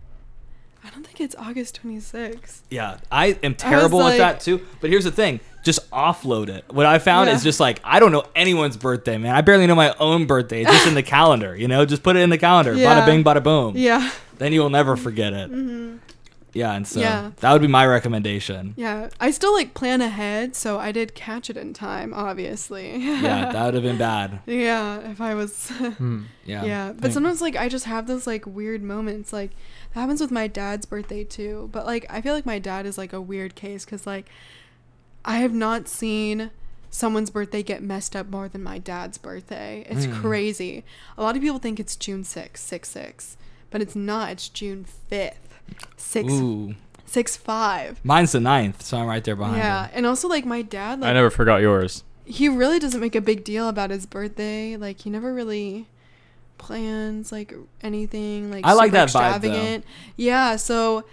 [0.86, 2.60] I don't think it's August 26th.
[2.70, 4.60] Yeah, I am terrible like- at that too.
[4.80, 6.64] But here's the thing: just offload it.
[6.70, 7.34] What I found Yeah.
[7.34, 9.34] is just like I don't know anyone's birthday, man.
[9.34, 10.62] I barely know my own birthday.
[10.62, 11.84] It's just in the calendar, you know.
[11.84, 12.72] Just put it in the calendar.
[12.74, 13.00] Yeah.
[13.00, 13.76] Bada bing, bada boom.
[13.76, 14.10] Yeah.
[14.38, 15.48] Then you will never forget it.
[15.48, 15.96] hmm
[16.52, 17.32] Yeah, and so Yeah.
[17.40, 18.72] that would be my recommendation.
[18.76, 22.96] Yeah, I still like plan ahead, so I did catch it in time, obviously.
[22.96, 24.40] Yeah, that would have been bad.
[24.46, 25.68] yeah, if I was.
[25.70, 26.22] Hmm.
[26.46, 26.64] Yeah.
[26.64, 29.32] yeah, but Think- sometimes like I just have those like weird moments.
[29.32, 29.50] Like
[29.96, 31.70] that happens with my dad's birthday too.
[31.72, 34.28] But like I feel like my dad is like a weird case because like
[35.24, 36.50] I have not seen
[36.90, 39.84] someone's birthday get messed up more than my dad's birthday.
[39.88, 40.12] It's Hmm.
[40.20, 40.84] crazy.
[41.16, 43.36] A lot of people think it's June 6th, 6 6,
[43.70, 44.32] but it's not.
[44.32, 45.58] It's June 5th,
[45.96, 46.74] 6 Ooh,
[47.06, 48.00] 6 5.
[48.04, 49.90] mine's the ninth, so I'm right there behind Yeah, you.
[49.94, 52.04] and also like my dad, like I never forgot yours.
[52.26, 54.76] he really doesn't make a big deal about his birthday.
[54.76, 55.86] Like he never really
[56.58, 59.84] plans like anything like I like that vibe, extravagant.
[60.16, 61.04] Yeah, so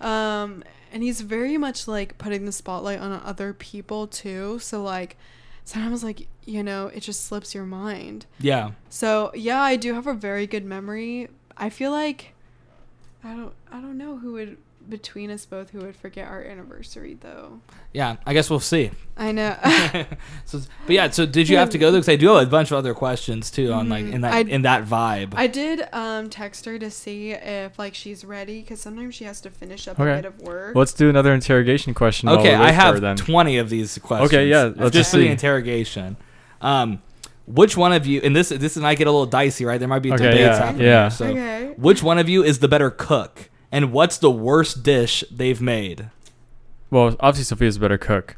[0.00, 4.58] um and he's very much like putting the spotlight on other people too.
[4.58, 5.16] So like
[5.64, 8.26] sometimes like, you know, it just slips your mind.
[8.38, 8.72] Yeah.
[8.90, 11.28] So, yeah, I do have a very good memory.
[11.56, 12.34] I feel like
[13.24, 14.58] I don't I don't know who would
[14.88, 17.60] between us both who would forget our anniversary though.
[17.92, 18.90] Yeah, I guess we'll see.
[19.16, 19.56] I know.
[20.44, 22.00] so, but yeah, so did you have to go there?
[22.00, 24.48] Because I do have a bunch of other questions too on like in that Mm-hmm.
[24.50, 25.34] I- in that vibe.
[25.36, 29.40] I did um text her to see if like she's ready because sometimes she has
[29.42, 30.12] to finish up Okay.
[30.12, 30.74] a bit of work.
[30.76, 32.28] Let's do another interrogation question.
[32.28, 33.16] okay, I for her have then.
[33.16, 34.30] twenty of these questions.
[34.32, 35.28] Okay, yeah, let's just for the see.
[35.30, 36.16] interrogation.
[36.60, 37.02] Um,
[37.46, 38.20] which one of you?
[38.22, 39.78] And this this might get a little dicey, right?
[39.78, 40.86] There might be Okay, debates yeah, happening.
[40.86, 41.02] yeah.
[41.02, 41.74] here, so, Okay.
[41.76, 43.50] which one of you is the better cook?
[43.72, 46.10] And what's the worst dish they've made?
[46.90, 48.36] Well, obviously Sophia's a better cook.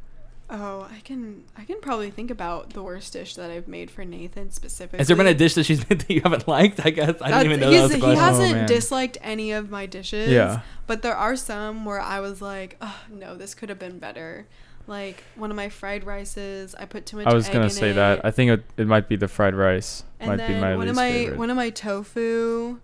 [0.49, 4.05] Oh, I can I can probably think about the worst dish that I've made for
[4.05, 4.99] Nathan specifically.
[4.99, 6.85] Has there been a dish that she's made that you haven't liked?
[6.87, 8.11] I guess I didn't even know that was a question.
[8.17, 10.31] He hasn't Oh, disliked any of my dishes.
[10.31, 10.61] Yeah.
[10.87, 14.47] But there are some where I was like, oh, no, this could have been better.
[14.87, 17.27] Like one of my fried rices, I put too much.
[17.27, 17.95] I was egg gonna in say it.
[17.95, 18.21] that.
[18.25, 20.05] I think it, it might be the fried rice.
[20.21, 21.39] And might then be my one least of my favorite.
[21.39, 22.79] one of my tofu,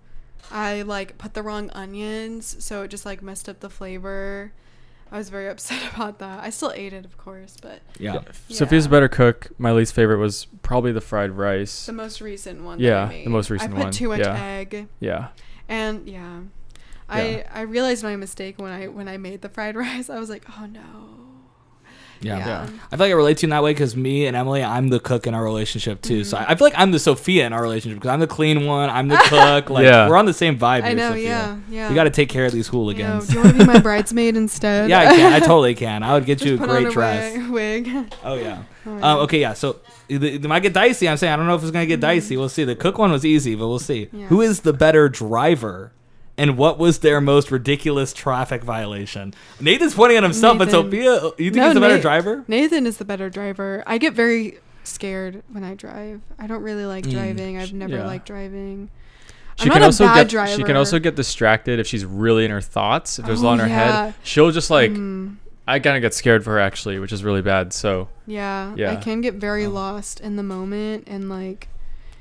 [0.50, 4.52] I like put the wrong onions, so it just like messed up the flavor.
[5.12, 6.40] I was very upset about that.
[6.42, 8.20] I still ate it, of course, but yeah.
[8.48, 9.48] Sophia's a better cook.
[9.58, 11.86] My least favorite was probably the fried rice.
[11.86, 12.80] the most recent one.
[12.80, 13.80] Yeah, that I the most recent one.
[13.80, 14.44] I put one, too much yeah.
[14.44, 15.28] egg, yeah.
[15.68, 16.40] and yeah,
[17.08, 20.10] I I realized my mistake when I when I made the fried rice.
[20.10, 21.29] I was like, oh no.
[22.22, 22.38] Yeah.
[22.38, 22.62] Yeah.
[22.92, 24.88] I feel like I relate to you in that way because me and Emily, I'm
[24.88, 26.22] the cook in our relationship too.
[26.24, 28.66] So I I feel like I'm the Sophia in our relationship because I'm the clean
[28.66, 28.90] one.
[28.90, 29.70] I'm the cook.
[29.70, 30.08] Like Yeah.
[30.08, 30.82] we're on the same vibe.
[30.82, 31.24] I here, know, Sophia.
[31.28, 31.88] yeah, yeah.
[31.88, 33.28] You got to take care of these You know, hooligans.
[33.28, 34.90] do you want to be my bridesmaid instead?
[34.90, 35.32] yeah, I can.
[35.32, 36.02] I totally can.
[36.02, 37.36] I would get Just you a great on a dress.
[37.48, 37.50] Wig.
[37.86, 38.14] wig.
[38.22, 38.62] Oh yeah.
[38.86, 39.52] Oh, Um, okay, yeah.
[39.54, 41.08] So it, it might get dicey.
[41.08, 42.36] I'm saying I don't know if it's gonna get dicey.
[42.36, 42.64] We'll see.
[42.64, 44.06] The cook one was easy, but we'll see.
[44.06, 44.18] Mm-hmm.
[44.20, 44.26] Yeah.
[44.26, 45.92] Who is the better driver?
[46.40, 49.34] And what was their most ridiculous traffic violation?
[49.60, 52.44] Nathan's pointing at himself, but Sophia, you think No, he's a better Nate- driver?
[52.48, 53.82] Nathan is the better driver.
[53.86, 56.20] I get very scared when I drive.
[56.38, 57.10] I don't really like Mm.
[57.12, 57.58] driving.
[57.58, 58.06] I've never Yeah.
[58.06, 58.88] liked driving.
[59.56, 60.56] She I'm can also a bad get driver.
[60.56, 63.18] she can also get distracted if she's really in her thoughts.
[63.18, 64.04] If there's a Oh, lot in her yeah.
[64.06, 65.36] head, she'll just like Mm,
[65.68, 67.74] I kind of get scared for her actually, which is really bad.
[67.74, 68.92] So yeah, yeah.
[68.92, 69.70] I can get very Oh.
[69.70, 71.68] lost in the moment and like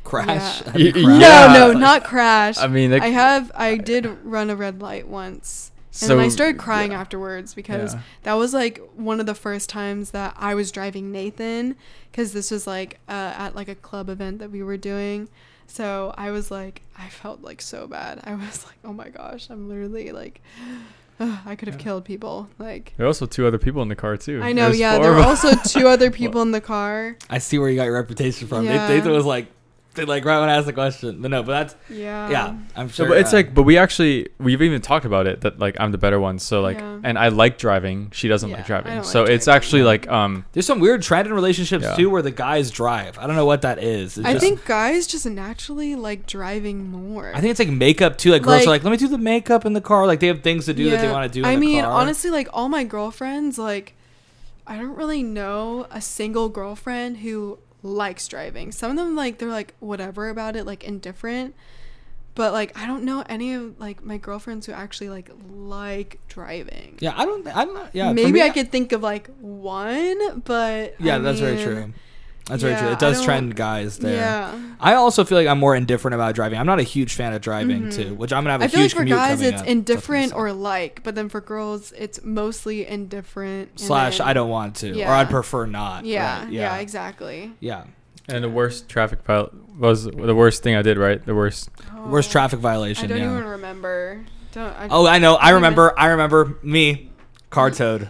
[0.04, 0.62] Crash.
[0.66, 0.72] Yeah.
[0.72, 1.54] Have you Y- Yeah.
[1.54, 2.58] no, no, not crash.
[2.58, 5.72] I mean, like, I have I did run a red light once.
[5.92, 7.02] And so then I started crying yeah.
[7.02, 8.02] afterwards because Yeah.
[8.24, 11.76] that was like one of the first times that I was driving Nathan
[12.12, 15.28] because this was like uh, at like a club event that we were doing.
[15.68, 18.22] So I was like, I felt like so bad.
[18.24, 20.42] I was like, oh my gosh, I'm literally like,
[21.20, 22.50] ugh, I could have killed people.
[22.58, 24.42] Like, There were also two other people in the car too.
[24.42, 24.98] I know, There's yeah.
[25.00, 27.18] There were also two other people in the car.
[27.30, 28.66] I see where you got your reputation from.
[28.66, 28.88] Yeah.
[28.88, 29.48] Nathan was like,
[30.08, 32.30] like right when I asked the question, but no, but that's Yeah.
[32.30, 32.56] yeah.
[32.76, 33.08] I'm So, sure.
[33.10, 35.92] but it's uh, like, but we actually we've even talked about it that like I'm
[35.92, 36.40] the better one.
[36.40, 37.00] So like, Yeah.
[37.04, 38.10] and I like driving.
[38.14, 39.04] She doesn't Yeah, like driving.
[39.04, 39.56] So like it's driving.
[39.58, 41.96] actually like um there's some weird trend in relationships Yeah.
[41.96, 43.18] too where the guys drive.
[43.20, 44.18] I don't know what that is.
[44.18, 47.32] It's I just- think guys just naturally like driving more.
[47.36, 48.32] I think it's like makeup too.
[48.32, 50.06] Like girls Like- are like, let me do the makeup in the car.
[50.08, 51.42] Like they have things to do that they want to do.
[51.44, 51.92] In I the mean, car.
[51.92, 53.94] honestly, like all my girlfriends, like
[54.68, 58.72] I don't really know a single girlfriend who likes driving.
[58.72, 61.56] Some of them like they're like whatever about it, like indifferent.
[62.36, 66.98] But like I don't know any of like my girlfriends who actually like like driving.
[67.00, 67.46] Yeah, I don't.
[67.48, 67.90] I'm not.
[67.94, 71.94] Yeah, Maybe me, I could think of like one, but Yeah, I that's very true.
[72.50, 72.90] That's very true.
[72.90, 74.16] It does trend guys there.
[74.16, 74.60] Yeah.
[74.82, 76.60] I also feel like I'm more indifferent about driving.
[76.60, 77.96] I'm not a huge fan of driving Mhm.
[77.96, 79.62] too, which I'm gonna have a I feel like huge for commute guys coming it's
[79.62, 79.68] up.
[79.68, 83.70] indifferent That's what I'm or like, but then for girls it's mostly indifferent.
[83.72, 86.06] and slash then- I don't want to, or I'd prefer not.
[86.06, 86.52] Yeah, right?
[86.52, 87.54] yeah, exactly.
[87.60, 87.84] yeah.
[88.28, 90.98] and the worst traffic pilot was the worst thing I did.
[91.00, 91.70] Right, the worst.
[92.06, 93.10] Worst Oh, traffic I violation.
[93.10, 93.32] don't yeah.
[93.32, 94.20] even remember.
[94.54, 94.68] Don't.
[94.68, 95.34] I, Oh, I know.
[95.36, 95.94] I remember.
[95.98, 97.10] I remember me,
[97.50, 98.08] car towed.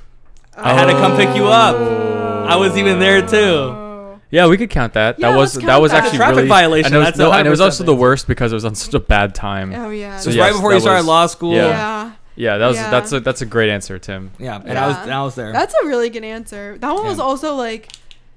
[0.56, 2.35] I had to come pick you up.
[2.48, 3.36] I was even there too.
[3.36, 4.20] Oh.
[4.30, 5.18] Yeah, we could count that.
[5.18, 6.02] Yeah, that was let's that count was that.
[6.04, 7.92] actually Traffic really, violation, And it was, that's no, and it was 100% also the
[7.92, 8.00] thing.
[8.00, 9.72] worst because it was on such a bad time.
[9.74, 10.18] Oh yeah.
[10.18, 11.54] So it's yes, right before that you started was- law school.
[11.54, 11.68] Yeah.
[11.68, 12.12] yeah.
[12.38, 12.90] Yeah, that was Yeah.
[12.90, 14.30] that's a that's a great answer, Tim.
[14.38, 15.52] Yeah, and I was and I was there.
[15.52, 16.76] That's a really good answer.
[16.78, 17.24] That one was Yeah.
[17.24, 17.92] also like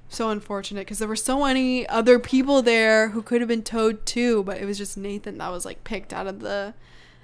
[0.08, 4.06] so unfortunate because there were so many other people there who could have been towed
[4.06, 6.72] too, but it was just Nathan that was like picked out of the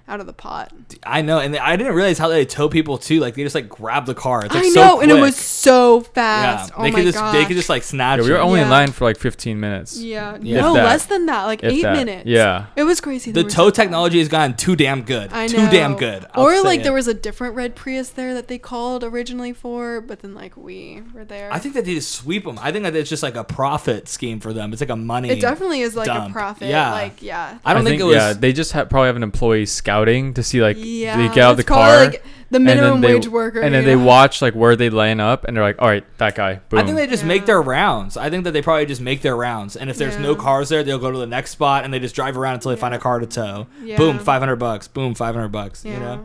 [0.08, 0.72] out of the pot.
[1.02, 3.18] I know, and I didn't realize how they tow people too.
[3.20, 4.44] Like they just like grab the car.
[4.44, 6.06] It's like I so know, and it was so yeah.
[6.14, 6.72] fast.
[6.76, 7.34] Oh they my could just gosh.
[7.34, 8.18] they could just like snatch.
[8.18, 8.42] Yeah, we were it.
[8.42, 9.98] only in line for like 15 minutes.
[9.98, 10.60] Yeah, Yeah.
[10.60, 10.84] no, that.
[10.84, 11.96] less than that, like If eight that.
[11.96, 12.26] minutes.
[12.26, 12.66] Yeah.
[12.76, 13.32] it was crazy.
[13.32, 15.32] the tow so technology has gotten too damn good.
[15.32, 15.52] I know.
[15.52, 16.24] Too damn good.
[16.34, 16.82] I'll or like it.
[16.84, 20.56] there was a different red Prius there that they called originally for, but then like
[20.56, 21.52] we were there.
[21.52, 22.58] I think that they just sweep them.
[22.60, 24.72] I think that it's just like a profit scheme for them.
[24.72, 25.30] It's like a money.
[25.30, 26.30] it definitely is like dump.
[26.30, 26.68] a profit.
[26.68, 26.92] Yeah.
[26.92, 27.58] like yeah.
[27.64, 28.16] I don't think, it was.
[28.16, 29.66] Yeah, they just have, probably have an employee
[29.96, 32.04] scouting to see like yeah, they get out of the car.
[32.06, 34.76] like the minimum and then they, wage worker, and then you they watch like where
[34.76, 36.78] they line up, and they're like, "All right, that guy." Boom.
[36.78, 37.28] I think they just Yeah.
[37.28, 38.16] make their rounds.
[38.16, 40.84] I think that they probably just make their rounds, and if there's no cars there,
[40.84, 42.98] they'll go to the next spot and they just drive around until they find a
[42.98, 43.66] car to tow.
[43.82, 43.96] Yeah.
[43.96, 44.86] Boom, five hundred bucks.
[44.86, 45.84] Boom, five hundred bucks.
[45.84, 45.94] Yeah.
[45.94, 46.24] You know,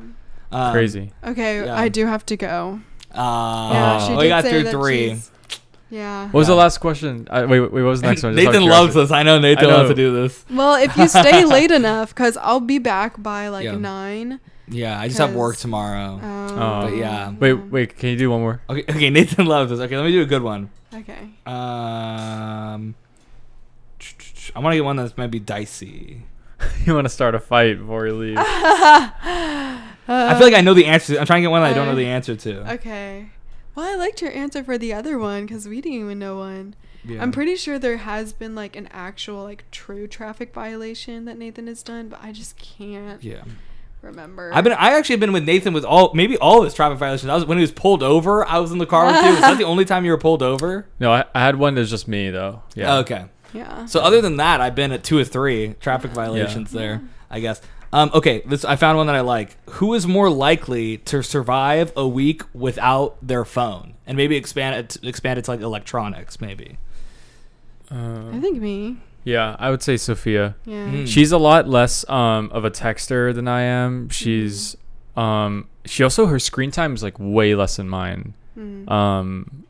[0.51, 1.11] Um, Crazy.
[1.25, 1.79] Okay, Yeah.
[1.79, 2.81] I do have to go.
[3.15, 5.09] Uh, yeah, she we got through three.
[5.09, 5.30] she's-
[5.91, 6.25] Yeah.
[6.25, 7.27] What was the last question?
[7.29, 8.33] I, wait, wait, what was the next one?
[8.35, 9.01] Just Nathan loves curiosity.
[9.01, 9.11] this.
[9.11, 9.75] I know Nathan I know.
[9.75, 10.45] wants to do this.
[10.49, 13.75] Well, if you stay late enough, because I'll be back by like Yeah.
[13.75, 14.39] nine.
[14.69, 16.13] Yeah, I just have work 'Cause- tomorrow.
[16.13, 16.81] Um, Oh.
[16.89, 17.33] But yeah.
[17.37, 17.97] Wait, wait.
[17.97, 18.61] Can you do one more?
[18.69, 19.79] Okay, okay, Nathan loves this.
[19.81, 20.69] Okay, let me do a good one.
[20.93, 21.29] Okay.
[21.45, 22.95] Um,
[24.55, 26.23] I want to get one that's maybe dicey.
[26.85, 28.37] you want to start a fight before you leave?
[28.39, 29.81] I
[30.37, 31.19] feel like I know the answer.
[31.19, 32.73] I'm trying to get one that I don't know Uh, the answer to.
[32.73, 33.29] Okay.
[33.75, 36.75] Well, I liked your answer for the other one because we didn't even know one.
[37.05, 37.21] Yeah.
[37.21, 41.67] I'm pretty sure there has been like an actual like true traffic violation that Nathan
[41.67, 43.43] has done, but I just can't Yeah.
[44.01, 44.51] remember.
[44.53, 44.73] I've been.
[44.73, 47.29] I actually have been with Nathan with all maybe all of his traffic violations.
[47.29, 48.45] I was when he was pulled over.
[48.47, 49.31] I was in the car with you.
[49.33, 50.87] Is that the only time you were pulled over?
[50.99, 52.61] No, I, I had one that's just me though.
[52.75, 52.97] Yeah.
[52.97, 53.25] Okay.
[53.53, 53.85] yeah.
[53.85, 57.01] So other than that, I've been at two or three traffic violations there.
[57.29, 57.61] I guess.
[57.93, 59.57] Um, okay, this I found one that I like.
[59.71, 64.97] Who is more likely to survive a week without their phone, and maybe expand it
[65.03, 66.77] expand it to like electronics, maybe.
[67.89, 68.97] I Uh, think me.
[69.25, 70.55] yeah, I would say Sophia.
[70.65, 70.85] Yeah.
[70.87, 71.07] Mm.
[71.07, 74.07] She's a lot less um of a texter than I am.
[74.09, 74.77] She's
[75.17, 78.33] um she also her screen time is like way less than mine.
[78.57, 78.89] Mm.
[78.89, 79.65] Um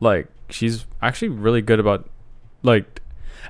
[0.00, 2.08] like she's actually really good about
[2.62, 3.02] like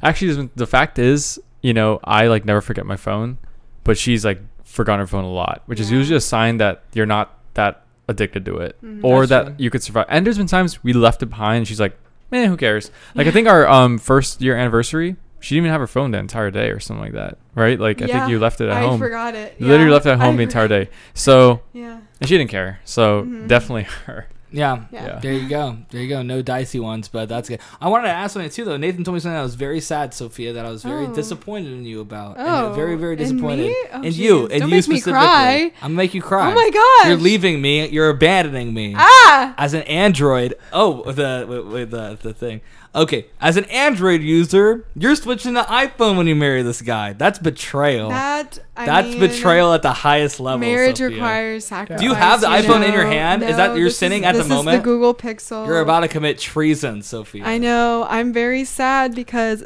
[0.03, 3.39] actually the fact is, you know, I like never forget my phone,
[3.87, 5.99] but she's like forgotten her phone a lot, which is Yeah.
[5.99, 9.01] usually a sign that you're not that addicted to it Mhm.
[9.03, 9.65] or That's that true.
[9.65, 10.07] you could survive.
[10.09, 11.97] And there's been times we left it behind and she's like,
[12.31, 15.81] "Man, who cares?" Like I think our um first year anniversary, she didn't even have
[15.81, 17.79] her phone the entire day or something like that, right?
[17.81, 18.85] Like I Yeah, think you left it at home.
[18.85, 18.99] I home.
[18.99, 19.55] forgot it.
[19.59, 20.91] You literally Yeah, left it at home I the entire forgot- day.
[21.15, 21.99] So Yeah.
[22.21, 22.81] and she didn't care.
[22.85, 23.49] So Mhm.
[23.49, 24.27] definitely her.
[24.53, 24.85] Yeah.
[24.93, 25.07] Yeah.
[25.07, 25.19] Yeah.
[25.21, 25.77] There you go.
[25.91, 26.23] There you go.
[26.23, 27.61] No dicey ones, but that's good.
[27.81, 28.77] I wanted to ask something too, though.
[28.77, 31.13] Nathan told me something that was very sad, Sophia, that I was very Oh.
[31.15, 32.37] disappointed in you about.
[32.39, 33.67] Oh, and very, very in disappointed.
[33.67, 33.77] me?
[33.93, 34.41] Oh, in you.
[34.43, 35.13] And Don't you make me specifically.
[35.13, 35.73] cry.
[35.83, 36.51] I'm gonna make you cry.
[36.51, 37.09] Oh my god.
[37.11, 37.89] You're leaving me.
[37.89, 38.95] You're abandoning me.
[38.97, 39.55] Ah.
[39.59, 42.61] As an Android, oh, the wait, wait, the the thing.
[42.97, 47.13] Okay, as an Android user, you're switching to iPhone when you marry this guy.
[47.13, 48.09] That's betrayal.
[48.09, 48.59] That.
[48.75, 50.61] I That's mean, betrayal at the highest level.
[50.61, 51.15] Marriage Sophia.
[51.15, 52.01] requires sacrifice.
[52.01, 53.43] Do you have the iPhone in your hand?
[53.43, 54.77] Is that- you're this sitting is- at the this moment?
[54.77, 55.67] Is the Google Pixel.
[55.67, 57.45] You're about to commit treason, Sophia.
[57.45, 58.07] I know.
[58.09, 59.63] I'm very sad because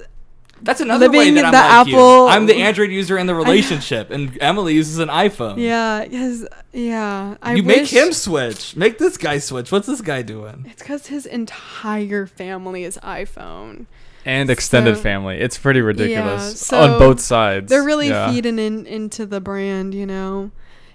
[0.63, 2.27] That's another way that I'm the like you.
[2.29, 5.59] I'm the Android user in the relationship, and Emily uses an iPhone.
[5.59, 7.37] yeah, yes, yeah.
[7.43, 8.77] I you make him switch.
[8.77, 9.73] Make this guy switch.
[9.73, 10.67] What's this guy doing?
[10.71, 13.87] It's because his entire family is iPhone.
[14.27, 15.39] And extended So- family.
[15.39, 17.71] It's pretty ridiculous so on both sides.
[17.71, 18.31] They're really Yeah.
[18.31, 20.51] feeding in into the brand, you know.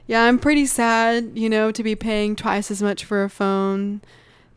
[0.06, 4.02] Yeah, I'm pretty sad, you know, to be paying twice as much for a phone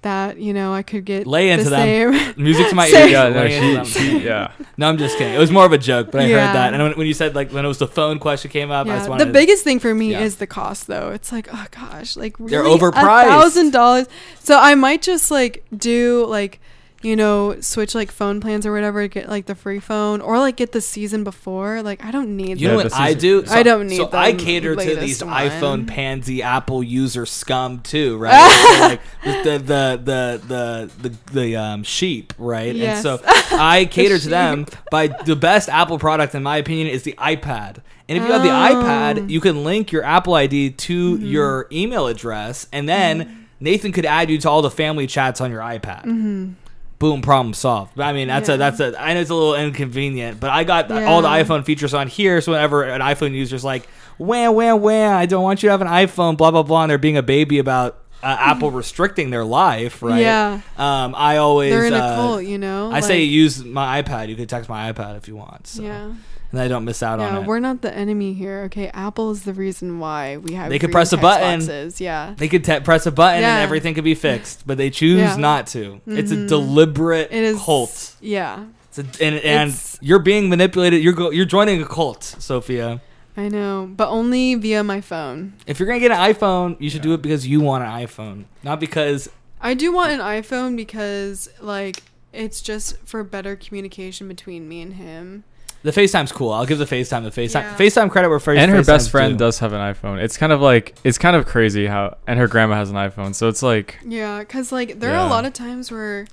[0.03, 2.15] that you know I could get Lay into the them.
[2.15, 2.35] same.
[2.43, 3.03] Music to my Same.
[3.03, 3.11] ears.
[3.13, 4.53] Yeah, no, she, she, yeah.
[4.77, 5.35] No, I'm just kidding.
[5.35, 6.47] It was more of a joke, but I Yeah.
[6.47, 6.73] heard that.
[6.75, 8.91] And when, when you said like when it was the phone question came up, I
[8.97, 10.21] just Yeah, wanted the biggest thing for me Yeah.
[10.21, 11.11] is the cost, though.
[11.11, 13.25] It's like, oh gosh, like They're overpriced.
[13.25, 14.07] A thousand dollars.
[14.41, 16.61] So I might just like do like,
[17.01, 20.57] you know, switch like phone plans or whatever, get like the free phone, or like
[20.57, 21.81] get the season before.
[21.83, 22.61] Like I don't need.
[22.61, 23.45] You know what I do?
[23.49, 25.33] I don't need So I cater to these one.
[25.33, 28.35] iPhone pansy Apple user scum too, right?
[28.35, 28.81] so
[29.29, 32.75] like the the the the the, the um, sheep, right?
[32.75, 33.05] Yes.
[33.05, 33.25] And so
[33.57, 37.79] I cater to them by the best Apple product, in my opinion, is the iPad.
[38.09, 38.53] And if you have the Oh.
[38.53, 39.19] Mm-hmm.
[39.21, 44.07] iPad, you can link your Apple ID to your email address, and then Nathan could
[44.07, 46.55] add you to all the family chats on your iPad.
[46.99, 47.93] Boom, problem solved.
[47.95, 48.59] But I mean, that's a Mm-hmm.
[48.59, 49.01] That's a.
[49.01, 52.41] I know it's a little inconvenient, but I got all the iPhone features on here.
[52.41, 53.89] So whenever an iPhone user's like,
[54.19, 56.91] "Wah wah wah," I don't want you to have an iPhone, blah blah blah, and
[56.91, 60.21] they're being a baby about uh, Apple restricting their life, right?
[60.21, 60.61] Yeah.
[60.77, 62.91] Um, I always They're in a uh, cult, you know.
[62.91, 64.29] I say use my iPad.
[64.29, 65.67] You could text my iPad if you want.
[65.69, 65.83] So.
[65.83, 66.13] Yeah.
[66.51, 67.47] And I don't miss out Yeah, on it.
[67.47, 68.61] we're not the enemy here.
[68.67, 70.71] Okay, Apple is the reason why we have.
[70.71, 71.61] They could press a button.
[71.61, 72.01] boxes.
[72.01, 72.35] Yeah.
[72.39, 73.57] They could te- press a button Yeah.
[73.57, 75.37] and everything could be fixed, but they choose Yeah.
[75.37, 76.01] not to.
[76.07, 76.49] It's a Mhm.
[76.49, 78.15] deliberate It is cult.
[78.23, 81.03] Yeah, It's a, and and It's- you're being manipulated.
[81.03, 83.03] You're go, you're joining a cult, Sophia.
[83.37, 85.53] I know, but only via my phone.
[85.67, 88.45] If you're gonna get an iPhone, you should do it because you want an iPhone,
[88.65, 89.29] not because
[89.61, 92.03] I do want an iPhone because like
[92.33, 95.45] it's just for better communication between me and him.
[95.83, 96.51] The FaceTime's cool.
[96.53, 97.77] I'll give the FaceTime the FaceTime Yeah.
[97.77, 99.45] FaceTime credit where first And her best friend due.
[99.45, 100.21] does have an iPhone.
[100.21, 103.35] It's kind of like it's kind of crazy how and her grandma has an iPhone.
[103.35, 106.27] So it's like Yeah, cuz like there are a lot of times where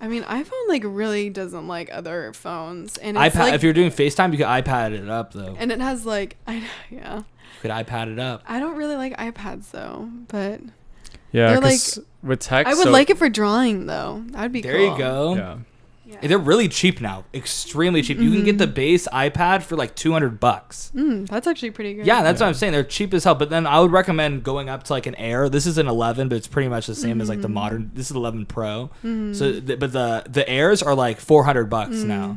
[0.00, 3.38] I mean, iPhone like really doesn't like other phones and it's iPad.
[3.38, 5.54] like if you're doing FaceTime, you could iPad it up though.
[5.58, 7.16] and it has like I know, yeah.
[7.18, 7.24] You
[7.62, 8.42] could iPad it up.
[8.48, 10.60] I don't really like iPads though, but
[11.30, 14.22] yeah, They're, 'cause with text I would so- like it for drawing though.
[14.28, 14.92] That'd be There cool.
[14.92, 15.34] you go.
[15.36, 15.56] Yeah.
[16.12, 16.28] Yeah.
[16.28, 18.18] They're really cheap now, extremely cheap.
[18.18, 18.74] You can get the Mm-hmm.
[18.74, 20.92] base iPad for like 200 bucks.
[20.94, 22.06] Mm, that's actually pretty good.
[22.06, 22.72] Yeah, that's what I'm saying.
[22.72, 23.34] They're cheap as hell.
[23.34, 25.48] But then I would recommend going up to like an Air.
[25.48, 27.54] This is an 11, but it's pretty much the same as like the Mm-hmm.
[27.54, 27.90] modern.
[27.94, 28.90] This is 11 Pro.
[29.02, 32.36] So, th- but the the Airs are like 400 bucks now.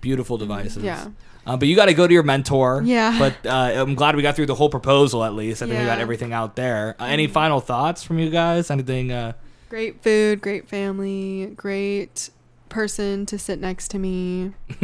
[0.00, 0.76] Beautiful devices.
[0.78, 0.86] Mm-hmm.
[0.86, 1.06] Yeah.
[1.44, 2.82] Um, but you got to go to your mentor.
[2.84, 3.18] Yeah.
[3.18, 5.60] But uh, I'm glad we got through the whole proposal at least.
[5.62, 6.94] I think we got everything out there.
[7.00, 8.70] Uh, any final thoughts from you guys?
[8.70, 9.10] Anything?
[9.10, 9.32] Uh,
[9.68, 12.28] Great food, great family, great
[12.72, 14.52] person to sit next to me.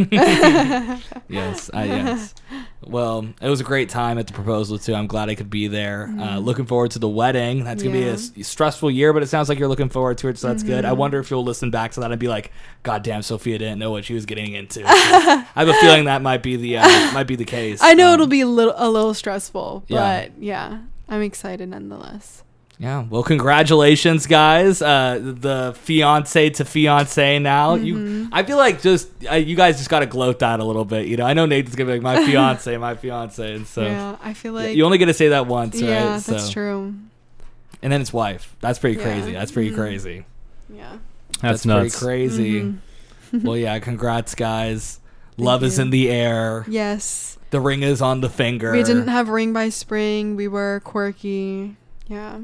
[1.29, 1.71] yes.
[1.75, 2.35] Uh, yes.
[2.83, 4.95] Well, it was a great time at the proposal too.
[4.95, 6.13] I'm glad I could be there.
[6.19, 7.65] Uh, looking forward to the wedding.
[7.65, 8.39] That's gonna be a Mm-hmm.
[8.41, 8.45] Yeah.
[8.45, 10.85] stressful year, but it sounds like you're looking forward to it, so that's good.
[10.85, 10.91] Mm-hmm.
[10.91, 12.53] I wonder if you'll listen back to that and be like,
[12.85, 16.23] "God damn, Sophia didn't know what she was getting into." I have a feeling that
[16.23, 17.81] might be the uh, might be the case.
[17.83, 19.99] I know Um, it'll be a little a little stressful, Yeah.
[20.29, 20.79] but yeah,
[21.09, 22.45] I'm excited nonetheless.
[22.81, 23.05] Yeah.
[23.11, 24.81] Well, congratulations, guys.
[24.81, 27.77] Uh, the fiance to fiance now.
[27.77, 27.85] Mm-hmm.
[27.85, 30.85] You, I feel like just uh, you guys just got to gloat that a little
[30.85, 31.07] bit.
[31.09, 34.17] You know, I know Nathan's gonna be like my fiance, my fiance, and so yeah,
[34.23, 36.23] I feel like you only get to say that once, yeah, right?
[36.23, 36.95] that's so, true.
[37.83, 38.55] And then it's wife.
[38.61, 39.05] That's pretty Yeah.
[39.05, 39.33] crazy.
[39.33, 39.77] That's pretty Mhm.
[39.77, 40.25] crazy.
[40.73, 40.97] Yeah.
[41.41, 41.99] That's, pretty nuts.
[41.99, 42.61] crazy.
[42.63, 43.43] Mhm.
[43.45, 43.79] well, yeah.
[43.81, 44.99] Congrats, guys.
[45.37, 46.65] Thank Love is in the air.
[46.69, 47.39] Yes.
[47.51, 48.73] The ring is on the finger.
[48.73, 50.35] We didn't have ring by spring.
[50.37, 51.77] We were quirky.
[52.09, 52.39] Yeah.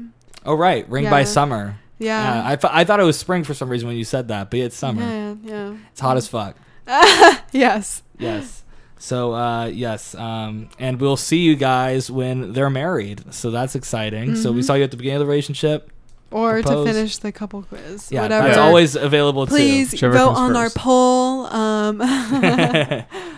[0.45, 1.77] Oh right, ring by summer.
[1.97, 2.43] Yeah.
[2.45, 4.59] I, th- I thought it was spring for some reason when you said that, but
[4.59, 5.01] it's summer.
[5.01, 5.77] Yeah, yeah.
[5.91, 6.55] It's hot as fuck.
[7.51, 8.03] Yes.
[8.17, 8.63] Yes.
[8.97, 13.33] So uh, yes, um, and we'll see you guys when they're married.
[13.33, 14.35] So that's exciting.
[14.35, 14.63] So we Mhm.
[14.65, 15.91] saw you at the beginning of the relationship.
[16.35, 16.85] Or Propose.
[16.85, 18.11] to finish the couple quiz.
[18.11, 18.47] Yeah, Whatever.
[18.47, 21.45] that's always available Please Whichever vote comes on our poll.
[21.45, 22.01] Um.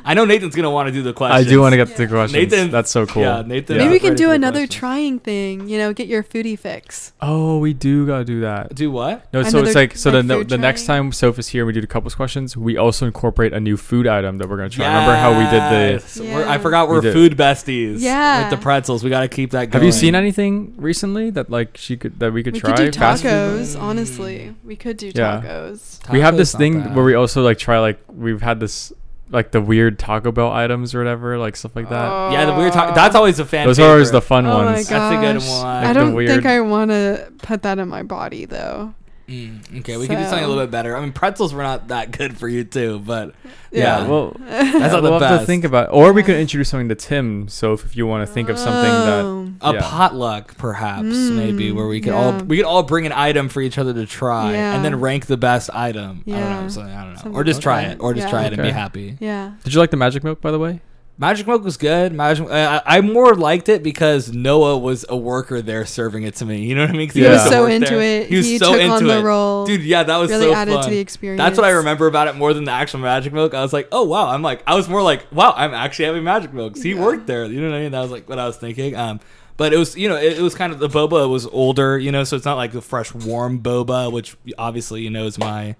[0.04, 1.46] I know Nathan's gonna want to do the questions.
[1.48, 2.34] I do want to get to the questions.
[2.52, 3.22] Nathan- That's so cool.
[3.24, 3.92] yeah, Nathan- maybe Yeah.
[3.92, 4.76] we can do another questions.
[4.80, 5.68] trying thing.
[5.70, 7.14] You know, get your foodie fix.
[7.22, 8.74] Oh, we do gotta do that.
[8.74, 9.32] Do what?
[9.34, 11.74] No, so it's like so like, the food the next time Soph is here, we
[11.74, 12.56] do the couples questions.
[12.58, 14.88] We also incorporate a new food item that we're gonna try.
[14.88, 16.02] Remember how we did the?
[16.04, 16.20] Yes.
[16.20, 17.14] We're- I forgot We we're did.
[17.14, 17.98] food besties.
[18.00, 18.42] Yeah.
[18.50, 19.72] With the pretzels, we got to keep that going.
[19.74, 22.76] Have you seen anything recently that like she could that we could we try?
[22.76, 23.80] could do tacos.
[23.80, 25.42] Honestly, we could do Yeah.
[25.44, 26.12] tacos.
[26.12, 26.96] We have Tacos, this not thing bad.
[26.96, 28.94] where we also like try like we've had this
[29.30, 32.10] like the weird Taco Bell items or whatever, like stuff like that.
[32.10, 32.30] Oh.
[32.32, 32.96] Yeah, the weird talk.
[32.96, 33.68] That's always a fan.
[33.68, 34.28] Those are always the favorite.
[34.28, 34.90] fun oh my ones.
[34.90, 35.12] gosh.
[35.12, 35.66] That's a good one.
[35.66, 38.94] I Like the don't weird- think I want to put that in my body though.
[39.28, 40.96] Mm, okay, we can do something a little bit better.
[40.96, 43.36] I mean, pretzels were not that good for you too, but
[43.72, 44.08] Yeah, Yeah.
[44.08, 45.90] well, that's not the we'll have to think about.
[45.92, 47.50] Or we could introduce something to Tim.
[47.50, 49.50] So if, if you want to think of something that Oh.
[49.60, 49.82] a Yeah.
[49.82, 53.60] potluck perhaps maybe Mm, where we could all we could all bring an item for
[53.62, 54.74] each other to try Yeah.
[54.76, 56.24] and then rank the best item.
[56.26, 56.46] I don't know.
[56.62, 56.68] Yeah.
[56.70, 57.38] So, I don't know.
[57.38, 57.98] Or just like try it.
[58.00, 58.32] Or just Yeah.
[58.32, 59.18] try it and be happy.
[59.20, 59.52] Yeah.
[59.66, 60.80] Did you like the magic milk, by the way?
[61.20, 62.14] Magic Milk was good.
[62.14, 62.48] Magic.
[62.48, 66.66] I I more liked it because Noah was a worker there serving it to me.
[66.66, 67.10] You know what I mean?
[67.10, 67.32] He Yeah.
[67.32, 68.22] was so into there.
[68.22, 68.28] it.
[68.30, 69.24] He was He so took into on the it.
[69.24, 69.66] role.
[69.66, 70.84] Dude, yeah, that was really so added fun.
[70.84, 71.40] to the experience.
[71.40, 73.56] That's what I remember about it more than the actual Magic Milk.
[73.56, 76.24] I was like, oh wow, I'm like, I was more like, wow, I'm actually having
[76.24, 76.78] Magic Milk.
[76.78, 77.02] he Yeah.
[77.02, 77.46] worked there.
[77.46, 77.92] You know what I mean?
[77.94, 78.96] That was like what I was thinking.
[78.96, 79.20] Um,
[79.58, 82.12] but it was, you know, it, it was kind of the boba was older, you
[82.12, 85.76] know, so it's not like the fresh, warm boba, which obviously you know is my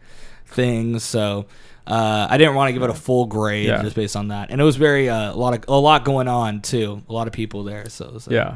[0.48, 0.98] thing.
[0.98, 1.46] So
[1.88, 3.82] uh, I didn't want to give it a full grade Yeah.
[3.82, 6.28] just based on that, and it was very uh, a lot of a lot going
[6.28, 7.90] on too, a lot of people there.
[7.90, 8.56] So, it was, uh, Yeah.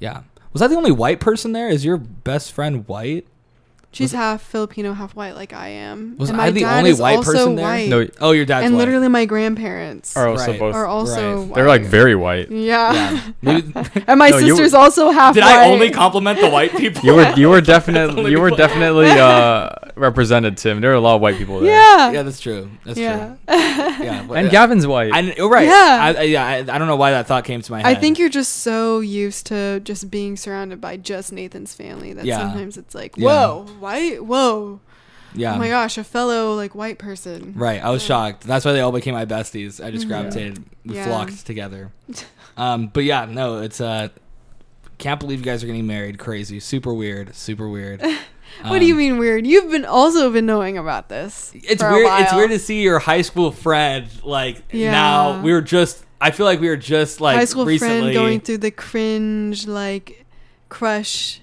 [0.00, 0.20] yeah.
[0.52, 1.68] Was I the only white person there?
[1.68, 3.26] Is your best friend white?
[3.90, 6.16] She's half Filipino, half white, like I am.
[6.18, 7.64] Was and I my the dad only is white person there?
[7.64, 7.88] white.
[7.88, 8.80] No, Oh, your dad's and white.
[8.80, 10.60] literally, my grandparents are also Right.
[10.60, 10.74] both.
[10.74, 11.36] are also.
[11.36, 11.46] Right.
[11.46, 11.54] White.
[11.54, 12.50] they're like very white.
[12.50, 13.18] Yeah.
[13.40, 13.60] Yeah.
[14.06, 15.56] And my No, you- sister's also half did white.
[15.56, 17.02] I only compliment the white people?
[17.02, 20.80] You were you were definitely you were definitely uh, represented, Tim.
[20.80, 21.70] There are a lot of white people there.
[21.72, 22.10] Yeah.
[22.12, 22.70] yeah, that's true.
[22.84, 23.26] That's yeah.
[23.26, 23.38] true.
[23.48, 25.12] Yeah, but- And Gavin's white.
[25.12, 25.66] I, you're right.
[25.66, 25.98] Yeah.
[26.00, 26.44] I, I, yeah.
[26.46, 27.86] I, I don't know why that thought came to my head.
[27.86, 32.24] I think you're just so used to just being surrounded by just Nathan's family that
[32.24, 32.38] Yeah.
[32.38, 33.26] sometimes it's like, Yeah.
[33.26, 34.80] whoa, white, whoa,
[35.34, 35.54] Yeah.
[35.54, 37.54] oh my gosh, a fellow like white person.
[37.56, 37.82] Right.
[37.82, 38.44] I was shocked.
[38.44, 39.84] That's why they all became my besties.
[39.84, 40.08] I just Mhm.
[40.10, 40.64] gravitated.
[40.84, 41.06] We Yeah.
[41.06, 41.90] flocked together.
[42.56, 42.88] Um.
[42.92, 43.24] But yeah.
[43.24, 43.60] No.
[43.62, 44.08] It's uh.
[44.98, 46.18] Can't believe you guys are getting married.
[46.18, 46.58] Crazy.
[46.58, 47.32] Super weird.
[47.36, 48.02] Super weird.
[48.66, 49.46] What do you Um, mean weird?
[49.46, 51.52] You've been also been knowing about this.
[51.54, 52.06] It's weird.
[52.20, 54.90] It's weird to see your high school friend like Yeah.
[54.92, 55.40] now.
[55.42, 56.04] We were just.
[56.20, 57.98] I feel like we were just like high school recently.
[58.00, 60.24] friend going through the cringe like
[60.68, 61.40] crush,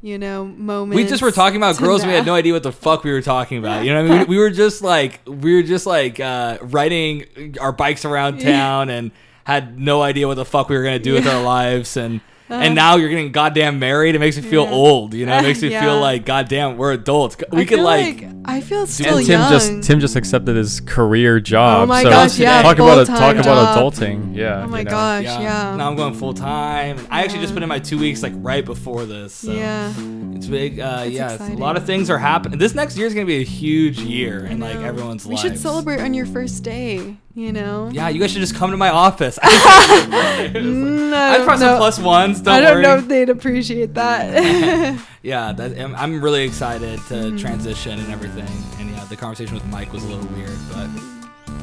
[0.00, 0.96] you know, moment.
[0.96, 2.02] we just were talking about girls.
[2.02, 3.84] and We had no idea what the fuck we were talking about.
[3.84, 6.58] You know, what I mean, we, we were just like we were just like uh,
[6.62, 9.10] riding our bikes around town and
[9.44, 11.96] had no idea what the fuck we were gonna do with our lives.
[11.98, 14.14] And And now you're getting goddamn married.
[14.14, 14.70] It makes me feel Yeah.
[14.72, 15.14] old.
[15.14, 15.82] You know, it makes me Yeah.
[15.82, 17.36] feel like goddamn we're adults.
[17.50, 19.50] We I could like, like I feel still and Tim young.
[19.50, 21.84] just Tim just accepted his career job.
[21.84, 24.36] Oh my so gosh, yeah, talk about a, full-time talk about adulting.
[24.36, 24.64] Yeah.
[24.64, 24.90] oh my you know.
[24.90, 25.74] gosh, yeah.
[25.76, 26.98] Now I'm going full time.
[27.10, 29.32] I actually just put in my two weeks like right before this.
[29.32, 29.92] So yeah.
[30.34, 30.80] It's big.
[30.80, 32.58] Uh, That's yeah, it's- a lot of things are happening.
[32.58, 34.84] This next year is gonna be a huge year I in like know.
[34.84, 35.42] everyone's We lives.
[35.42, 37.16] should celebrate on your first day.
[37.36, 37.88] You know.
[37.92, 39.38] Yeah, you guys should just come to my office.
[39.42, 39.44] Mm,
[41.12, 41.78] I I don't probably some know.
[41.78, 42.40] plus ones.
[42.40, 42.82] Don't I don't worry.
[42.82, 45.00] know if they'd appreciate that.
[45.24, 47.36] Yeah, that, I'm, I'm really excited to Mm-hmm.
[47.38, 48.46] transition and everything.
[48.78, 50.88] And yeah, the conversation with Mike was a little weird, but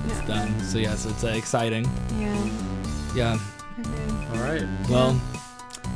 [0.07, 0.59] it's done.
[0.61, 1.85] So yeah, so it's uh, exciting.
[2.17, 2.49] yeah.
[3.15, 3.37] Yeah.
[3.79, 4.37] Okay.
[4.39, 4.67] All right.
[4.89, 5.21] Well,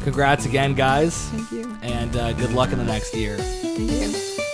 [0.03, 1.77] congrats again, guys, Thank you.
[1.81, 3.37] and uh, good luck in the next year.
[3.37, 4.44] Thank you.